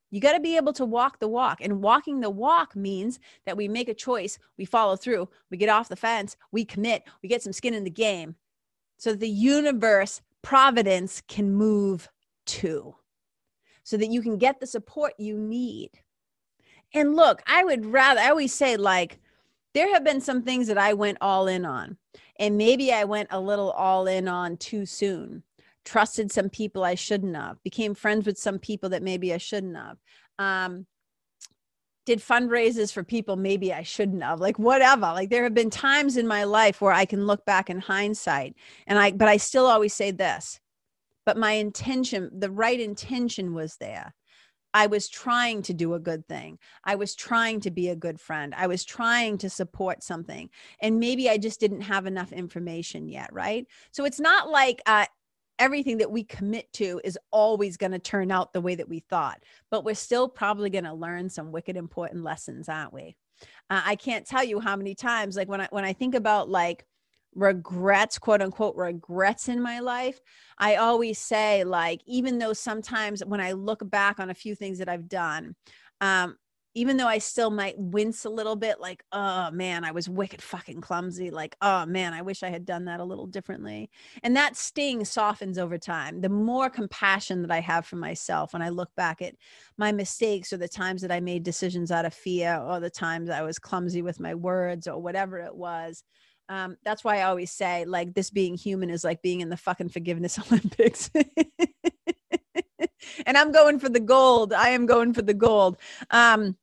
You 0.10 0.20
got 0.20 0.34
to 0.34 0.40
be 0.40 0.58
able 0.58 0.74
to 0.74 0.86
walk 0.86 1.20
the 1.20 1.28
walk. 1.28 1.60
And 1.62 1.82
walking 1.82 2.20
the 2.20 2.30
walk 2.30 2.76
means 2.76 3.20
that 3.46 3.58
we 3.58 3.68
make 3.68 3.90
a 3.90 3.94
choice, 3.94 4.40
we 4.58 4.66
follow 4.66 4.96
through, 4.96 5.30
we 5.50 5.58
get 5.58 5.70
off 5.70 5.90
the 5.90 5.96
fence, 5.96 6.36
we 6.52 6.66
commit, 6.66 7.04
we 7.24 7.30
get 7.30 7.44
some 7.44 7.54
skin 7.54 7.74
in 7.74 7.84
the 7.84 7.90
game 7.90 8.36
so 9.02 9.16
the 9.16 9.28
universe, 9.28 10.22
providence 10.44 11.24
can 11.28 11.52
move 11.52 12.08
too 12.52 12.94
so 13.84 13.98
that 13.98 14.12
you 14.12 14.22
can 14.22 14.38
get 14.38 14.60
the 14.60 14.68
support 14.68 15.14
you 15.18 15.38
need. 15.38 15.90
And 16.94 17.16
look, 17.16 17.42
I 17.48 17.64
would 17.64 17.86
rather, 17.86 18.20
I 18.20 18.30
always 18.30 18.54
say, 18.54 18.76
like, 18.78 19.20
there 19.74 19.92
have 19.94 20.04
been 20.04 20.20
some 20.20 20.44
things 20.44 20.68
that 20.68 20.78
I 20.78 20.94
went 20.94 21.18
all 21.22 21.48
in 21.48 21.66
on, 21.66 21.98
and 22.38 22.58
maybe 22.58 22.92
I 22.92 23.06
went 23.06 23.30
a 23.32 23.40
little 23.40 23.72
all 23.72 24.08
in 24.08 24.28
on 24.28 24.58
too 24.58 24.86
soon. 24.86 25.44
Trusted 25.86 26.32
some 26.32 26.50
people 26.50 26.84
I 26.84 26.96
shouldn't 26.96 27.36
have, 27.36 27.64
became 27.64 27.96
friends 27.96 28.26
with 28.26 28.38
some 28.38 28.60
people 28.60 28.90
that 28.90 29.02
maybe 29.02 29.34
I 29.34 29.38
shouldn't 29.38 29.78
have. 29.78 29.98
Um, 30.38 30.86
did 32.06 32.20
fundraisers 32.20 32.92
for 32.92 33.04
people 33.04 33.36
maybe 33.36 33.74
I 33.74 33.84
shouldn't 33.84 34.24
have, 34.24 34.40
like 34.40 34.58
whatever. 34.58 35.08
Like 35.08 35.30
there 35.30 35.44
have 35.44 35.54
been 35.54 35.70
times 35.70 36.18
in 36.18 36.28
my 36.28 36.44
life 36.44 36.82
where 36.82 36.94
I 36.94 37.06
can 37.06 37.28
look 37.28 37.46
back 37.46 37.70
in 37.70 37.80
hindsight 37.80 38.56
and 38.88 38.98
I, 38.98 39.12
but 39.12 39.28
I 39.28 39.38
still 39.38 39.68
always 39.68 39.94
say 39.94 40.12
this 40.12 40.61
but 41.32 41.38
my 41.38 41.54
intention, 41.54 42.30
the 42.38 42.52
right 42.52 42.78
intention 42.78 43.54
was 43.54 43.78
there. 43.78 44.14
I 44.74 44.88
was 44.88 45.08
trying 45.08 45.62
to 45.62 45.74
do 45.74 45.94
a 45.94 46.00
good 46.00 46.28
thing. 46.28 46.60
I 46.84 46.96
was 46.96 47.16
trying 47.16 47.62
to 47.62 47.72
be 47.72 47.88
a 47.88 47.96
good 47.96 48.20
friend. 48.20 48.54
I 48.54 48.68
was 48.68 48.84
trying 48.84 49.38
to 49.38 49.50
support 49.50 50.04
something. 50.04 50.50
And 50.82 51.00
maybe 51.00 51.30
I 51.30 51.38
just 51.38 51.62
didn't 51.62 51.84
have 51.84 52.06
enough 52.06 52.34
information 52.34 53.08
yet, 53.08 53.32
right? 53.32 53.66
So 53.92 54.04
it's 54.04 54.20
not 54.20 54.50
like 54.50 54.82
uh, 54.86 55.06
everything 55.58 56.00
that 56.00 56.12
we 56.12 56.26
commit 56.26 56.68
to 56.74 57.00
is 57.06 57.18
always 57.32 57.78
going 57.78 57.94
to 57.94 58.00
turn 58.00 58.30
out 58.30 58.52
the 58.52 58.60
way 58.60 58.76
that 58.76 58.90
we 58.90 59.00
thought, 59.00 59.42
but 59.70 59.86
we're 59.86 59.96
still 59.96 60.28
probably 60.28 60.70
going 60.70 60.84
to 60.84 60.94
learn 60.94 61.30
some 61.30 61.54
wicked 61.54 61.78
important 61.78 62.26
lessons, 62.26 62.68
aren't 62.68 62.92
we? 62.92 63.16
Uh, 63.70 63.84
I 63.86 63.96
can't 63.96 64.28
tell 64.28 64.44
you 64.44 64.60
how 64.60 64.76
many 64.76 64.96
times, 64.96 65.38
like 65.38 65.48
when 65.48 65.62
I 65.62 65.70
when 65.72 65.86
I 65.86 65.94
think 65.94 66.14
about 66.14 66.50
like 66.50 66.86
regrets, 67.36 68.20
quote 68.20 68.42
unquote, 68.42 68.76
regrets 68.76 69.48
in 69.48 69.62
my 69.62 69.80
life, 69.80 70.20
I 70.58 70.76
always 70.76 71.20
say, 71.20 71.64
like, 71.64 72.02
even 72.06 72.40
though 72.40 72.54
sometimes 72.54 73.24
when 73.26 73.42
I 73.42 73.54
look 73.54 73.90
back 73.90 74.20
on 74.20 74.30
a 74.30 74.36
few 74.36 74.56
things 74.56 74.80
that 74.80 74.90
I've 74.90 75.08
done, 75.08 75.56
um, 76.02 76.38
even 76.74 76.96
though 76.96 77.08
I 77.08 77.18
still 77.18 77.50
might 77.50 77.78
wince 77.78 78.24
a 78.24 78.30
little 78.30 78.56
bit, 78.56 78.80
like, 78.80 79.04
oh 79.12 79.52
man, 79.52 79.84
I 79.84 79.92
was 79.92 80.08
wicked 80.08 80.42
fucking 80.42 80.80
clumsy. 80.80 81.30
Like, 81.30 81.56
oh 81.62 81.86
man, 81.86 82.14
I 82.14 82.22
wish 82.22 82.44
I 82.44 82.50
had 82.50 82.66
done 82.66 82.86
that 82.86 83.02
a 83.02 83.04
little 83.04 83.28
differently. 83.28 83.90
And 84.24 84.36
that 84.38 84.56
sting 84.56 85.04
softens 85.04 85.58
over 85.58 85.78
time. 85.78 86.22
The 86.22 86.30
more 86.30 86.70
compassion 86.70 87.42
that 87.42 87.52
I 87.52 87.60
have 87.60 87.86
for 87.86 87.98
myself 87.98 88.54
when 88.54 88.62
I 88.62 88.70
look 88.70 88.90
back 88.96 89.22
at 89.22 89.36
my 89.78 89.92
mistakes 89.92 90.54
or 90.54 90.58
the 90.58 90.70
times 90.70 91.02
that 91.02 91.12
I 91.12 91.20
made 91.20 91.44
decisions 91.44 91.92
out 91.92 92.06
of 92.06 92.14
fear 92.14 92.58
or 92.58 92.80
the 92.80 92.90
times 92.90 93.30
I 93.30 93.42
was 93.42 93.60
clumsy 93.60 94.02
with 94.02 94.22
my 94.22 94.34
words 94.34 94.88
or 94.88 95.02
whatever 95.02 95.40
it 95.40 95.56
was, 95.56 96.04
um, 96.52 96.76
that's 96.84 97.02
why 97.02 97.20
I 97.20 97.24
always 97.24 97.50
say, 97.50 97.86
like, 97.86 98.14
this 98.14 98.30
being 98.30 98.56
human 98.56 98.90
is 98.90 99.06
like 99.06 99.22
being 99.22 99.40
in 99.40 99.48
the 99.48 99.56
fucking 99.56 99.88
forgiveness 99.88 100.38
Olympics. 100.52 101.10
and 103.26 103.38
I'm 103.38 103.54
going 103.54 103.80
for 103.80 103.88
the 103.88 104.02
gold. 104.02 104.52
I 104.52 104.70
am 104.70 104.86
going 104.86 105.14
for 105.14 105.22
the 105.22 105.34
gold. 105.34 105.78
Um, 106.10 106.58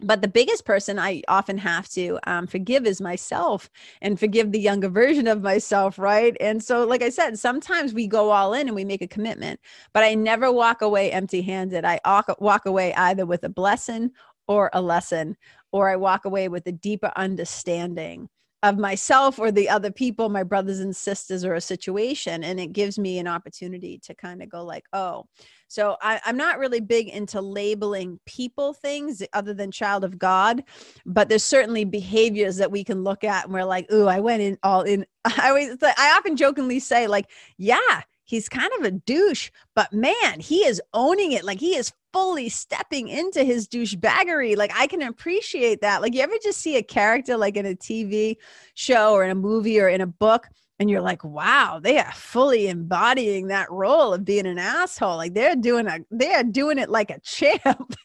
but 0.00 0.22
the 0.22 0.28
biggest 0.28 0.64
person 0.64 0.98
I 0.98 1.22
often 1.28 1.58
have 1.58 1.90
to 1.90 2.18
um, 2.26 2.46
forgive 2.46 2.86
is 2.86 3.02
myself 3.02 3.68
and 4.00 4.18
forgive 4.18 4.50
the 4.50 4.58
younger 4.58 4.88
version 4.88 5.26
of 5.26 5.42
myself, 5.42 5.98
right? 5.98 6.34
And 6.40 6.62
so, 6.64 6.86
like 6.86 7.02
I 7.02 7.10
said, 7.10 7.38
sometimes 7.38 7.92
we 7.92 8.06
go 8.06 8.30
all 8.30 8.54
in 8.54 8.66
and 8.66 8.74
we 8.74 8.86
make 8.86 9.02
a 9.02 9.06
commitment, 9.06 9.60
but 9.92 10.02
I 10.04 10.14
never 10.14 10.50
walk 10.50 10.80
away 10.80 11.12
empty 11.12 11.42
handed. 11.42 11.84
I 11.84 12.00
walk 12.38 12.64
away 12.64 12.94
either 12.94 13.26
with 13.26 13.44
a 13.44 13.50
blessing 13.50 14.10
or 14.48 14.70
a 14.72 14.80
lesson, 14.80 15.36
or 15.70 15.90
I 15.90 15.96
walk 15.96 16.24
away 16.24 16.48
with 16.48 16.66
a 16.66 16.72
deeper 16.72 17.12
understanding 17.14 18.30
of 18.64 18.78
myself 18.78 19.38
or 19.38 19.52
the 19.52 19.68
other 19.68 19.90
people 19.90 20.30
my 20.30 20.42
brothers 20.42 20.80
and 20.80 20.96
sisters 20.96 21.44
or 21.44 21.52
a 21.52 21.60
situation 21.60 22.42
and 22.42 22.58
it 22.58 22.72
gives 22.72 22.98
me 22.98 23.18
an 23.18 23.28
opportunity 23.28 23.98
to 23.98 24.14
kind 24.14 24.42
of 24.42 24.48
go 24.48 24.64
like 24.64 24.86
oh 24.94 25.24
so 25.68 25.96
I, 26.00 26.18
am 26.24 26.38
not 26.38 26.58
really 26.58 26.80
big 26.80 27.08
into 27.08 27.42
labeling 27.42 28.18
people 28.24 28.72
things 28.72 29.22
other 29.34 29.52
than 29.52 29.70
child 29.70 30.02
of 30.02 30.18
god 30.18 30.64
but 31.04 31.28
there's 31.28 31.44
certainly 31.44 31.84
behaviors 31.84 32.56
that 32.56 32.70
we 32.70 32.84
can 32.84 33.04
look 33.04 33.22
at 33.22 33.44
and 33.44 33.52
we're 33.52 33.64
like 33.64 33.90
ooh 33.92 34.06
i 34.06 34.18
went 34.18 34.40
in 34.40 34.56
all 34.62 34.80
in 34.80 35.04
i 35.26 35.48
always 35.50 35.76
i 35.82 36.14
often 36.16 36.34
jokingly 36.34 36.80
say 36.80 37.06
like 37.06 37.28
yeah 37.58 38.00
he's 38.24 38.48
kind 38.48 38.70
of 38.78 38.84
a 38.84 38.90
douche, 38.90 39.50
but 39.74 39.92
man, 39.92 40.40
he 40.40 40.64
is 40.64 40.80
owning 40.92 41.32
it. 41.32 41.44
Like 41.44 41.60
he 41.60 41.76
is 41.76 41.92
fully 42.14 42.48
stepping 42.48 43.08
into 43.08 43.42
his 43.42 43.66
douchebaggery. 43.66 44.56
Like 44.56 44.70
I 44.72 44.86
can 44.86 45.02
appreciate 45.02 45.80
that. 45.80 46.00
Like 46.00 46.14
you 46.14 46.20
ever 46.20 46.36
just 46.40 46.60
see 46.60 46.76
a 46.76 46.82
character 46.82 47.36
like 47.36 47.56
in 47.56 47.66
a 47.66 47.74
TV 47.74 48.36
show 48.74 49.12
or 49.14 49.24
in 49.24 49.32
a 49.32 49.34
movie 49.34 49.80
or 49.80 49.88
in 49.88 50.00
a 50.00 50.06
book 50.06 50.46
and 50.78 50.88
you're 50.88 51.00
like, 51.00 51.24
wow, 51.24 51.80
they 51.82 51.98
are 51.98 52.12
fully 52.12 52.68
embodying 52.68 53.48
that 53.48 53.68
role 53.68 54.14
of 54.14 54.24
being 54.24 54.46
an 54.46 54.58
asshole. 54.58 55.16
Like 55.16 55.34
they're 55.34 55.56
doing 55.56 55.88
a 55.88 55.98
they're 56.12 56.44
doing 56.44 56.78
it 56.78 56.88
like 56.88 57.10
a 57.10 57.18
champ. 57.18 57.96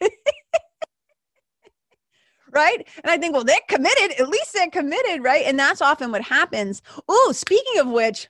right? 2.52 2.88
And 3.04 3.12
I 3.12 3.16
think, 3.16 3.32
well, 3.32 3.44
they're 3.44 3.60
committed. 3.68 4.18
At 4.18 4.28
least 4.28 4.52
they're 4.54 4.70
committed, 4.70 5.22
right? 5.22 5.44
And 5.46 5.56
that's 5.56 5.80
often 5.80 6.10
what 6.10 6.22
happens. 6.22 6.82
Oh, 7.08 7.30
speaking 7.32 7.78
of 7.78 7.86
which, 7.86 8.28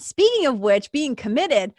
speaking 0.00 0.46
of 0.46 0.58
which, 0.58 0.90
being 0.90 1.14
committed, 1.14 1.72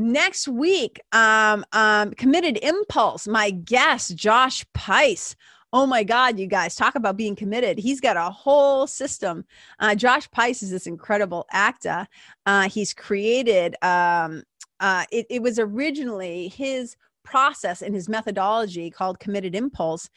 next 0.00 0.48
week, 0.48 1.00
um, 1.12 1.64
um, 1.72 2.12
committed 2.12 2.58
impulse, 2.62 3.28
my 3.28 3.50
guest, 3.50 4.16
Josh 4.16 4.64
Pais. 4.72 5.36
Oh 5.72 5.86
my 5.86 6.02
God, 6.02 6.38
you 6.38 6.46
guys, 6.46 6.74
talk 6.74 6.96
about 6.96 7.16
being 7.16 7.36
committed. 7.36 7.78
He's 7.78 8.00
got 8.00 8.16
a 8.16 8.30
whole 8.30 8.88
system. 8.88 9.44
Uh, 9.78 9.94
Josh 9.94 10.28
Pais 10.32 10.62
is 10.62 10.70
this 10.70 10.88
incredible 10.88 11.46
actor. 11.52 12.08
Uh, 12.46 12.68
he's 12.68 12.92
created, 12.92 13.76
um, 13.82 14.42
uh, 14.80 15.04
it, 15.12 15.26
it 15.30 15.42
was 15.42 15.58
originally 15.58 16.48
his 16.48 16.96
process 17.22 17.82
and 17.82 17.94
his 17.94 18.08
methodology 18.08 18.90
called 18.90 19.20
committed 19.20 19.54
impulse 19.54 20.08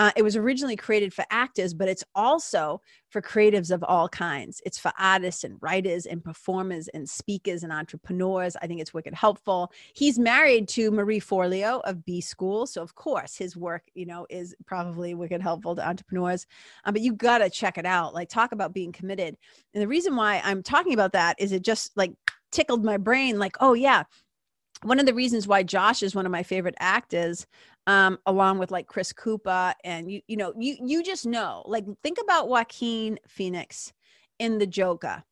uh, 0.00 0.10
it 0.16 0.22
was 0.22 0.34
originally 0.34 0.76
created 0.76 1.12
for 1.12 1.26
actors, 1.30 1.74
but 1.74 1.86
it's 1.86 2.02
also 2.14 2.80
for 3.10 3.20
creatives 3.20 3.70
of 3.70 3.84
all 3.84 4.08
kinds. 4.08 4.62
It's 4.64 4.78
for 4.78 4.90
artists 4.98 5.44
and 5.44 5.58
writers 5.60 6.06
and 6.06 6.24
performers 6.24 6.88
and 6.88 7.06
speakers 7.06 7.64
and 7.64 7.70
entrepreneurs. 7.70 8.56
I 8.62 8.66
think 8.66 8.80
it's 8.80 8.94
wicked 8.94 9.12
helpful. 9.12 9.70
He's 9.92 10.18
married 10.18 10.68
to 10.68 10.90
Marie 10.90 11.20
Forleo 11.20 11.82
of 11.84 12.02
B 12.02 12.22
School. 12.22 12.66
So, 12.66 12.80
of 12.80 12.94
course, 12.94 13.36
his 13.36 13.58
work, 13.58 13.82
you 13.92 14.06
know, 14.06 14.26
is 14.30 14.56
probably 14.64 15.12
wicked 15.12 15.42
helpful 15.42 15.76
to 15.76 15.86
entrepreneurs. 15.86 16.46
Um, 16.86 16.94
but 16.94 17.02
you 17.02 17.12
got 17.12 17.38
to 17.38 17.50
check 17.50 17.76
it 17.76 17.84
out. 17.84 18.14
Like, 18.14 18.30
talk 18.30 18.52
about 18.52 18.72
being 18.72 18.92
committed. 18.92 19.36
And 19.74 19.82
the 19.82 19.88
reason 19.88 20.16
why 20.16 20.40
I'm 20.42 20.62
talking 20.62 20.94
about 20.94 21.12
that 21.12 21.38
is 21.38 21.52
it 21.52 21.60
just 21.60 21.94
like 21.94 22.12
tickled 22.52 22.82
my 22.82 22.96
brain 22.96 23.38
like, 23.38 23.56
oh, 23.60 23.74
yeah, 23.74 24.04
one 24.82 24.98
of 24.98 25.06
the 25.06 25.14
reasons 25.14 25.46
why 25.46 25.62
Josh 25.62 26.02
is 26.02 26.14
one 26.14 26.24
of 26.24 26.32
my 26.32 26.42
favorite 26.42 26.74
actors, 26.78 27.46
um, 27.86 28.18
along 28.26 28.58
with 28.58 28.70
like 28.70 28.86
Chris 28.86 29.12
Cooper, 29.12 29.74
and 29.84 30.10
you, 30.10 30.20
you 30.26 30.36
know, 30.36 30.52
you 30.58 30.76
you 30.84 31.02
just 31.02 31.26
know, 31.26 31.62
like, 31.66 31.84
think 32.02 32.18
about 32.22 32.48
Joaquin 32.48 33.18
Phoenix 33.26 33.92
in 34.38 34.58
The 34.58 34.66
Joker. 34.66 35.22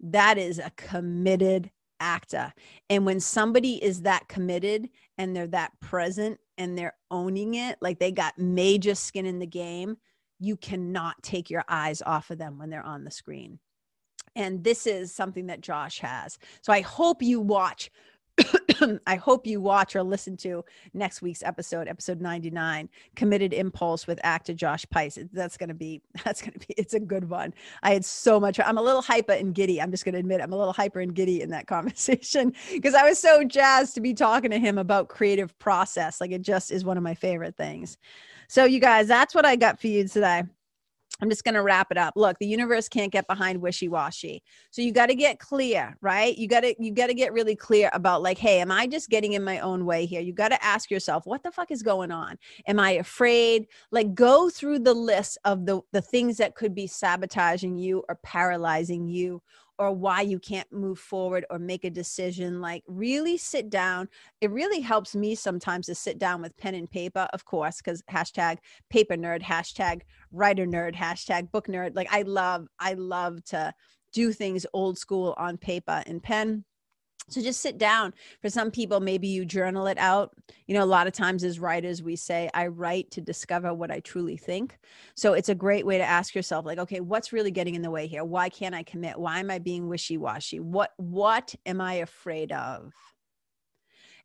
That 0.00 0.38
is 0.38 0.58
a 0.58 0.72
committed 0.76 1.70
actor, 2.00 2.52
and 2.90 3.06
when 3.06 3.20
somebody 3.20 3.82
is 3.82 4.02
that 4.02 4.28
committed 4.28 4.88
and 5.16 5.34
they're 5.34 5.46
that 5.48 5.72
present 5.80 6.38
and 6.56 6.76
they're 6.76 6.94
owning 7.10 7.54
it, 7.54 7.78
like 7.80 7.98
they 7.98 8.12
got 8.12 8.38
major 8.38 8.94
skin 8.94 9.26
in 9.26 9.38
the 9.38 9.46
game, 9.46 9.96
you 10.38 10.56
cannot 10.56 11.22
take 11.22 11.50
your 11.50 11.64
eyes 11.68 12.02
off 12.02 12.30
of 12.30 12.38
them 12.38 12.58
when 12.58 12.70
they're 12.70 12.84
on 12.84 13.04
the 13.04 13.10
screen. 13.10 13.58
And 14.36 14.62
this 14.62 14.86
is 14.86 15.12
something 15.12 15.46
that 15.46 15.60
Josh 15.60 15.98
has. 15.98 16.38
So 16.62 16.72
I 16.72 16.80
hope 16.80 17.22
you 17.22 17.40
watch 17.40 17.90
I 19.06 19.16
hope 19.16 19.46
you 19.46 19.60
watch 19.60 19.96
or 19.96 20.02
listen 20.02 20.36
to 20.38 20.64
next 20.94 21.22
week's 21.22 21.42
episode, 21.42 21.88
episode 21.88 22.20
99, 22.20 22.88
Committed 23.16 23.52
Impulse 23.52 24.06
with 24.06 24.20
actor 24.22 24.54
Josh 24.54 24.86
Pais. 24.90 25.18
That's 25.32 25.56
going 25.56 25.68
to 25.68 25.74
be, 25.74 26.02
that's 26.24 26.40
going 26.40 26.52
to 26.52 26.58
be, 26.58 26.74
it's 26.76 26.94
a 26.94 27.00
good 27.00 27.28
one. 27.28 27.54
I 27.82 27.92
had 27.92 28.04
so 28.04 28.38
much, 28.38 28.60
I'm 28.60 28.78
a 28.78 28.82
little 28.82 29.02
hyper 29.02 29.32
and 29.32 29.54
giddy. 29.54 29.80
I'm 29.80 29.90
just 29.90 30.04
going 30.04 30.14
to 30.14 30.20
admit 30.20 30.40
I'm 30.40 30.52
a 30.52 30.56
little 30.56 30.72
hyper 30.72 31.00
and 31.00 31.14
giddy 31.14 31.42
in 31.42 31.50
that 31.50 31.66
conversation 31.68 32.52
because 32.72 32.94
I 32.94 33.08
was 33.08 33.18
so 33.18 33.44
jazzed 33.44 33.94
to 33.94 34.00
be 34.00 34.14
talking 34.14 34.50
to 34.50 34.58
him 34.58 34.78
about 34.78 35.08
creative 35.08 35.58
process. 35.58 36.20
Like 36.20 36.30
it 36.30 36.42
just 36.42 36.70
is 36.70 36.84
one 36.84 36.96
of 36.96 37.02
my 37.02 37.14
favorite 37.14 37.56
things. 37.56 37.98
So, 38.50 38.64
you 38.64 38.80
guys, 38.80 39.06
that's 39.06 39.34
what 39.34 39.44
I 39.44 39.56
got 39.56 39.78
for 39.78 39.88
you 39.88 40.08
today. 40.08 40.44
I'm 41.20 41.28
just 41.28 41.42
going 41.42 41.54
to 41.54 41.62
wrap 41.62 41.88
it 41.90 41.98
up. 41.98 42.14
Look, 42.16 42.38
the 42.38 42.46
universe 42.46 42.88
can't 42.88 43.10
get 43.10 43.26
behind 43.26 43.60
wishy-washy. 43.60 44.42
So 44.70 44.82
you 44.82 44.92
got 44.92 45.06
to 45.06 45.14
get 45.16 45.40
clear, 45.40 45.96
right? 46.00 46.36
You 46.36 46.46
got 46.46 46.60
to 46.60 46.74
you 46.78 46.92
got 46.92 47.08
to 47.08 47.14
get 47.14 47.32
really 47.32 47.56
clear 47.56 47.90
about 47.92 48.22
like, 48.22 48.38
hey, 48.38 48.60
am 48.60 48.70
I 48.70 48.86
just 48.86 49.08
getting 49.08 49.32
in 49.32 49.42
my 49.42 49.58
own 49.58 49.84
way 49.84 50.06
here? 50.06 50.20
You 50.20 50.32
got 50.32 50.50
to 50.50 50.64
ask 50.64 50.90
yourself, 50.90 51.26
what 51.26 51.42
the 51.42 51.50
fuck 51.50 51.70
is 51.70 51.82
going 51.82 52.12
on? 52.12 52.38
Am 52.66 52.78
I 52.78 52.92
afraid? 52.92 53.66
Like 53.90 54.14
go 54.14 54.48
through 54.48 54.80
the 54.80 54.94
list 54.94 55.38
of 55.44 55.66
the 55.66 55.80
the 55.92 56.02
things 56.02 56.36
that 56.36 56.54
could 56.54 56.74
be 56.74 56.86
sabotaging 56.86 57.76
you 57.78 58.04
or 58.08 58.14
paralyzing 58.22 59.08
you 59.08 59.42
or 59.78 59.92
why 59.92 60.20
you 60.20 60.38
can't 60.38 60.70
move 60.72 60.98
forward 60.98 61.44
or 61.50 61.58
make 61.58 61.84
a 61.84 61.90
decision 61.90 62.60
like 62.60 62.82
really 62.86 63.36
sit 63.36 63.70
down. 63.70 64.08
It 64.40 64.50
really 64.50 64.80
helps 64.80 65.14
me 65.14 65.34
sometimes 65.34 65.86
to 65.86 65.94
sit 65.94 66.18
down 66.18 66.42
with 66.42 66.56
pen 66.56 66.74
and 66.74 66.90
paper 66.90 67.28
of 67.32 67.44
course 67.44 67.78
because 67.78 68.02
hashtag 68.10 68.58
paper 68.90 69.14
nerd 69.14 69.42
hashtag 69.42 70.02
writer 70.32 70.66
nerd 70.66 70.94
hashtag 70.94 71.50
book 71.50 71.68
nerd. 71.68 71.94
Like 71.94 72.08
i 72.10 72.22
love 72.22 72.68
i 72.78 72.94
love 72.94 73.44
to 73.44 73.72
do 74.12 74.32
things 74.32 74.66
old 74.72 74.98
school 74.98 75.34
on 75.36 75.56
paper 75.56 76.02
and 76.06 76.22
pen 76.22 76.64
so 77.28 77.42
just 77.42 77.60
sit 77.60 77.78
down. 77.78 78.14
For 78.40 78.50
some 78.50 78.70
people, 78.70 79.00
maybe 79.00 79.28
you 79.28 79.44
journal 79.44 79.86
it 79.86 79.98
out. 79.98 80.34
You 80.66 80.74
know, 80.74 80.82
a 80.82 80.86
lot 80.86 81.06
of 81.06 81.12
times 81.12 81.44
as 81.44 81.60
writers, 81.60 82.02
we 82.02 82.16
say, 82.16 82.50
I 82.54 82.66
write 82.68 83.10
to 83.12 83.20
discover 83.20 83.72
what 83.74 83.90
I 83.90 84.00
truly 84.00 84.36
think. 84.36 84.78
So 85.14 85.34
it's 85.34 85.48
a 85.48 85.54
great 85.54 85.86
way 85.86 85.98
to 85.98 86.04
ask 86.04 86.34
yourself, 86.34 86.66
like, 86.66 86.78
okay, 86.78 87.00
what's 87.00 87.32
really 87.32 87.50
getting 87.50 87.74
in 87.74 87.82
the 87.82 87.90
way 87.90 88.06
here? 88.06 88.24
Why 88.24 88.48
can't 88.48 88.74
I 88.74 88.82
commit? 88.82 89.18
Why 89.18 89.40
am 89.40 89.50
I 89.50 89.58
being 89.58 89.88
wishy-washy? 89.88 90.60
What 90.60 90.92
what 90.96 91.54
am 91.66 91.80
I 91.80 91.94
afraid 91.94 92.52
of? 92.52 92.92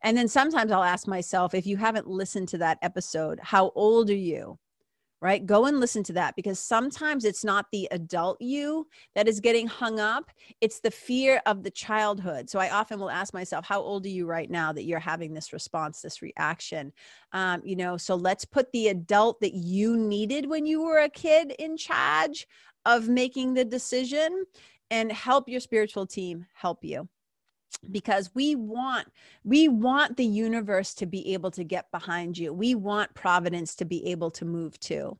And 0.01 0.17
then 0.17 0.27
sometimes 0.27 0.71
I'll 0.71 0.83
ask 0.83 1.07
myself, 1.07 1.53
if 1.53 1.65
you 1.65 1.77
haven't 1.77 2.07
listened 2.07 2.49
to 2.49 2.57
that 2.57 2.77
episode, 2.81 3.39
how 3.41 3.71
old 3.75 4.09
are 4.09 4.15
you? 4.15 4.59
Right? 5.23 5.45
Go 5.45 5.67
and 5.67 5.79
listen 5.79 6.03
to 6.03 6.13
that 6.13 6.35
because 6.35 6.59
sometimes 6.59 7.23
it's 7.23 7.45
not 7.45 7.67
the 7.71 7.87
adult 7.91 8.41
you 8.41 8.85
that 9.15 9.25
is 9.25 9.39
getting 9.39 9.67
hung 9.67 9.97
up, 9.97 10.29
it's 10.59 10.81
the 10.81 10.91
fear 10.91 11.41
of 11.45 11.63
the 11.63 11.71
childhood. 11.71 12.49
So 12.49 12.59
I 12.59 12.69
often 12.71 12.99
will 12.99 13.09
ask 13.09 13.33
myself, 13.33 13.65
how 13.65 13.79
old 13.79 14.05
are 14.05 14.09
you 14.09 14.25
right 14.25 14.51
now 14.51 14.73
that 14.73 14.83
you're 14.83 14.99
having 14.99 15.33
this 15.33 15.53
response, 15.53 16.01
this 16.01 16.21
reaction? 16.21 16.91
Um, 17.31 17.61
you 17.63 17.77
know, 17.77 17.95
so 17.95 18.15
let's 18.15 18.43
put 18.43 18.69
the 18.73 18.89
adult 18.89 19.39
that 19.39 19.53
you 19.53 19.95
needed 19.95 20.45
when 20.45 20.65
you 20.65 20.83
were 20.83 20.99
a 20.99 21.09
kid 21.09 21.55
in 21.57 21.77
charge 21.77 22.45
of 22.85 23.07
making 23.07 23.53
the 23.53 23.63
decision 23.63 24.43
and 24.91 25.09
help 25.09 25.47
your 25.47 25.61
spiritual 25.61 26.05
team 26.05 26.45
help 26.53 26.83
you 26.83 27.07
because 27.91 28.29
we 28.33 28.55
want 28.55 29.07
we 29.43 29.67
want 29.67 30.15
the 30.17 30.25
universe 30.25 30.93
to 30.93 31.05
be 31.05 31.33
able 31.33 31.51
to 31.51 31.63
get 31.63 31.91
behind 31.91 32.37
you. 32.37 32.53
We 32.53 32.75
want 32.75 33.13
providence 33.13 33.75
to 33.75 33.85
be 33.85 34.05
able 34.07 34.31
to 34.31 34.45
move 34.45 34.79
too 34.79 35.17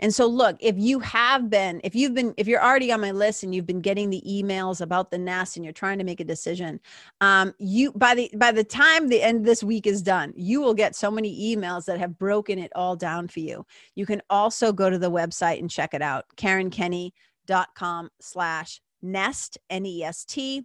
and 0.00 0.14
so 0.14 0.26
look 0.26 0.56
if 0.60 0.76
you 0.78 0.98
have 1.00 1.50
been 1.50 1.80
if 1.84 1.94
you've 1.94 2.14
been 2.14 2.34
if 2.36 2.46
you're 2.46 2.62
already 2.62 2.92
on 2.92 3.00
my 3.00 3.10
list 3.10 3.42
and 3.42 3.54
you've 3.54 3.66
been 3.66 3.80
getting 3.80 4.10
the 4.10 4.22
emails 4.26 4.80
about 4.80 5.10
the 5.10 5.18
nest 5.18 5.56
and 5.56 5.64
you're 5.64 5.72
trying 5.72 5.98
to 5.98 6.04
make 6.04 6.20
a 6.20 6.24
decision 6.24 6.80
um 7.20 7.52
you 7.58 7.92
by 7.92 8.14
the 8.14 8.30
by 8.36 8.52
the 8.52 8.64
time 8.64 9.08
the 9.08 9.22
end 9.22 9.38
of 9.38 9.44
this 9.44 9.62
week 9.62 9.86
is 9.86 10.02
done 10.02 10.32
you 10.36 10.60
will 10.60 10.74
get 10.74 10.94
so 10.94 11.10
many 11.10 11.54
emails 11.54 11.84
that 11.84 11.98
have 11.98 12.18
broken 12.18 12.58
it 12.58 12.72
all 12.74 12.96
down 12.96 13.28
for 13.28 13.40
you. 13.40 13.66
You 13.94 14.06
can 14.06 14.22
also 14.30 14.72
go 14.72 14.90
to 14.90 14.98
the 14.98 15.10
website 15.10 15.58
and 15.58 15.70
check 15.70 15.94
it 15.94 16.02
out 16.02 16.26
karenkenney.com 16.36 18.10
slash 18.20 18.80
nest 19.02 19.58
n-e-s-t 19.70 20.64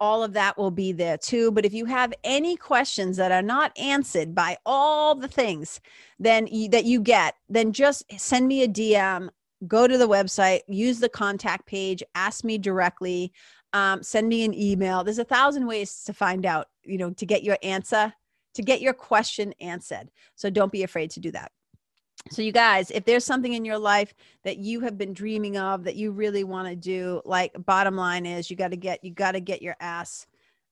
all 0.00 0.22
of 0.22 0.32
that 0.34 0.58
will 0.58 0.70
be 0.70 0.92
there 0.92 1.16
too. 1.16 1.50
But 1.50 1.64
if 1.64 1.72
you 1.72 1.86
have 1.86 2.12
any 2.24 2.56
questions 2.56 3.16
that 3.16 3.32
are 3.32 3.42
not 3.42 3.76
answered 3.78 4.34
by 4.34 4.56
all 4.66 5.14
the 5.14 5.28
things 5.28 5.80
then 6.18 6.46
you, 6.46 6.68
that 6.70 6.84
you 6.84 7.00
get, 7.00 7.34
then 7.48 7.72
just 7.72 8.04
send 8.18 8.48
me 8.48 8.62
a 8.62 8.68
DM. 8.68 9.28
Go 9.66 9.86
to 9.86 9.96
the 9.96 10.08
website, 10.08 10.60
use 10.68 11.00
the 11.00 11.08
contact 11.08 11.66
page, 11.66 12.02
ask 12.14 12.44
me 12.44 12.58
directly, 12.58 13.32
um, 13.72 14.02
send 14.02 14.28
me 14.28 14.44
an 14.44 14.54
email. 14.54 15.02
There's 15.02 15.18
a 15.18 15.24
thousand 15.24 15.66
ways 15.66 16.04
to 16.04 16.12
find 16.12 16.46
out, 16.46 16.68
you 16.84 16.98
know, 16.98 17.10
to 17.10 17.26
get 17.26 17.42
your 17.42 17.58
answer, 17.62 18.12
to 18.54 18.62
get 18.62 18.80
your 18.80 18.92
question 18.92 19.54
answered. 19.60 20.10
So 20.34 20.50
don't 20.50 20.72
be 20.72 20.82
afraid 20.82 21.10
to 21.12 21.20
do 21.20 21.30
that. 21.32 21.52
So, 22.30 22.42
you 22.42 22.52
guys, 22.52 22.90
if 22.90 23.04
there's 23.04 23.24
something 23.24 23.54
in 23.54 23.64
your 23.64 23.78
life 23.78 24.14
that 24.42 24.58
you 24.58 24.80
have 24.80 24.98
been 24.98 25.12
dreaming 25.12 25.56
of 25.56 25.84
that 25.84 25.96
you 25.96 26.10
really 26.10 26.44
want 26.44 26.68
to 26.68 26.76
do, 26.76 27.22
like 27.24 27.52
bottom 27.66 27.96
line 27.96 28.26
is 28.26 28.50
you 28.50 28.56
got 28.56 28.72
to 28.72 28.76
get 28.76 29.04
you 29.04 29.12
got 29.12 29.32
to 29.32 29.40
get 29.40 29.62
your 29.62 29.76
ass 29.80 30.26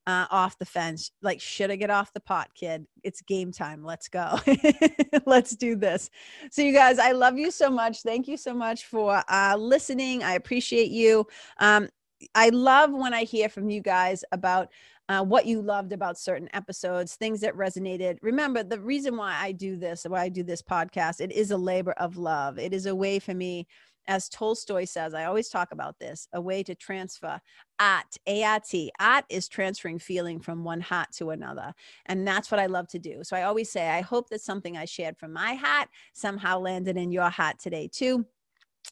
uh, 0.07 0.27
off 0.29 0.57
the 0.57 0.65
fence. 0.65 1.11
Like, 1.21 1.41
should 1.41 1.71
I 1.71 1.75
get 1.75 1.89
off 1.89 2.13
the 2.13 2.19
pot, 2.19 2.49
kid? 2.53 2.85
It's 3.03 3.21
game 3.21 3.51
time. 3.51 3.83
Let's 3.83 4.07
go. 4.07 4.37
Let's 5.25 5.55
do 5.55 5.75
this. 5.75 6.09
So, 6.51 6.61
you 6.61 6.73
guys, 6.73 6.99
I 6.99 7.11
love 7.11 7.37
you 7.37 7.51
so 7.51 7.69
much. 7.69 8.01
Thank 8.01 8.27
you 8.27 8.37
so 8.37 8.53
much 8.53 8.85
for 8.85 9.23
uh, 9.29 9.55
listening. 9.57 10.23
I 10.23 10.33
appreciate 10.33 10.91
you. 10.91 11.25
Um, 11.59 11.89
I 12.33 12.49
love 12.49 12.91
when 12.91 13.13
I 13.13 13.23
hear 13.23 13.49
from 13.49 13.69
you 13.69 13.81
guys 13.81 14.23
about 14.31 14.69
uh, 15.09 15.23
what 15.23 15.45
you 15.45 15.61
loved 15.61 15.93
about 15.93 16.17
certain 16.17 16.49
episodes, 16.53 17.15
things 17.15 17.41
that 17.41 17.55
resonated. 17.55 18.17
Remember, 18.21 18.63
the 18.63 18.79
reason 18.79 19.17
why 19.17 19.35
I 19.39 19.51
do 19.51 19.77
this, 19.77 20.05
why 20.07 20.21
I 20.21 20.29
do 20.29 20.43
this 20.43 20.61
podcast, 20.61 21.21
it 21.21 21.31
is 21.31 21.51
a 21.51 21.57
labor 21.57 21.93
of 21.93 22.17
love. 22.17 22.57
It 22.57 22.73
is 22.73 22.85
a 22.87 22.95
way 22.95 23.19
for 23.19 23.33
me, 23.33 23.67
as 24.07 24.29
Tolstoy 24.29 24.85
says, 24.85 25.13
I 25.13 25.25
always 25.25 25.49
talk 25.49 25.71
about 25.71 25.97
this, 25.99 26.27
a 26.33 26.41
way 26.41 26.63
to 26.63 26.75
transfer 26.75 27.39
at 27.79 28.17
AIT. 28.27 28.91
At 28.99 29.25
is 29.29 29.47
transferring 29.47 29.99
feeling 29.99 30.39
from 30.39 30.63
one 30.63 30.81
hat 30.81 31.09
to 31.17 31.31
another. 31.31 31.73
And 32.05 32.27
that's 32.27 32.49
what 32.51 32.59
I 32.59 32.67
love 32.67 32.87
to 32.89 32.99
do. 32.99 33.23
So 33.23 33.35
I 33.35 33.43
always 33.43 33.71
say, 33.71 33.89
I 33.89 34.01
hope 34.01 34.29
that 34.29 34.41
something 34.41 34.77
I 34.77 34.85
shared 34.85 35.17
from 35.17 35.33
my 35.33 35.53
hat 35.53 35.89
somehow 36.13 36.59
landed 36.59 36.97
in 36.97 37.11
your 37.11 37.29
hat 37.29 37.59
today 37.59 37.89
too 37.91 38.25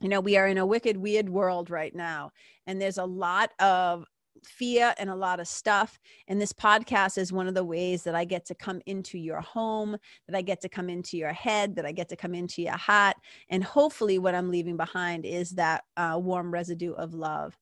you 0.01 0.09
know, 0.09 0.19
we 0.19 0.37
are 0.37 0.47
in 0.47 0.57
a 0.57 0.65
wicked, 0.65 0.97
weird 0.97 1.29
world 1.29 1.69
right 1.69 1.95
now. 1.95 2.31
And 2.65 2.81
there's 2.81 2.97
a 2.97 3.05
lot 3.05 3.51
of 3.59 4.05
fear 4.43 4.93
and 4.97 5.09
a 5.09 5.15
lot 5.15 5.39
of 5.39 5.47
stuff. 5.47 5.99
And 6.27 6.41
this 6.41 6.53
podcast 6.53 7.17
is 7.17 7.31
one 7.31 7.47
of 7.47 7.53
the 7.53 7.63
ways 7.63 8.03
that 8.03 8.15
I 8.15 8.25
get 8.25 8.45
to 8.47 8.55
come 8.55 8.81
into 8.85 9.17
your 9.17 9.41
home, 9.41 9.97
that 10.27 10.35
I 10.35 10.41
get 10.41 10.61
to 10.61 10.69
come 10.69 10.89
into 10.89 11.17
your 11.17 11.33
head, 11.33 11.75
that 11.75 11.85
I 11.85 11.91
get 11.91 12.09
to 12.09 12.15
come 12.15 12.33
into 12.33 12.61
your 12.61 12.77
heart. 12.77 13.15
And 13.49 13.63
hopefully, 13.63 14.19
what 14.19 14.35
I'm 14.35 14.51
leaving 14.51 14.77
behind 14.77 15.25
is 15.25 15.51
that 15.51 15.83
uh, 15.97 16.19
warm 16.21 16.51
residue 16.51 16.93
of 16.93 17.13
love. 17.13 17.57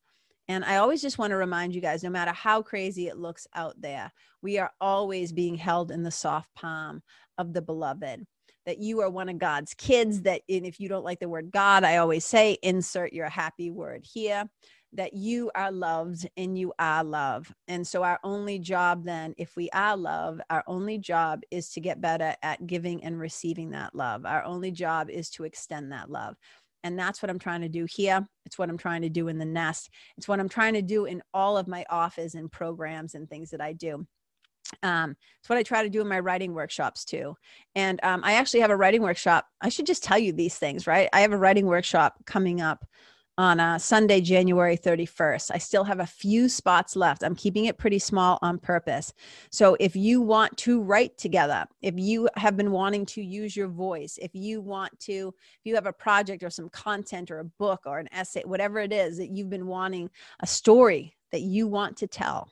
And 0.48 0.66
I 0.66 0.78
always 0.78 1.02
just 1.02 1.18
want 1.18 1.32
to 1.32 1.38
remind 1.38 1.74
you 1.74 1.82
guys 1.82 2.04
no 2.04 2.10
matter 2.10 2.32
how 2.32 2.62
crazy 2.62 3.08
it 3.08 3.18
looks 3.18 3.48
out 3.54 3.80
there, 3.80 4.12
we 4.42 4.58
are 4.58 4.72
always 4.82 5.32
being 5.32 5.56
held 5.56 5.92
in 5.92 6.04
the 6.04 6.12
soft 6.12 6.54
palm 6.56 7.02
of 7.38 7.54
the 7.54 7.62
beloved. 7.62 8.26
That 8.68 8.78
you 8.78 9.02
are 9.02 9.10
one 9.10 9.28
of 9.28 9.40
God's 9.40 9.74
kids. 9.74 10.22
That, 10.22 10.42
if 10.48 10.80
you 10.80 10.88
don't 10.88 11.04
like 11.04 11.20
the 11.20 11.30
word 11.30 11.52
God, 11.52 11.84
I 11.84 11.98
always 11.98 12.26
say, 12.26 12.60
insert 12.62 13.12
your 13.12 13.28
happy 13.28 13.72
word 13.72 14.06
here 14.06 14.48
that 14.94 15.14
you 15.14 15.52
are 15.56 15.72
loved 15.72 16.30
and 16.38 16.58
you 16.58 16.74
are 16.80 17.04
love. 17.04 17.54
And 17.68 17.86
so, 17.88 18.04
our 18.04 18.20
only 18.24 18.60
job 18.60 19.06
then, 19.06 19.34
if 19.38 19.56
we 19.56 19.70
are 19.72 19.96
love, 19.96 20.42
our 20.50 20.64
only 20.68 20.98
job 20.98 21.42
is 21.52 21.70
to 21.72 21.82
get 21.82 22.02
better 22.02 22.36
at 22.44 22.68
giving 22.68 23.04
and 23.04 23.20
receiving 23.20 23.72
that 23.72 23.96
love. 23.96 24.26
Our 24.26 24.44
only 24.44 24.72
job 24.72 25.10
is 25.10 25.30
to 25.32 25.44
extend 25.44 25.92
that 25.92 26.10
love. 26.10 26.36
And 26.84 26.98
that's 26.98 27.22
what 27.22 27.30
I'm 27.30 27.40
trying 27.40 27.62
to 27.62 27.70
do 27.70 27.86
here. 27.90 28.28
It's 28.46 28.58
what 28.58 28.70
I'm 28.70 28.78
trying 28.78 29.04
to 29.04 29.10
do 29.10 29.28
in 29.28 29.38
the 29.38 29.46
nest. 29.46 29.90
It's 30.18 30.28
what 30.28 30.40
I'm 30.40 30.50
trying 30.50 30.74
to 30.74 30.82
do 30.82 31.06
in 31.06 31.22
all 31.34 31.58
of 31.58 31.68
my 31.68 31.86
offers 31.90 32.36
and 32.36 32.52
programs 32.52 33.14
and 33.14 33.30
things 33.30 33.52
that 33.52 33.62
I 33.62 33.74
do. 33.74 34.06
Um, 34.84 35.16
it's 35.40 35.50
what 35.50 35.58
I 35.58 35.64
try 35.64 35.84
to 35.84 35.90
do 35.90 36.02
in 36.02 36.08
my 36.08 36.20
writing 36.20 36.54
workshops 36.54 37.06
too. 37.06 37.36
And 37.76 38.00
um, 38.04 38.22
I 38.24 38.34
actually 38.34 38.62
have 38.62 38.72
a 38.72 38.78
writing 38.78 39.02
workshop. 39.02 39.46
I 39.62 39.70
should 39.70 39.86
just 39.86 40.04
tell 40.04 40.18
you 40.18 40.32
these 40.34 40.56
things, 40.56 40.88
right? 40.88 41.10
I 41.14 41.22
have 41.22 41.34
a 41.34 41.38
writing 41.38 41.66
workshop 41.66 42.16
coming 42.26 42.62
up 42.62 42.86
on 43.42 43.60
uh, 43.60 43.76
Sunday, 43.80 44.22
January 44.22 44.78
31st. 44.78 45.50
I 45.52 45.58
still 45.58 45.84
have 45.84 46.00
a 46.00 46.06
few 46.06 46.48
spots 46.48 46.96
left. 46.96 47.24
I'm 47.24 47.34
keeping 47.34 47.66
it 47.66 47.80
pretty 47.80 47.98
small 47.98 48.38
on 48.44 48.60
purpose. 48.60 49.14
So 49.50 49.76
if 49.80 49.96
you 49.96 50.22
want 50.22 50.56
to 50.58 50.80
write 50.80 51.18
together, 51.18 51.66
if 51.82 51.96
you 51.98 52.30
have 52.36 52.56
been 52.56 52.70
wanting 52.70 53.04
to 53.08 53.24
use 53.24 53.58
your 53.58 53.68
voice, 53.68 54.20
if 54.22 54.30
you 54.36 54.62
want 54.62 54.98
to, 55.02 55.34
if 55.40 55.62
you 55.64 55.74
have 55.74 55.88
a 55.88 55.94
project 55.94 56.44
or 56.44 56.52
some 56.52 56.70
content 56.70 57.32
or 57.32 57.40
a 57.40 57.44
book 57.44 57.82
or 57.88 57.98
an 57.98 58.10
essay, 58.12 58.44
whatever 58.46 58.78
it 58.78 58.94
is 58.94 59.18
that 59.18 59.32
you've 59.32 59.50
been 59.50 59.66
wanting, 59.66 60.12
a 60.42 60.46
story 60.46 61.16
that 61.32 61.42
you 61.42 61.66
want 61.66 61.98
to 61.98 62.06
tell, 62.06 62.48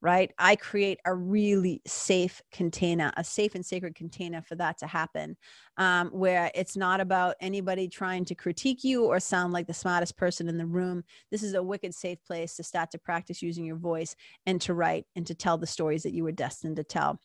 right? 0.00 0.32
I 0.38 0.54
create 0.56 1.00
a 1.04 1.14
really 1.14 1.82
safe 1.86 2.40
container, 2.52 3.12
a 3.16 3.24
safe 3.24 3.54
and 3.54 3.66
sacred 3.66 3.94
container 3.94 4.42
for 4.42 4.54
that 4.54 4.78
to 4.78 4.86
happen, 4.86 5.36
um, 5.76 6.08
where 6.10 6.50
it's 6.54 6.76
not 6.76 7.00
about 7.00 7.34
anybody 7.40 7.88
trying 7.88 8.24
to 8.26 8.34
critique 8.34 8.84
you 8.84 9.04
or 9.04 9.18
sound 9.18 9.52
like 9.52 9.66
the 9.66 9.74
smartest 9.74 10.16
person 10.16 10.48
in 10.48 10.56
the 10.56 10.66
room. 10.66 11.02
This 11.30 11.42
is 11.42 11.54
a 11.54 11.62
wicked 11.62 11.94
safe 11.94 12.22
place 12.24 12.54
to 12.56 12.62
start 12.62 12.90
to 12.92 12.98
practice 12.98 13.42
using 13.42 13.64
your 13.64 13.76
voice 13.76 14.14
and 14.46 14.60
to 14.62 14.74
write 14.74 15.06
and 15.16 15.26
to 15.26 15.34
tell 15.34 15.58
the 15.58 15.66
stories 15.66 16.04
that 16.04 16.14
you 16.14 16.22
were 16.22 16.32
destined 16.32 16.76
to 16.76 16.84
tell. 16.84 17.18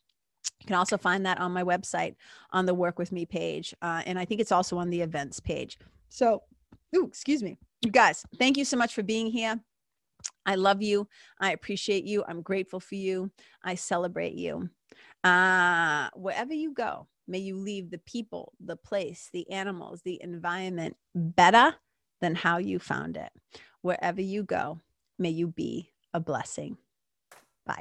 You 0.60 0.66
can 0.66 0.76
also 0.76 0.98
find 0.98 1.24
that 1.26 1.40
on 1.40 1.52
my 1.52 1.62
website 1.62 2.16
on 2.50 2.66
the 2.66 2.74
Work 2.74 2.98
With 2.98 3.12
Me 3.12 3.24
page. 3.24 3.74
Uh, 3.82 4.02
and 4.04 4.18
I 4.18 4.24
think 4.24 4.40
it's 4.40 4.52
also 4.52 4.78
on 4.78 4.90
the 4.90 5.00
events 5.00 5.38
page. 5.38 5.78
So, 6.08 6.42
ooh, 6.96 7.06
excuse 7.06 7.42
me. 7.42 7.56
You 7.82 7.90
guys, 7.90 8.24
thank 8.38 8.56
you 8.56 8.64
so 8.64 8.76
much 8.76 8.94
for 8.94 9.02
being 9.02 9.26
here. 9.26 9.60
I 10.46 10.56
love 10.56 10.82
you. 10.82 11.08
I 11.40 11.52
appreciate 11.52 12.04
you. 12.04 12.24
I'm 12.26 12.42
grateful 12.42 12.80
for 12.80 12.94
you. 12.94 13.30
I 13.62 13.74
celebrate 13.74 14.34
you. 14.34 14.70
Uh, 15.22 16.10
wherever 16.14 16.52
you 16.52 16.72
go, 16.72 17.06
may 17.26 17.38
you 17.38 17.56
leave 17.56 17.90
the 17.90 17.98
people, 17.98 18.52
the 18.60 18.76
place, 18.76 19.30
the 19.32 19.50
animals, 19.50 20.02
the 20.02 20.20
environment 20.22 20.96
better 21.14 21.74
than 22.20 22.34
how 22.34 22.58
you 22.58 22.78
found 22.78 23.16
it. 23.16 23.30
Wherever 23.80 24.20
you 24.20 24.42
go, 24.42 24.80
may 25.18 25.30
you 25.30 25.48
be 25.48 25.90
a 26.12 26.20
blessing. 26.20 26.76
Bye. 27.66 27.78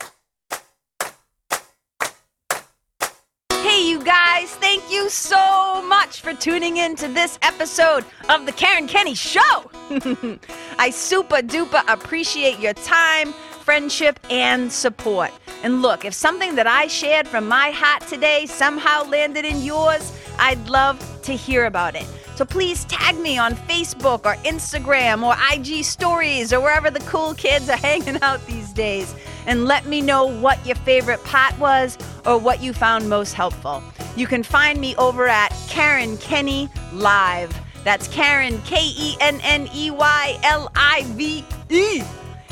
Hey, 3.52 3.88
you 3.90 4.04
guys, 4.04 4.54
thank 4.56 4.84
you 4.92 5.10
so 5.10 5.82
much 5.88 6.22
for 6.22 6.34
tuning 6.34 6.78
in 6.78 6.96
to 6.98 7.08
this 7.08 7.40
episode 7.42 8.06
of 8.30 8.46
The 8.46 8.52
Karen 8.52 8.88
Kenney 8.88 9.16
Show. 9.16 9.72
I 10.78 10.90
super 10.90 11.38
duper 11.38 11.84
appreciate 11.88 12.60
your 12.60 12.74
time, 12.74 13.34
friendship, 13.34 14.20
and 14.30 14.72
support. 14.72 15.32
And 15.64 15.82
look, 15.82 16.04
if 16.06 16.14
something 16.14 16.56
that 16.56 16.68
I 16.68 16.88
shared 16.88 17.28
from 17.28 17.48
my 17.48 17.72
heart 17.72 18.06
today 18.08 18.46
somehow 18.46 19.04
landed 19.04 19.46
in 19.46 19.62
yours, 19.62 20.12
I'd 20.38 20.68
love 20.68 21.00
to 21.24 21.34
hear 21.34 21.66
about 21.66 21.96
it. 21.96 22.06
So 22.36 22.46
please 22.46 22.86
tag 22.86 23.18
me 23.18 23.38
on 23.38 23.54
Facebook 23.54 24.26
or 24.26 24.36
Instagram 24.44 25.24
or 25.24 25.36
IG 25.54 25.86
stories 25.86 26.52
or 26.52 26.60
wherever 26.60 26.90
the 26.90 27.00
cool 27.02 27.34
kids 27.36 27.70
are 27.70 27.78
hanging 27.90 28.22
out 28.22 28.46
these 28.48 28.74
days 28.74 29.16
and 29.46 29.66
let 29.66 29.86
me 29.86 30.02
know 30.02 30.26
what 30.26 30.66
your 30.66 30.76
favorite 30.78 31.24
pot 31.24 31.58
was 31.60 31.98
or 32.26 32.38
what 32.38 32.62
you 32.62 32.74
found 32.74 33.10
most 33.10 33.34
helpful. 33.34 33.84
You 34.16 34.28
can 34.28 34.44
find 34.44 34.80
me 34.82 34.96
over 34.96 35.28
at 35.28 35.50
Karen 35.70 36.18
Kenney 36.18 36.70
Live. 36.92 37.63
That's 37.84 38.08
Karen, 38.08 38.62
K 38.62 38.78
E 38.82 39.16
N 39.20 39.40
N 39.44 39.70
E 39.74 39.92
Y 39.92 40.40
L 40.44 40.72
I 40.76 41.04
V 41.10 41.46
E. 41.70 42.04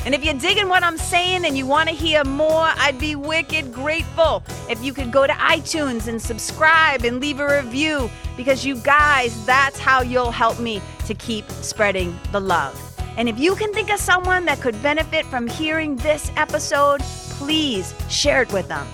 And 0.04 0.16
if 0.16 0.24
you're 0.24 0.34
digging 0.34 0.68
what 0.68 0.82
I'm 0.82 0.98
saying 0.98 1.44
and 1.44 1.56
you 1.56 1.64
want 1.64 1.88
to 1.88 1.94
hear 1.94 2.24
more, 2.24 2.70
I'd 2.76 2.98
be 2.98 3.14
wicked 3.14 3.72
grateful 3.72 4.42
if 4.68 4.82
you 4.82 4.92
could 4.92 5.12
go 5.12 5.28
to 5.28 5.32
iTunes 5.34 6.08
and 6.08 6.20
subscribe 6.20 7.04
and 7.04 7.20
leave 7.20 7.38
a 7.38 7.46
review 7.46 8.10
because 8.36 8.66
you 8.66 8.76
guys, 8.78 9.46
that's 9.46 9.78
how 9.78 10.02
you'll 10.02 10.32
help 10.32 10.58
me 10.58 10.82
to 11.06 11.14
keep 11.14 11.48
spreading 11.50 12.18
the 12.32 12.40
love. 12.40 12.76
And 13.16 13.28
if 13.28 13.38
you 13.38 13.54
can 13.54 13.72
think 13.72 13.90
of 13.90 14.00
someone 14.00 14.44
that 14.46 14.60
could 14.60 14.80
benefit 14.82 15.24
from 15.26 15.46
hearing 15.46 15.94
this 15.96 16.32
episode, 16.36 17.00
please 17.38 17.94
share 18.08 18.42
it 18.42 18.52
with 18.52 18.66
them. 18.66 18.86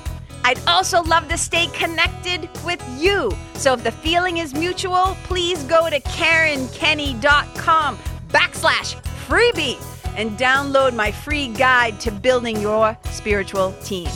I'd 0.45 0.61
also 0.67 1.03
love 1.03 1.29
to 1.29 1.39
stay 1.39 1.67
connected 1.69 2.49
with 2.65 2.83
you. 2.99 3.31
So 3.55 3.75
if 3.75 3.85
the 3.85 3.93
feeling 3.93 4.39
is 4.39 4.55
mutual, 4.55 5.17
please 5.25 5.63
go 5.65 5.91
to 5.91 6.01
KarenKenney.com 6.01 7.99
backslash 8.29 8.97
freebie 9.27 9.79
and 10.17 10.39
download 10.39 10.95
my 10.95 11.13
free 11.13 11.49
guide 11.49 12.01
to 12.01 12.11
building 12.11 12.61
your 12.61 12.97
spiritual 13.11 13.73
team. 13.85 14.09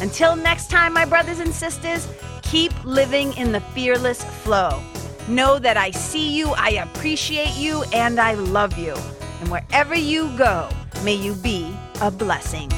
Until 0.00 0.36
next 0.36 0.70
time, 0.70 0.92
my 0.92 1.04
brothers 1.04 1.40
and 1.40 1.52
sisters, 1.52 2.06
keep 2.42 2.72
living 2.84 3.36
in 3.36 3.52
the 3.52 3.60
fearless 3.60 4.22
flow. 4.24 4.80
Know 5.28 5.58
that 5.58 5.76
I 5.76 5.90
see 5.90 6.30
you, 6.30 6.48
I 6.56 6.70
appreciate 6.70 7.56
you, 7.56 7.82
and 7.92 8.20
I 8.20 8.34
love 8.34 8.78
you. 8.78 8.94
And 9.40 9.50
wherever 9.50 9.94
you 9.94 10.30
go, 10.38 10.68
may 11.02 11.14
you 11.14 11.34
be 11.34 11.74
a 12.00 12.10
blessing. 12.10 12.70